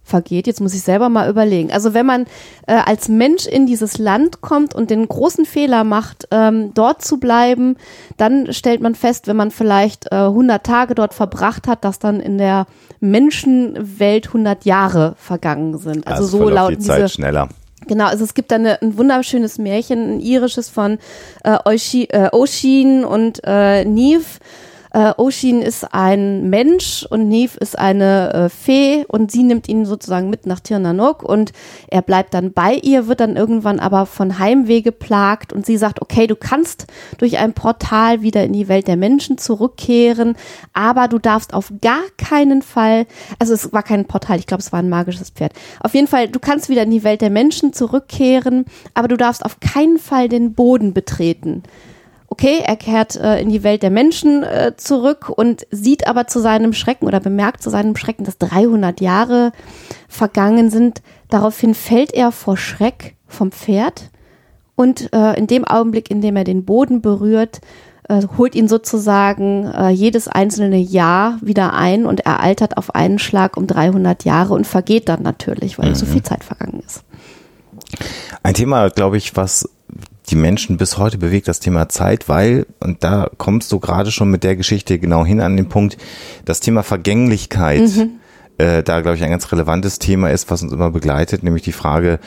vergeht. 0.02 0.46
Jetzt 0.46 0.60
muss 0.60 0.74
ich 0.74 0.82
selber 0.82 1.08
mal 1.08 1.28
überlegen. 1.28 1.72
Also 1.72 1.94
wenn 1.94 2.06
man 2.06 2.26
äh, 2.66 2.74
als 2.74 3.08
Mensch 3.08 3.46
in 3.46 3.66
dieses 3.66 3.98
Land 3.98 4.40
kommt 4.40 4.74
und 4.74 4.90
den 4.90 5.06
großen 5.06 5.44
Fehler 5.44 5.84
macht, 5.84 6.28
ähm, 6.30 6.74
dort 6.74 7.04
zu 7.04 7.18
bleiben, 7.18 7.76
dann 8.16 8.52
stellt 8.52 8.80
man 8.80 8.94
fest, 8.94 9.26
wenn 9.26 9.36
man 9.36 9.50
vielleicht 9.50 10.06
äh, 10.12 10.16
100 10.16 10.64
Tage 10.64 10.94
dort 10.94 11.14
verbracht 11.14 11.68
hat, 11.68 11.84
dass 11.84 11.98
dann 11.98 12.20
in 12.20 12.38
der 12.38 12.66
Menschenwelt 13.00 14.28
100 14.28 14.64
Jahre 14.64 15.14
vergangen 15.16 15.78
sind. 15.78 16.06
Also, 16.06 16.22
also 16.22 16.38
so 16.38 16.48
laut 16.48 16.72
die 16.72 16.78
Zeit 16.78 17.10
schneller. 17.10 17.48
Genau, 17.86 18.06
also 18.06 18.24
es 18.24 18.34
gibt 18.34 18.50
da 18.50 18.56
eine, 18.56 18.80
ein 18.80 18.96
wunderschönes 18.96 19.58
Märchen, 19.58 20.16
ein 20.16 20.20
irisches 20.20 20.68
von 20.68 20.98
äh, 21.42 21.58
Oishi, 21.64 22.04
äh, 22.04 22.28
Oshin 22.32 23.04
und 23.04 23.40
äh, 23.44 23.84
Neve 23.84 24.24
äh, 24.92 25.12
Oshin 25.16 25.62
ist 25.62 25.94
ein 25.94 26.50
Mensch 26.50 27.06
und 27.08 27.28
Neve 27.28 27.56
ist 27.58 27.78
eine 27.78 28.32
äh, 28.32 28.48
Fee 28.48 29.04
und 29.08 29.30
sie 29.30 29.42
nimmt 29.42 29.68
ihn 29.68 29.86
sozusagen 29.86 30.28
mit 30.28 30.46
nach 30.46 30.60
Tirnanok 30.60 31.22
und 31.22 31.52
er 31.88 32.02
bleibt 32.02 32.34
dann 32.34 32.52
bei 32.52 32.74
ihr, 32.74 33.08
wird 33.08 33.20
dann 33.20 33.36
irgendwann 33.36 33.80
aber 33.80 34.06
von 34.06 34.38
Heimweh 34.38 34.82
geplagt 34.82 35.52
und 35.52 35.64
sie 35.64 35.78
sagt, 35.78 36.02
okay, 36.02 36.26
du 36.26 36.36
kannst 36.36 36.86
durch 37.18 37.38
ein 37.38 37.54
Portal 37.54 38.22
wieder 38.22 38.44
in 38.44 38.52
die 38.52 38.68
Welt 38.68 38.86
der 38.86 38.96
Menschen 38.96 39.38
zurückkehren, 39.38 40.36
aber 40.74 41.08
du 41.08 41.18
darfst 41.18 41.54
auf 41.54 41.72
gar 41.80 42.02
keinen 42.18 42.60
Fall, 42.60 43.06
also 43.38 43.54
es 43.54 43.72
war 43.72 43.82
kein 43.82 44.04
Portal, 44.04 44.38
ich 44.38 44.46
glaube, 44.46 44.62
es 44.62 44.72
war 44.72 44.80
ein 44.80 44.90
magisches 44.90 45.30
Pferd. 45.30 45.52
Auf 45.80 45.94
jeden 45.94 46.06
Fall, 46.06 46.28
du 46.28 46.38
kannst 46.38 46.68
wieder 46.68 46.82
in 46.82 46.90
die 46.90 47.04
Welt 47.04 47.22
der 47.22 47.30
Menschen 47.30 47.72
zurückkehren, 47.72 48.66
aber 48.92 49.08
du 49.08 49.16
darfst 49.16 49.44
auf 49.44 49.58
keinen 49.60 49.98
Fall 49.98 50.28
den 50.28 50.52
Boden 50.52 50.92
betreten 50.92 51.62
okay, 52.32 52.62
er 52.64 52.76
kehrt 52.76 53.16
äh, 53.16 53.42
in 53.42 53.50
die 53.50 53.62
Welt 53.62 53.82
der 53.82 53.90
Menschen 53.90 54.42
äh, 54.42 54.72
zurück 54.78 55.28
und 55.28 55.66
sieht 55.70 56.06
aber 56.06 56.26
zu 56.28 56.40
seinem 56.40 56.72
Schrecken 56.72 57.06
oder 57.06 57.20
bemerkt 57.20 57.62
zu 57.62 57.68
seinem 57.68 57.94
Schrecken, 57.94 58.24
dass 58.24 58.38
300 58.38 59.02
Jahre 59.02 59.52
vergangen 60.08 60.70
sind. 60.70 61.02
Daraufhin 61.28 61.74
fällt 61.74 62.14
er 62.14 62.32
vor 62.32 62.56
Schreck 62.56 63.16
vom 63.26 63.52
Pferd 63.52 64.08
und 64.76 65.12
äh, 65.12 65.38
in 65.38 65.46
dem 65.46 65.66
Augenblick, 65.66 66.10
in 66.10 66.22
dem 66.22 66.36
er 66.36 66.44
den 66.44 66.64
Boden 66.64 67.02
berührt, 67.02 67.60
äh, 68.08 68.22
holt 68.38 68.54
ihn 68.54 68.66
sozusagen 68.66 69.66
äh, 69.66 69.90
jedes 69.90 70.26
einzelne 70.26 70.78
Jahr 70.78 71.36
wieder 71.42 71.74
ein 71.74 72.06
und 72.06 72.20
er 72.20 72.40
altert 72.40 72.78
auf 72.78 72.94
einen 72.94 73.18
Schlag 73.18 73.58
um 73.58 73.66
300 73.66 74.24
Jahre 74.24 74.54
und 74.54 74.66
vergeht 74.66 75.10
dann 75.10 75.22
natürlich, 75.22 75.78
weil 75.78 75.90
mhm. 75.90 75.96
so 75.96 76.06
viel 76.06 76.22
Zeit 76.22 76.44
vergangen 76.44 76.82
ist. 76.86 77.04
Ein 78.42 78.54
Thema, 78.54 78.88
glaube 78.88 79.18
ich, 79.18 79.36
was 79.36 79.68
die 80.28 80.36
Menschen 80.36 80.76
bis 80.76 80.98
heute 80.98 81.18
bewegt 81.18 81.48
das 81.48 81.60
Thema 81.60 81.88
Zeit, 81.88 82.28
weil, 82.28 82.66
und 82.80 83.02
da 83.02 83.28
kommst 83.38 83.72
du 83.72 83.80
gerade 83.80 84.10
schon 84.12 84.30
mit 84.30 84.44
der 84.44 84.56
Geschichte 84.56 84.98
genau 84.98 85.24
hin 85.24 85.40
an 85.40 85.56
den 85.56 85.68
Punkt, 85.68 85.96
das 86.44 86.60
Thema 86.60 86.82
Vergänglichkeit, 86.82 87.80
mhm. 87.80 88.10
äh, 88.58 88.82
da 88.82 89.00
glaube 89.00 89.16
ich 89.16 89.24
ein 89.24 89.30
ganz 89.30 89.50
relevantes 89.50 89.98
Thema 89.98 90.30
ist, 90.30 90.50
was 90.50 90.62
uns 90.62 90.72
immer 90.72 90.90
begleitet, 90.90 91.42
nämlich 91.42 91.62
die 91.62 91.72
Frage, 91.72 92.20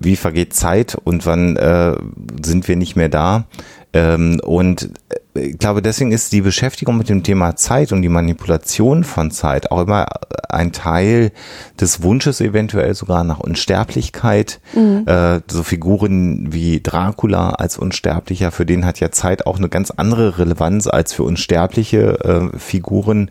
wie 0.00 0.16
vergeht 0.16 0.54
Zeit 0.54 0.96
und 1.02 1.26
wann 1.26 1.56
äh, 1.56 1.96
sind 2.42 2.68
wir 2.68 2.76
nicht 2.76 2.96
mehr 2.96 3.08
da? 3.08 3.46
Ähm, 3.92 4.40
und 4.44 4.90
ich 5.34 5.58
glaube, 5.58 5.82
deswegen 5.82 6.12
ist 6.12 6.32
die 6.32 6.40
Beschäftigung 6.40 6.96
mit 6.96 7.08
dem 7.08 7.22
Thema 7.22 7.56
Zeit 7.56 7.92
und 7.92 8.02
die 8.02 8.08
Manipulation 8.08 9.04
von 9.04 9.30
Zeit 9.30 9.70
auch 9.70 9.82
immer 9.82 10.06
ein 10.48 10.72
Teil 10.72 11.32
des 11.80 12.02
Wunsches, 12.02 12.40
eventuell 12.40 12.94
sogar 12.94 13.24
nach 13.24 13.38
Unsterblichkeit. 13.38 14.60
Mhm. 14.74 15.04
Äh, 15.06 15.40
so 15.48 15.62
Figuren 15.62 16.52
wie 16.52 16.80
Dracula 16.80 17.50
als 17.50 17.78
Unsterblicher, 17.78 18.50
für 18.50 18.66
den 18.66 18.84
hat 18.84 19.00
ja 19.00 19.10
Zeit 19.10 19.46
auch 19.46 19.58
eine 19.58 19.68
ganz 19.68 19.90
andere 19.90 20.38
Relevanz 20.38 20.86
als 20.86 21.12
für 21.12 21.24
unsterbliche 21.24 22.50
äh, 22.52 22.58
Figuren. 22.58 23.30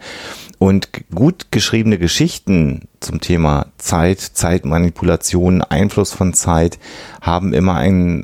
Und 0.59 0.89
gut 1.13 1.47
geschriebene 1.51 1.99
Geschichten 1.99 2.87
zum 2.99 3.21
Thema 3.21 3.67
Zeit, 3.77 4.19
Zeitmanipulation, 4.19 5.61
Einfluss 5.61 6.13
von 6.13 6.33
Zeit 6.33 6.79
haben 7.21 7.53
immer 7.53 7.75
einen 7.75 8.23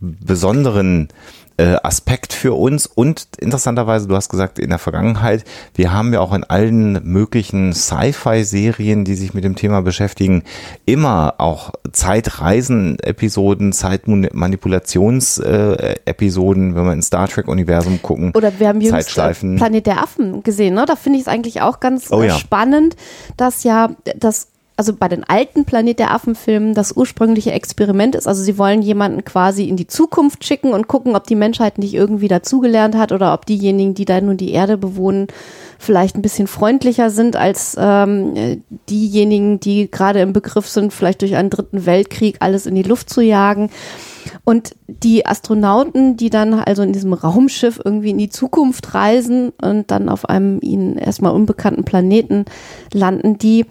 besonderen 0.00 1.08
äh, 1.56 1.76
Aspekt 1.82 2.32
für 2.32 2.54
uns 2.54 2.86
und 2.86 3.28
interessanterweise, 3.38 4.08
du 4.08 4.16
hast 4.16 4.28
gesagt, 4.28 4.58
in 4.58 4.70
der 4.70 4.78
Vergangenheit, 4.78 5.44
wir 5.74 5.92
haben 5.92 6.12
ja 6.12 6.20
auch 6.20 6.32
in 6.32 6.44
allen 6.44 7.00
möglichen 7.04 7.72
Sci-Fi-Serien, 7.72 9.04
die 9.04 9.14
sich 9.14 9.34
mit 9.34 9.44
dem 9.44 9.54
Thema 9.54 9.82
beschäftigen, 9.82 10.42
immer 10.84 11.34
auch 11.38 11.70
Zeitreisen-Episoden, 11.92 13.72
Zeitmanipulations-Episoden, 13.72 16.72
äh, 16.72 16.74
wenn 16.74 16.84
wir 16.84 16.92
in 16.92 17.02
Star 17.02 17.28
Trek-Universum 17.28 18.02
gucken. 18.02 18.32
Oder 18.34 18.58
wir 18.58 18.68
haben 18.68 18.80
jüngst 18.80 19.14
Planet 19.14 19.86
der 19.86 20.02
Affen 20.02 20.42
gesehen, 20.42 20.74
ne? 20.74 20.86
Da 20.86 20.96
finde 20.96 21.18
ich 21.18 21.26
es 21.26 21.28
eigentlich 21.28 21.60
auch 21.60 21.78
ganz 21.80 22.10
oh, 22.10 22.22
ja. 22.22 22.36
spannend, 22.36 22.96
dass 23.36 23.64
ja 23.64 23.90
das 24.16 24.48
also 24.76 24.92
bei 24.92 25.08
den 25.08 25.22
alten 25.22 25.64
Planet 25.64 26.00
der 26.00 26.10
Affen-Filmen 26.12 26.74
das 26.74 26.92
ursprüngliche 26.92 27.52
Experiment 27.52 28.16
ist. 28.16 28.26
Also 28.26 28.42
sie 28.42 28.58
wollen 28.58 28.82
jemanden 28.82 29.24
quasi 29.24 29.68
in 29.68 29.76
die 29.76 29.86
Zukunft 29.86 30.44
schicken 30.44 30.72
und 30.72 30.88
gucken, 30.88 31.14
ob 31.14 31.28
die 31.28 31.36
Menschheit 31.36 31.78
nicht 31.78 31.94
irgendwie 31.94 32.26
dazugelernt 32.26 32.96
hat 32.96 33.12
oder 33.12 33.34
ob 33.34 33.46
diejenigen, 33.46 33.94
die 33.94 34.04
da 34.04 34.20
nun 34.20 34.36
die 34.36 34.50
Erde 34.50 34.76
bewohnen, 34.76 35.28
vielleicht 35.78 36.16
ein 36.16 36.22
bisschen 36.22 36.48
freundlicher 36.48 37.10
sind 37.10 37.36
als 37.36 37.76
ähm, 37.78 38.62
diejenigen, 38.90 39.60
die 39.60 39.88
gerade 39.88 40.20
im 40.20 40.32
Begriff 40.32 40.68
sind, 40.68 40.92
vielleicht 40.92 41.22
durch 41.22 41.36
einen 41.36 41.50
dritten 41.50 41.86
Weltkrieg 41.86 42.38
alles 42.40 42.66
in 42.66 42.74
die 42.74 42.82
Luft 42.82 43.10
zu 43.10 43.20
jagen. 43.20 43.70
Und 44.42 44.74
die 44.88 45.24
Astronauten, 45.24 46.16
die 46.16 46.30
dann 46.30 46.54
also 46.54 46.82
in 46.82 46.92
diesem 46.92 47.12
Raumschiff 47.12 47.80
irgendwie 47.82 48.10
in 48.10 48.18
die 48.18 48.30
Zukunft 48.30 48.94
reisen 48.94 49.52
und 49.62 49.90
dann 49.90 50.08
auf 50.08 50.28
einem 50.28 50.58
ihnen 50.62 50.98
erstmal 50.98 51.32
unbekannten 51.32 51.84
Planeten 51.84 52.44
landen, 52.92 53.38
die 53.38 53.66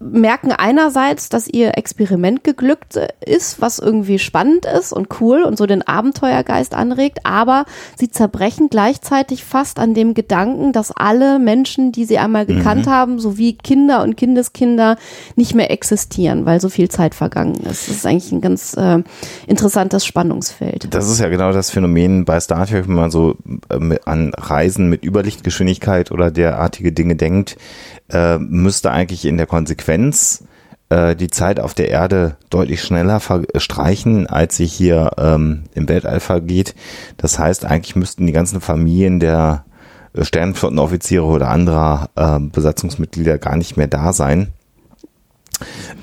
merken 0.00 0.50
einerseits, 0.50 1.28
dass 1.28 1.46
ihr 1.46 1.76
Experiment 1.76 2.42
geglückt 2.42 2.98
ist, 3.24 3.60
was 3.60 3.78
irgendwie 3.78 4.18
spannend 4.18 4.64
ist 4.64 4.94
und 4.94 5.20
cool 5.20 5.42
und 5.42 5.58
so 5.58 5.66
den 5.66 5.86
Abenteuergeist 5.86 6.74
anregt, 6.74 7.18
aber 7.24 7.66
sie 7.96 8.10
zerbrechen 8.10 8.70
gleichzeitig 8.70 9.44
fast 9.44 9.78
an 9.78 9.92
dem 9.92 10.14
Gedanken, 10.14 10.72
dass 10.72 10.90
alle 10.90 11.38
Menschen, 11.38 11.92
die 11.92 12.06
sie 12.06 12.16
einmal 12.16 12.46
gekannt 12.46 12.86
mhm. 12.86 12.90
haben, 12.90 13.18
sowie 13.18 13.52
Kinder 13.52 14.02
und 14.02 14.16
Kindeskinder, 14.16 14.96
nicht 15.36 15.54
mehr 15.54 15.70
existieren, 15.70 16.46
weil 16.46 16.62
so 16.62 16.70
viel 16.70 16.88
Zeit 16.88 17.14
vergangen 17.14 17.56
ist. 17.56 17.88
Das 17.88 17.96
ist 17.96 18.06
eigentlich 18.06 18.32
ein 18.32 18.40
ganz 18.40 18.74
äh, 18.78 19.02
interessantes 19.46 20.06
Spannungsfeld. 20.06 20.94
Das 20.94 21.10
ist 21.10 21.20
ja 21.20 21.28
genau 21.28 21.52
das 21.52 21.70
Phänomen 21.70 22.24
bei 22.24 22.40
Star 22.40 22.66
Trek, 22.66 22.88
wenn 22.88 22.94
man 22.94 23.10
so 23.10 23.36
äh, 23.68 23.98
an 24.06 24.32
Reisen 24.34 24.88
mit 24.88 25.04
Überlichtgeschwindigkeit 25.04 26.10
oder 26.10 26.30
derartige 26.30 26.92
Dinge 26.92 27.16
denkt 27.16 27.58
äh, 28.12 28.38
müsste 28.38 28.90
eigentlich 28.90 29.24
in 29.24 29.36
der 29.36 29.46
Konsequenz 29.46 30.44
äh, 30.90 31.16
die 31.16 31.28
Zeit 31.28 31.60
auf 31.60 31.74
der 31.74 31.88
Erde 31.88 32.36
deutlich 32.50 32.82
schneller 32.82 33.20
verstreichen, 33.20 34.26
als 34.26 34.56
sie 34.56 34.66
hier 34.66 35.12
ähm, 35.18 35.64
im 35.74 35.88
Weltall 35.88 36.20
vergeht. 36.20 36.74
Das 37.16 37.38
heißt, 37.38 37.64
eigentlich 37.64 37.96
müssten 37.96 38.26
die 38.26 38.32
ganzen 38.32 38.60
Familien 38.60 39.20
der 39.20 39.64
Sternenflottenoffiziere 40.20 41.24
oder 41.24 41.48
anderer 41.48 42.10
äh, 42.16 42.40
Besatzungsmitglieder 42.40 43.38
gar 43.38 43.56
nicht 43.56 43.76
mehr 43.76 43.86
da 43.86 44.12
sein. 44.12 44.48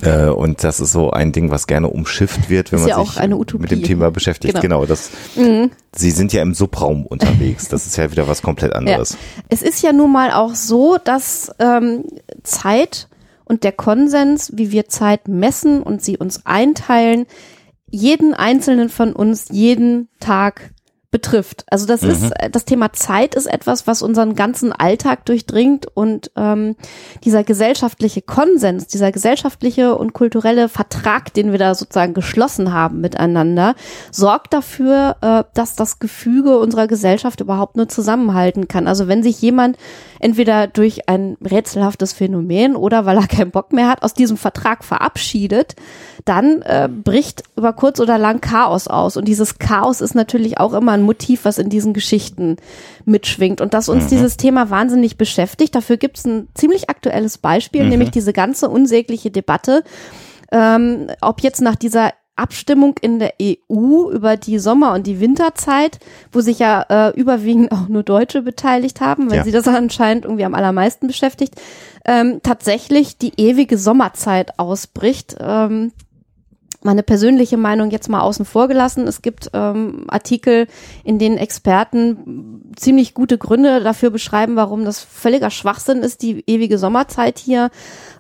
Äh, 0.02 0.28
und 0.28 0.64
das 0.64 0.80
ist 0.80 0.92
so 0.92 1.12
ein 1.12 1.32
Ding, 1.32 1.52
was 1.52 1.68
gerne 1.68 1.90
umschifft 1.90 2.50
wird, 2.50 2.72
wenn 2.72 2.80
man 2.80 2.90
ja 2.90 3.04
sich 3.04 3.20
mit 3.58 3.72
dem 3.72 3.84
Thema 3.84 4.12
beschäftigt. 4.12 4.62
Genau, 4.62 4.80
genau 4.80 4.86
das. 4.86 5.12
Mhm. 5.36 5.72
Sie 5.96 6.12
sind 6.12 6.34
ja 6.34 6.42
im 6.42 6.54
Subraum 6.54 7.06
unterwegs. 7.06 7.68
Das 7.68 7.88
ist 7.88 7.98
ja 7.98 8.12
wieder 8.12 8.28
was 8.28 8.42
komplett 8.42 8.74
anderes. 8.74 9.12
Ja. 9.12 9.18
Es 9.50 9.62
ist 9.62 9.82
ja 9.82 9.94
nun 9.94 10.12
mal 10.12 10.32
auch 10.32 10.56
so, 10.56 10.98
dass 11.04 11.52
ähm, 11.60 12.04
Zeit 12.44 13.08
und 13.46 13.64
der 13.64 13.72
Konsens, 13.72 14.52
wie 14.56 14.72
wir 14.72 14.88
Zeit 14.88 15.28
messen 15.28 15.82
und 15.82 16.04
sie 16.04 16.18
uns 16.18 16.46
einteilen, 16.46 17.26
jeden 17.90 18.34
einzelnen 18.34 18.90
von 18.90 19.14
uns 19.14 19.46
jeden 19.50 20.10
Tag 20.20 20.74
betrifft. 21.18 21.66
Also 21.72 21.88
das 21.88 22.04
mhm. 22.04 22.12
ist 22.12 22.34
das 22.52 22.66
Thema 22.66 22.94
Zeit 22.94 23.34
ist 23.34 23.48
etwas, 23.48 23.88
was 23.88 24.04
unseren 24.04 24.36
ganzen 24.36 24.72
Alltag 24.72 25.26
durchdringt 25.26 25.88
und 25.92 26.30
ähm, 26.36 26.76
dieser 27.24 27.44
gesellschaftliche 27.44 28.22
Konsens, 28.22 28.86
dieser 28.86 29.12
gesellschaftliche 29.12 29.96
und 29.96 30.14
kulturelle 30.14 30.70
Vertrag, 30.70 31.34
den 31.34 31.52
wir 31.52 31.58
da 31.58 31.74
sozusagen 31.74 32.14
geschlossen 32.14 32.72
haben 32.72 33.02
miteinander, 33.02 33.74
sorgt 34.12 34.54
dafür, 34.54 35.16
äh, 35.22 35.44
dass 35.56 35.76
das 35.76 35.98
Gefüge 35.98 36.60
unserer 36.60 36.86
Gesellschaft 36.86 37.42
überhaupt 37.42 37.78
nur 37.78 37.90
zusammenhalten 37.90 38.68
kann. 38.68 38.88
Also 38.88 39.08
wenn 39.08 39.24
sich 39.24 39.42
jemand 39.42 39.76
entweder 40.20 40.68
durch 40.68 41.10
ein 41.10 41.36
rätselhaftes 41.44 42.14
Phänomen 42.14 42.76
oder 42.76 43.08
weil 43.08 43.18
er 43.18 43.28
keinen 43.28 43.52
Bock 43.52 43.74
mehr 43.74 43.90
hat, 43.90 44.04
aus 44.04 44.14
diesem 44.14 44.38
Vertrag 44.38 44.84
verabschiedet, 44.84 45.76
dann 46.26 46.62
äh, 46.62 46.90
bricht 46.92 47.44
über 47.56 47.74
kurz 47.74 48.00
oder 48.00 48.18
lang 48.18 48.42
Chaos 48.42 48.88
aus. 48.88 49.18
Und 49.18 49.28
dieses 49.28 49.60
Chaos 49.60 50.02
ist 50.02 50.14
natürlich 50.14 50.60
auch 50.60 50.74
immer 50.74 50.92
ein 50.92 51.04
Motiv, 51.08 51.46
was 51.46 51.58
in 51.58 51.70
diesen 51.70 51.94
Geschichten 51.94 52.58
mitschwingt. 53.06 53.60
Und 53.62 53.74
dass 53.74 53.90
uns 53.90 54.06
mhm. 54.06 54.10
dieses 54.10 54.38
Thema 54.38 54.70
wahnsinnig 54.70 55.18
beschäftigt, 55.18 55.74
dafür 55.74 55.98
gibt 55.98 56.20
es 56.20 56.26
ein 56.26 56.48
ziemlich 56.54 56.92
aktuelles 56.92 57.40
Beispiel, 57.40 57.84
mhm. 57.84 57.90
nämlich 57.90 58.12
diese 58.12 58.34
ganze 58.34 58.70
unsägliche 58.70 59.32
Debatte, 59.32 59.84
ähm, 60.52 61.08
ob 61.22 61.42
jetzt 61.42 61.62
nach 61.62 61.76
dieser 61.76 62.14
Abstimmung 62.38 62.96
in 63.02 63.20
der 63.20 63.34
EU 63.42 64.12
über 64.12 64.38
die 64.38 64.60
Sommer- 64.60 64.94
und 64.94 65.08
die 65.08 65.20
Winterzeit, 65.20 66.00
wo 66.32 66.42
sich 66.42 66.60
ja 66.60 66.86
äh, 66.88 67.20
überwiegend 67.20 67.72
auch 67.72 67.88
nur 67.88 68.04
Deutsche 68.04 68.44
beteiligt 68.44 69.02
haben, 69.02 69.30
weil 69.30 69.38
Ja. 69.38 69.44
sie 69.44 69.52
das 69.52 69.68
anscheinend 69.68 70.26
irgendwie 70.26 70.46
am 70.46 70.54
allermeisten 70.54 71.08
beschäftigt, 71.08 71.56
ähm, 72.06 72.40
tatsächlich 72.44 73.18
die 73.18 73.34
ewige 73.38 73.78
Sommerzeit 73.78 74.60
ausbricht. 74.60 75.36
Ähm, 75.40 75.92
meine 76.88 77.04
persönliche 77.04 77.58
Meinung 77.58 77.92
jetzt 77.92 78.08
mal 78.08 78.22
außen 78.22 78.46
vor 78.46 78.70
gelassen. 78.70 79.08
Es 79.08 79.22
gibt 79.22 79.52
ähm, 79.54 80.06
Artikel, 80.08 80.68
in 81.04 81.20
denen 81.20 81.38
Experten 81.38 82.64
ziemlich 82.78 83.14
gute 83.14 83.38
Gründe 83.38 83.82
dafür 83.82 84.10
beschreiben, 84.10 84.56
warum 84.56 84.86
das 84.86 85.02
völliger 85.02 85.50
Schwachsinn 85.50 86.00
ist, 86.00 86.22
die 86.22 86.46
ewige 86.48 86.78
Sommerzeit 86.78 87.40
hier 87.40 87.72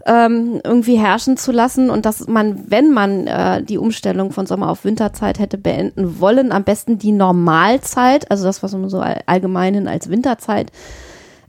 ähm, 0.06 0.60
irgendwie 0.66 0.98
herrschen 0.98 1.38
zu 1.38 1.54
lassen 1.54 1.90
und 1.90 2.06
dass 2.06 2.28
man, 2.28 2.70
wenn 2.70 2.92
man 2.92 3.26
äh, 3.26 3.64
die 3.64 3.78
Umstellung 3.78 4.32
von 4.32 4.46
Sommer 4.46 4.70
auf 4.70 4.84
Winterzeit 4.84 5.40
hätte 5.40 5.58
beenden 5.58 6.20
wollen, 6.20 6.52
am 6.52 6.66
besten 6.66 6.98
die 6.98 7.14
Normalzeit, 7.14 8.30
also 8.30 8.44
das, 8.44 8.62
was 8.64 8.74
man 8.74 8.90
so 8.90 9.00
all- 9.00 9.22
allgemein 9.28 9.88
als 9.88 10.10
Winterzeit 10.10 10.74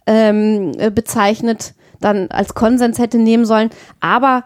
ähm, 0.07 0.73
äh, 0.79 0.93
bezeichnet, 0.93 1.75
dann 2.01 2.29
als 2.31 2.55
Konsens 2.55 3.01
hätte 3.01 3.19
nehmen 3.19 3.45
sollen. 3.45 3.71
Aber 3.99 4.45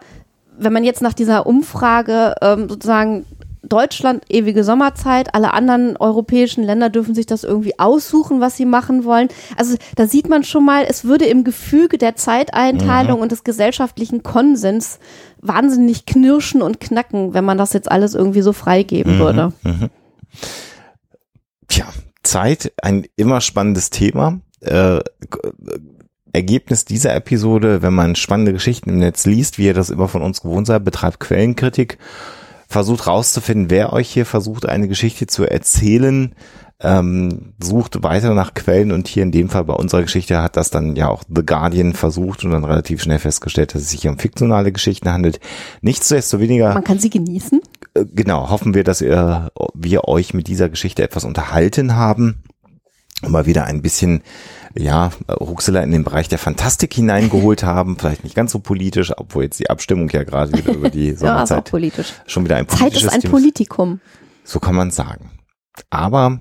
wenn 0.57 0.73
man 0.73 0.83
jetzt 0.83 1.01
nach 1.01 1.13
dieser 1.13 1.45
Umfrage 1.45 2.35
ähm, 2.41 2.69
sozusagen 2.69 3.25
Deutschland 3.63 4.25
ewige 4.29 4.63
Sommerzeit, 4.63 5.33
alle 5.33 5.53
anderen 5.53 5.95
europäischen 5.95 6.63
Länder 6.63 6.89
dürfen 6.89 7.15
sich 7.15 7.25
das 7.25 7.45
irgendwie 7.45 7.79
aussuchen, 7.79 8.41
was 8.41 8.57
sie 8.57 8.65
machen 8.65 9.05
wollen. 9.05 9.29
Also 9.57 9.77
da 9.95 10.05
sieht 10.05 10.27
man 10.27 10.43
schon 10.43 10.65
mal, 10.65 10.85
es 10.87 11.05
würde 11.05 11.25
im 11.25 11.45
Gefüge 11.45 11.97
der 11.97 12.15
Zeiteinteilung 12.15 13.21
und 13.21 13.31
des 13.31 13.45
gesellschaftlichen 13.45 14.21
Konsens 14.21 14.99
wahnsinnig 15.41 16.05
knirschen 16.05 16.61
und 16.61 16.81
knacken, 16.81 17.33
wenn 17.33 17.45
man 17.45 17.57
das 17.57 17.71
jetzt 17.71 17.89
alles 17.89 18.15
irgendwie 18.15 18.41
so 18.41 18.51
freigeben 18.51 19.17
würde. 19.17 19.53
Tja, 21.69 21.85
Zeit, 22.23 22.73
ein 22.81 23.05
immer 23.15 23.39
spannendes 23.39 23.89
Thema. 23.89 24.39
Äh, 24.59 24.99
Ergebnis 26.33 26.85
dieser 26.85 27.15
Episode, 27.15 27.81
wenn 27.81 27.93
man 27.93 28.15
spannende 28.15 28.53
Geschichten 28.53 28.89
im 28.89 28.99
Netz 28.99 29.25
liest, 29.25 29.57
wie 29.57 29.65
ihr 29.67 29.73
das 29.73 29.89
immer 29.89 30.07
von 30.07 30.21
uns 30.21 30.41
gewohnt 30.41 30.67
seid, 30.67 30.83
betreibt 30.83 31.19
Quellenkritik, 31.19 31.97
versucht 32.67 33.05
rauszufinden, 33.07 33.69
wer 33.69 33.93
euch 33.93 34.09
hier 34.09 34.25
versucht, 34.25 34.67
eine 34.67 34.87
Geschichte 34.87 35.27
zu 35.27 35.45
erzählen, 35.45 36.33
ähm, 36.79 37.53
sucht 37.61 38.03
weiter 38.03 38.33
nach 38.33 38.55
Quellen 38.55 38.91
und 38.91 39.07
hier 39.07 39.23
in 39.23 39.31
dem 39.31 39.47
Fall 39.49 39.63
bei 39.63 39.73
unserer 39.75 40.01
Geschichte 40.01 40.41
hat 40.41 40.57
das 40.57 40.69
dann 40.69 40.95
ja 40.95 41.07
auch 41.07 41.23
The 41.33 41.45
Guardian 41.45 41.93
versucht 41.93 42.43
und 42.43 42.51
dann 42.51 42.65
relativ 42.65 43.01
schnell 43.01 43.19
festgestellt, 43.19 43.73
dass 43.73 43.83
es 43.83 43.91
sich 43.91 44.01
hier 44.01 44.11
um 44.11 44.17
fiktionale 44.17 44.71
Geschichten 44.71 45.09
handelt. 45.13 45.39
Nichtsdestoweniger 45.81 46.73
Man 46.73 46.83
kann 46.83 46.99
sie 46.99 47.09
genießen. 47.11 47.61
äh, 47.93 48.05
genau, 48.13 48.49
hoffen 48.49 48.73
wir, 48.73 48.83
dass 48.83 49.01
ihr, 49.01 49.51
wir 49.75 50.07
euch 50.09 50.33
mit 50.33 50.47
dieser 50.47 50.67
Geschichte 50.67 51.03
etwas 51.03 51.23
unterhalten 51.23 51.95
haben 51.95 52.43
und 53.21 53.31
mal 53.31 53.45
wieder 53.45 53.65
ein 53.65 53.81
bisschen, 53.81 54.21
ja, 54.75 55.11
Huxela 55.39 55.81
in 55.81 55.91
den 55.91 56.03
Bereich 56.03 56.29
der 56.29 56.39
Fantastik 56.39 56.93
hineingeholt 56.93 57.63
haben. 57.63 57.97
Vielleicht 57.97 58.23
nicht 58.23 58.35
ganz 58.35 58.51
so 58.51 58.59
politisch, 58.59 59.11
obwohl 59.15 59.43
jetzt 59.43 59.59
die 59.59 59.69
Abstimmung 59.69 60.09
ja 60.09 60.23
gerade 60.23 60.51
wieder 60.57 60.73
über 60.73 60.89
die 60.89 61.09
Ja, 61.09 61.15
Sommerzeit 61.17 61.69
politisch. 61.69 62.13
schon 62.27 62.45
wieder 62.45 62.55
ein 62.57 62.67
Zeit 62.67 62.79
politisches 62.79 63.07
ist 63.07 63.13
ein 63.13 63.21
Thema 63.21 63.31
Politikum. 63.31 63.99
So 64.43 64.59
kann 64.59 64.75
man 64.75 64.91
sagen. 64.91 65.31
Aber 65.89 66.39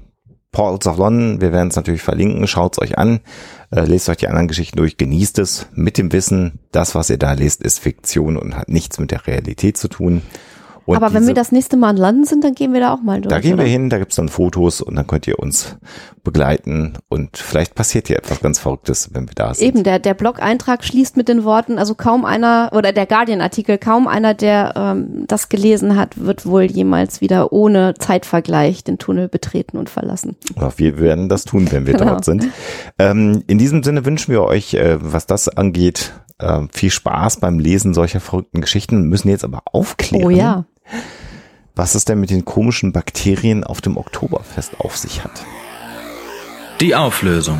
Portals 0.50 0.86
of 0.86 0.98
London, 0.98 1.40
wir 1.40 1.52
werden 1.52 1.68
es 1.68 1.76
natürlich 1.76 2.02
verlinken, 2.02 2.46
schaut's 2.46 2.78
euch 2.78 2.98
an, 2.98 3.20
äh, 3.70 3.80
lest 3.86 4.08
euch 4.10 4.18
die 4.18 4.28
anderen 4.28 4.48
Geschichten 4.48 4.76
durch, 4.76 4.98
genießt 4.98 5.38
es 5.38 5.66
mit 5.72 5.96
dem 5.96 6.12
Wissen, 6.12 6.58
das, 6.72 6.94
was 6.94 7.08
ihr 7.08 7.16
da 7.16 7.32
lest, 7.32 7.62
ist 7.62 7.78
Fiktion 7.78 8.36
und 8.36 8.54
hat 8.56 8.68
nichts 8.68 8.98
mit 8.98 9.10
der 9.10 9.26
Realität 9.26 9.78
zu 9.78 9.88
tun. 9.88 10.20
Und 10.86 10.96
Aber 10.96 11.12
wenn 11.12 11.20
diese- 11.22 11.28
wir 11.28 11.34
das 11.34 11.52
nächste 11.52 11.76
Mal 11.76 11.90
in 11.90 11.96
London 11.96 12.24
sind, 12.24 12.44
dann 12.44 12.54
gehen 12.54 12.72
wir 12.72 12.80
da 12.80 12.92
auch 12.94 13.02
mal 13.02 13.20
durch. 13.20 13.30
da 13.32 13.40
gehen 13.40 13.54
oder? 13.54 13.64
wir 13.64 13.70
hin, 13.70 13.88
da 13.90 13.98
gibt's 13.98 14.16
dann 14.16 14.28
Fotos 14.28 14.80
und 14.80 14.96
dann 14.96 15.06
könnt 15.06 15.26
ihr 15.26 15.38
uns 15.38 15.76
begleiten 16.24 16.94
und 17.08 17.36
vielleicht 17.36 17.74
passiert 17.74 18.06
hier 18.08 18.16
etwas 18.16 18.40
ganz 18.40 18.58
Verrücktes, 18.58 19.10
wenn 19.12 19.28
wir 19.28 19.34
da 19.34 19.52
sind. 19.54 19.66
Eben, 19.66 19.82
der, 19.84 19.98
der 19.98 20.14
Blog-Eintrag 20.14 20.84
schließt 20.84 21.16
mit 21.16 21.28
den 21.28 21.44
Worten, 21.44 21.78
also 21.78 21.94
kaum 21.94 22.24
einer, 22.24 22.70
oder 22.72 22.92
der 22.92 23.06
Guardian-Artikel, 23.06 23.78
kaum 23.78 24.06
einer, 24.06 24.34
der 24.34 24.72
ähm, 24.76 25.24
das 25.26 25.48
gelesen 25.48 25.96
hat, 25.96 26.24
wird 26.24 26.46
wohl 26.46 26.62
jemals 26.62 27.20
wieder 27.20 27.52
ohne 27.52 27.94
Zeitvergleich 27.94 28.84
den 28.84 28.98
Tunnel 28.98 29.28
betreten 29.28 29.76
und 29.78 29.90
verlassen. 29.90 30.36
Ja, 30.56 30.72
wir 30.76 30.98
werden 31.00 31.28
das 31.28 31.44
tun, 31.44 31.66
wenn 31.70 31.86
wir 31.86 31.94
Genau. 31.94 32.12
dort 32.12 32.24
sind. 32.24 32.48
Ähm, 32.98 33.42
in 33.48 33.58
diesem 33.58 33.82
Sinne 33.82 34.04
wünschen 34.04 34.32
wir 34.32 34.42
euch, 34.42 34.74
äh, 34.74 34.98
was 35.00 35.26
das 35.26 35.48
angeht, 35.48 36.12
äh, 36.38 36.62
viel 36.72 36.90
Spaß 36.90 37.38
beim 37.40 37.58
Lesen 37.58 37.94
solcher 37.94 38.20
verrückten 38.20 38.60
Geschichten, 38.60 38.96
Wir 39.02 39.08
müssen 39.08 39.28
jetzt 39.28 39.44
aber 39.44 39.62
aufklären, 39.72 40.24
Oh 40.26 40.30
ja. 40.30 40.64
was 41.74 41.94
es 41.94 42.04
denn 42.04 42.20
mit 42.20 42.30
den 42.30 42.44
komischen 42.44 42.92
Bakterien 42.92 43.64
auf 43.64 43.80
dem 43.80 43.96
Oktoberfest 43.96 44.80
auf 44.80 44.96
sich 44.96 45.24
hat. 45.24 45.44
Die 46.80 46.94
Auflösung. 46.94 47.58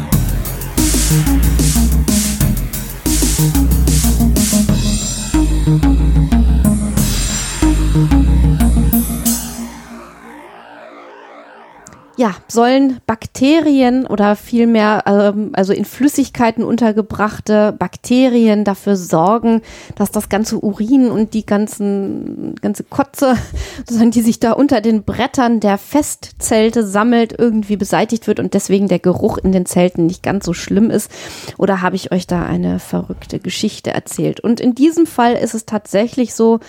Ja, 12.22 12.36
sollen 12.46 13.00
Bakterien 13.04 14.06
oder 14.06 14.36
vielmehr 14.36 15.02
ähm, 15.06 15.50
also 15.54 15.72
in 15.72 15.84
Flüssigkeiten 15.84 16.62
untergebrachte 16.62 17.74
Bakterien 17.76 18.62
dafür 18.62 18.94
sorgen, 18.94 19.60
dass 19.96 20.12
das 20.12 20.28
ganze 20.28 20.60
Urin 20.60 21.10
und 21.10 21.34
die 21.34 21.44
ganzen 21.44 22.54
ganze 22.62 22.84
Kotze, 22.84 23.36
die 23.90 24.20
sich 24.20 24.38
da 24.38 24.52
unter 24.52 24.80
den 24.80 25.02
Brettern 25.02 25.58
der 25.58 25.78
Festzelte 25.78 26.86
sammelt, 26.86 27.34
irgendwie 27.36 27.76
beseitigt 27.76 28.28
wird 28.28 28.38
und 28.38 28.54
deswegen 28.54 28.86
der 28.86 29.00
Geruch 29.00 29.38
in 29.38 29.50
den 29.50 29.66
Zelten 29.66 30.06
nicht 30.06 30.22
ganz 30.22 30.44
so 30.44 30.52
schlimm 30.52 30.90
ist? 30.90 31.10
Oder 31.58 31.82
habe 31.82 31.96
ich 31.96 32.12
euch 32.12 32.28
da 32.28 32.44
eine 32.44 32.78
verrückte 32.78 33.40
Geschichte 33.40 33.90
erzählt? 33.90 34.38
Und 34.38 34.60
in 34.60 34.76
diesem 34.76 35.06
Fall 35.06 35.34
ist 35.34 35.54
es 35.54 35.66
tatsächlich 35.66 36.34
so, 36.34 36.60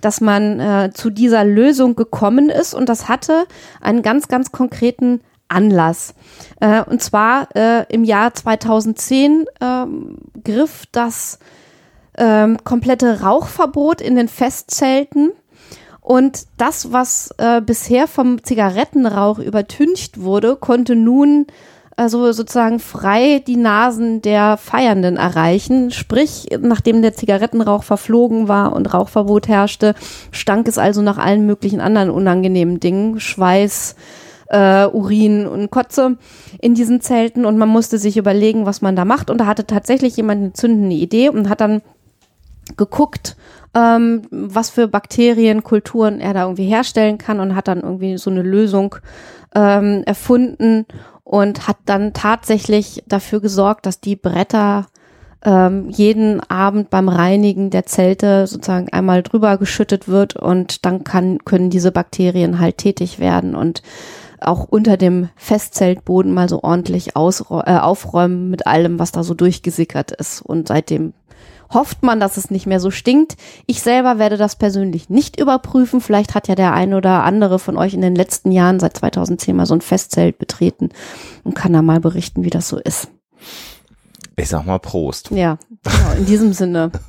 dass 0.00 0.20
man 0.20 0.60
äh, 0.60 0.90
zu 0.94 1.10
dieser 1.10 1.44
Lösung 1.44 1.96
gekommen 1.96 2.48
ist 2.48 2.74
und 2.74 2.88
das 2.88 3.08
hatte 3.08 3.46
einen 3.80 4.02
ganz, 4.02 4.28
ganz 4.28 4.52
konkreten 4.52 4.99
Anlass. 5.48 6.14
Äh, 6.60 6.82
und 6.82 7.02
zwar 7.02 7.48
äh, 7.54 7.84
im 7.92 8.04
Jahr 8.04 8.32
2010 8.32 9.46
ähm, 9.60 10.18
griff 10.44 10.84
das 10.92 11.38
ähm, 12.16 12.58
komplette 12.64 13.22
Rauchverbot 13.22 14.00
in 14.00 14.16
den 14.16 14.28
Festzelten 14.28 15.32
und 16.00 16.46
das, 16.56 16.92
was 16.92 17.32
äh, 17.38 17.60
bisher 17.60 18.06
vom 18.08 18.42
Zigarettenrauch 18.42 19.38
übertüncht 19.38 20.20
wurde, 20.20 20.56
konnte 20.56 20.96
nun 20.96 21.46
also 21.96 22.32
sozusagen 22.32 22.78
frei 22.78 23.42
die 23.46 23.58
Nasen 23.58 24.22
der 24.22 24.56
Feiernden 24.56 25.18
erreichen. 25.18 25.90
Sprich, 25.90 26.46
nachdem 26.58 27.02
der 27.02 27.14
Zigarettenrauch 27.14 27.82
verflogen 27.82 28.48
war 28.48 28.72
und 28.72 28.92
Rauchverbot 28.92 29.48
herrschte, 29.48 29.94
stank 30.32 30.66
es 30.66 30.78
also 30.78 31.02
nach 31.02 31.18
allen 31.18 31.44
möglichen 31.44 31.80
anderen 31.80 32.08
unangenehmen 32.08 32.80
Dingen, 32.80 33.20
Schweiß, 33.20 33.96
äh, 34.50 34.86
Urin 34.86 35.46
und 35.46 35.70
Kotze 35.70 36.18
in 36.60 36.74
diesen 36.74 37.00
Zelten 37.00 37.44
und 37.44 37.56
man 37.56 37.68
musste 37.68 37.98
sich 37.98 38.16
überlegen, 38.16 38.66
was 38.66 38.82
man 38.82 38.96
da 38.96 39.04
macht. 39.04 39.30
Und 39.30 39.38
da 39.38 39.46
hatte 39.46 39.66
tatsächlich 39.66 40.16
jemand 40.16 40.42
eine 40.42 40.52
zündende 40.52 40.96
Idee 40.96 41.28
und 41.28 41.48
hat 41.48 41.60
dann 41.60 41.82
geguckt, 42.76 43.36
ähm, 43.74 44.22
was 44.30 44.70
für 44.70 44.88
Bakterienkulturen 44.88 46.20
er 46.20 46.34
da 46.34 46.42
irgendwie 46.42 46.66
herstellen 46.66 47.18
kann 47.18 47.40
und 47.40 47.54
hat 47.54 47.68
dann 47.68 47.80
irgendwie 47.80 48.18
so 48.18 48.30
eine 48.30 48.42
Lösung 48.42 48.96
ähm, 49.54 50.02
erfunden 50.04 50.86
und 51.22 51.68
hat 51.68 51.76
dann 51.86 52.12
tatsächlich 52.12 53.04
dafür 53.06 53.40
gesorgt, 53.40 53.86
dass 53.86 54.00
die 54.00 54.16
Bretter 54.16 54.86
ähm, 55.44 55.88
jeden 55.88 56.40
Abend 56.50 56.90
beim 56.90 57.08
Reinigen 57.08 57.70
der 57.70 57.86
Zelte 57.86 58.46
sozusagen 58.46 58.88
einmal 58.92 59.22
drüber 59.22 59.56
geschüttet 59.56 60.08
wird 60.08 60.36
und 60.36 60.84
dann 60.84 61.04
kann, 61.04 61.38
können 61.44 61.70
diese 61.70 61.92
Bakterien 61.92 62.58
halt 62.58 62.78
tätig 62.78 63.20
werden 63.20 63.54
und 63.54 63.82
auch 64.42 64.64
unter 64.64 64.96
dem 64.96 65.28
Festzeltboden 65.36 66.32
mal 66.32 66.48
so 66.48 66.62
ordentlich 66.62 67.10
äh, 67.10 67.12
aufräumen 67.14 68.50
mit 68.50 68.66
allem, 68.66 68.98
was 68.98 69.12
da 69.12 69.22
so 69.22 69.34
durchgesickert 69.34 70.12
ist. 70.12 70.42
Und 70.42 70.68
seitdem 70.68 71.12
hofft 71.72 72.02
man, 72.02 72.20
dass 72.20 72.36
es 72.36 72.50
nicht 72.50 72.66
mehr 72.66 72.80
so 72.80 72.90
stinkt. 72.90 73.36
Ich 73.66 73.82
selber 73.82 74.18
werde 74.18 74.36
das 74.36 74.56
persönlich 74.56 75.08
nicht 75.08 75.40
überprüfen. 75.40 76.00
Vielleicht 76.00 76.34
hat 76.34 76.48
ja 76.48 76.54
der 76.54 76.72
ein 76.72 76.94
oder 76.94 77.22
andere 77.24 77.58
von 77.58 77.76
euch 77.76 77.94
in 77.94 78.00
den 78.00 78.14
letzten 78.14 78.52
Jahren 78.52 78.80
seit 78.80 78.96
2010 78.96 79.54
mal 79.54 79.66
so 79.66 79.74
ein 79.74 79.80
Festzelt 79.80 80.38
betreten 80.38 80.90
und 81.44 81.54
kann 81.54 81.72
da 81.72 81.82
mal 81.82 82.00
berichten, 82.00 82.44
wie 82.44 82.50
das 82.50 82.68
so 82.68 82.78
ist. 82.78 83.08
Ich 84.36 84.48
sag 84.48 84.64
mal 84.64 84.78
Prost. 84.78 85.30
Ja, 85.30 85.58
genau, 85.82 86.12
in 86.18 86.26
diesem 86.26 86.52
Sinne. 86.52 86.90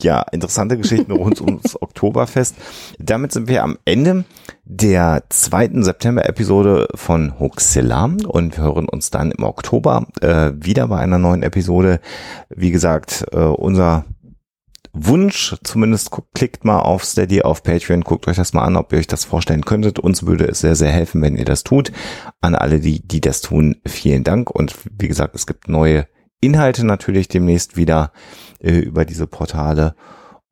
Ja, 0.00 0.22
interessante 0.32 0.78
Geschichten 0.78 1.12
rund 1.12 1.40
ums 1.40 1.80
Oktoberfest. 1.80 2.54
Damit 2.98 3.32
sind 3.32 3.48
wir 3.48 3.62
am 3.62 3.78
Ende 3.84 4.24
der 4.64 5.24
zweiten 5.28 5.82
September-Episode 5.82 6.88
von 6.94 7.38
Huxilla 7.38 8.04
und 8.04 8.56
wir 8.56 8.64
hören 8.64 8.88
uns 8.88 9.10
dann 9.10 9.32
im 9.32 9.44
Oktober 9.44 10.06
äh, 10.20 10.52
wieder 10.54 10.88
bei 10.88 10.98
einer 10.98 11.18
neuen 11.18 11.42
Episode. 11.42 12.00
Wie 12.48 12.70
gesagt, 12.70 13.26
äh, 13.32 13.38
unser 13.38 14.04
Wunsch. 14.92 15.56
Zumindest 15.62 16.10
klickt 16.34 16.64
mal 16.64 16.80
auf 16.80 17.04
Steady, 17.04 17.42
auf 17.42 17.62
Patreon, 17.62 18.02
guckt 18.02 18.28
euch 18.28 18.36
das 18.36 18.52
mal 18.52 18.64
an, 18.64 18.76
ob 18.76 18.92
ihr 18.92 18.98
euch 18.98 19.06
das 19.06 19.24
vorstellen 19.24 19.64
könntet. 19.64 19.98
Uns 19.98 20.26
würde 20.26 20.46
es 20.46 20.60
sehr, 20.60 20.74
sehr 20.74 20.90
helfen, 20.90 21.22
wenn 21.22 21.36
ihr 21.36 21.44
das 21.44 21.64
tut. 21.64 21.92
An 22.40 22.54
alle, 22.54 22.80
die, 22.80 23.06
die 23.06 23.20
das 23.20 23.40
tun, 23.40 23.76
vielen 23.86 24.24
Dank. 24.24 24.50
Und 24.50 24.74
wie 24.98 25.08
gesagt, 25.08 25.34
es 25.34 25.46
gibt 25.46 25.68
neue 25.68 26.06
Inhalte 26.40 26.86
natürlich 26.86 27.28
demnächst 27.28 27.76
wieder 27.76 28.12
äh, 28.60 28.78
über 28.78 29.04
diese 29.04 29.26
Portale. 29.26 29.94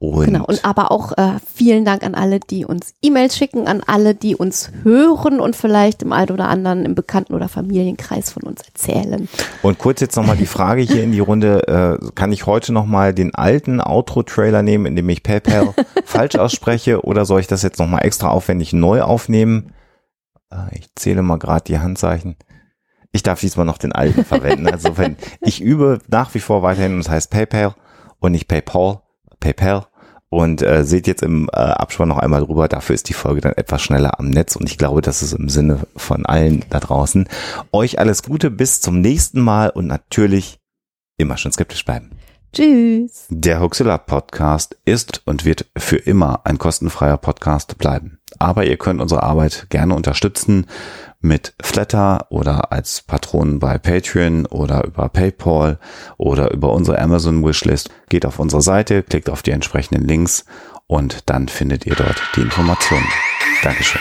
Und 0.00 0.26
Genau, 0.26 0.44
und 0.44 0.64
aber 0.64 0.92
auch 0.92 1.18
äh, 1.18 1.40
vielen 1.52 1.84
Dank 1.84 2.04
an 2.04 2.14
alle, 2.14 2.38
die 2.38 2.64
uns 2.64 2.94
E-Mails 3.02 3.36
schicken, 3.36 3.66
an 3.66 3.82
alle, 3.84 4.14
die 4.14 4.36
uns 4.36 4.70
hören 4.84 5.40
und 5.40 5.56
vielleicht 5.56 6.02
im 6.02 6.12
einen 6.12 6.30
oder 6.30 6.48
anderen 6.48 6.84
im 6.84 6.94
Bekannten- 6.94 7.34
oder 7.34 7.48
Familienkreis 7.48 8.30
von 8.30 8.44
uns 8.44 8.62
erzählen. 8.62 9.28
Und 9.62 9.78
kurz 9.78 10.00
jetzt 10.00 10.14
nochmal 10.14 10.36
die 10.36 10.46
Frage 10.46 10.82
hier 10.82 11.02
in 11.02 11.10
die 11.10 11.18
Runde, 11.18 11.98
äh, 12.00 12.10
kann 12.14 12.30
ich 12.30 12.46
heute 12.46 12.72
nochmal 12.72 13.12
den 13.12 13.34
alten 13.34 13.80
Outro-Trailer 13.80 14.62
nehmen, 14.62 14.86
in 14.86 14.94
dem 14.94 15.08
ich 15.08 15.24
PayPal 15.24 15.74
falsch 16.04 16.36
ausspreche 16.36 17.04
oder 17.04 17.24
soll 17.24 17.40
ich 17.40 17.48
das 17.48 17.62
jetzt 17.62 17.80
nochmal 17.80 18.04
extra 18.06 18.30
aufwendig 18.30 18.72
neu 18.72 19.02
aufnehmen? 19.02 19.72
Äh, 20.52 20.78
ich 20.78 20.94
zähle 20.94 21.22
mal 21.22 21.38
gerade 21.38 21.64
die 21.64 21.80
Handzeichen. 21.80 22.36
Ich 23.10 23.24
darf 23.24 23.40
diesmal 23.40 23.66
noch 23.66 23.78
den 23.78 23.92
alten 23.92 24.24
verwenden. 24.24 24.68
Also 24.68 24.96
wenn 24.96 25.16
ich 25.40 25.60
übe 25.60 25.98
nach 26.06 26.34
wie 26.34 26.40
vor 26.40 26.62
weiterhin 26.62 26.94
und 26.94 27.00
es 27.00 27.08
heißt 27.08 27.32
PayPal 27.32 27.74
und 28.20 28.30
nicht 28.30 28.46
PayPal, 28.46 29.00
PayPal. 29.40 29.86
Und 30.30 30.60
äh, 30.60 30.84
seht 30.84 31.06
jetzt 31.06 31.22
im 31.22 31.48
äh, 31.54 31.56
Abspann 31.56 32.08
noch 32.08 32.18
einmal 32.18 32.44
drüber, 32.44 32.68
dafür 32.68 32.94
ist 32.94 33.08
die 33.08 33.14
Folge 33.14 33.40
dann 33.40 33.54
etwas 33.54 33.80
schneller 33.80 34.20
am 34.20 34.28
Netz 34.28 34.56
und 34.56 34.68
ich 34.68 34.76
glaube, 34.76 35.00
das 35.00 35.22
ist 35.22 35.32
im 35.32 35.48
Sinne 35.48 35.86
von 35.96 36.26
allen 36.26 36.66
da 36.68 36.80
draußen. 36.80 37.26
Euch 37.72 37.98
alles 37.98 38.22
Gute, 38.22 38.50
bis 38.50 38.82
zum 38.82 39.00
nächsten 39.00 39.40
Mal 39.40 39.70
und 39.70 39.86
natürlich 39.86 40.58
immer 41.16 41.38
schon 41.38 41.52
skeptisch 41.52 41.82
bleiben. 41.82 42.10
Tschüss. 42.52 43.26
Der 43.28 43.60
Huxilla 43.60 43.98
Podcast 43.98 44.76
ist 44.84 45.22
und 45.26 45.44
wird 45.44 45.66
für 45.76 45.96
immer 45.96 46.40
ein 46.44 46.58
kostenfreier 46.58 47.18
Podcast 47.18 47.78
bleiben. 47.78 48.18
Aber 48.38 48.64
ihr 48.64 48.78
könnt 48.78 49.00
unsere 49.00 49.22
Arbeit 49.22 49.66
gerne 49.70 49.94
unterstützen 49.94 50.66
mit 51.20 51.54
Flatter 51.60 52.26
oder 52.30 52.72
als 52.72 53.02
Patronen 53.02 53.58
bei 53.58 53.78
Patreon 53.78 54.46
oder 54.46 54.84
über 54.84 55.08
PayPal 55.08 55.78
oder 56.16 56.52
über 56.52 56.72
unsere 56.72 56.98
Amazon 56.98 57.44
Wishlist. 57.44 57.90
Geht 58.08 58.24
auf 58.24 58.38
unsere 58.38 58.62
Seite, 58.62 59.02
klickt 59.02 59.30
auf 59.30 59.42
die 59.42 59.50
entsprechenden 59.50 60.06
Links 60.06 60.44
und 60.86 61.28
dann 61.28 61.48
findet 61.48 61.86
ihr 61.86 61.94
dort 61.94 62.20
die 62.36 62.42
Informationen. 62.42 63.06
Dankeschön. 63.62 64.00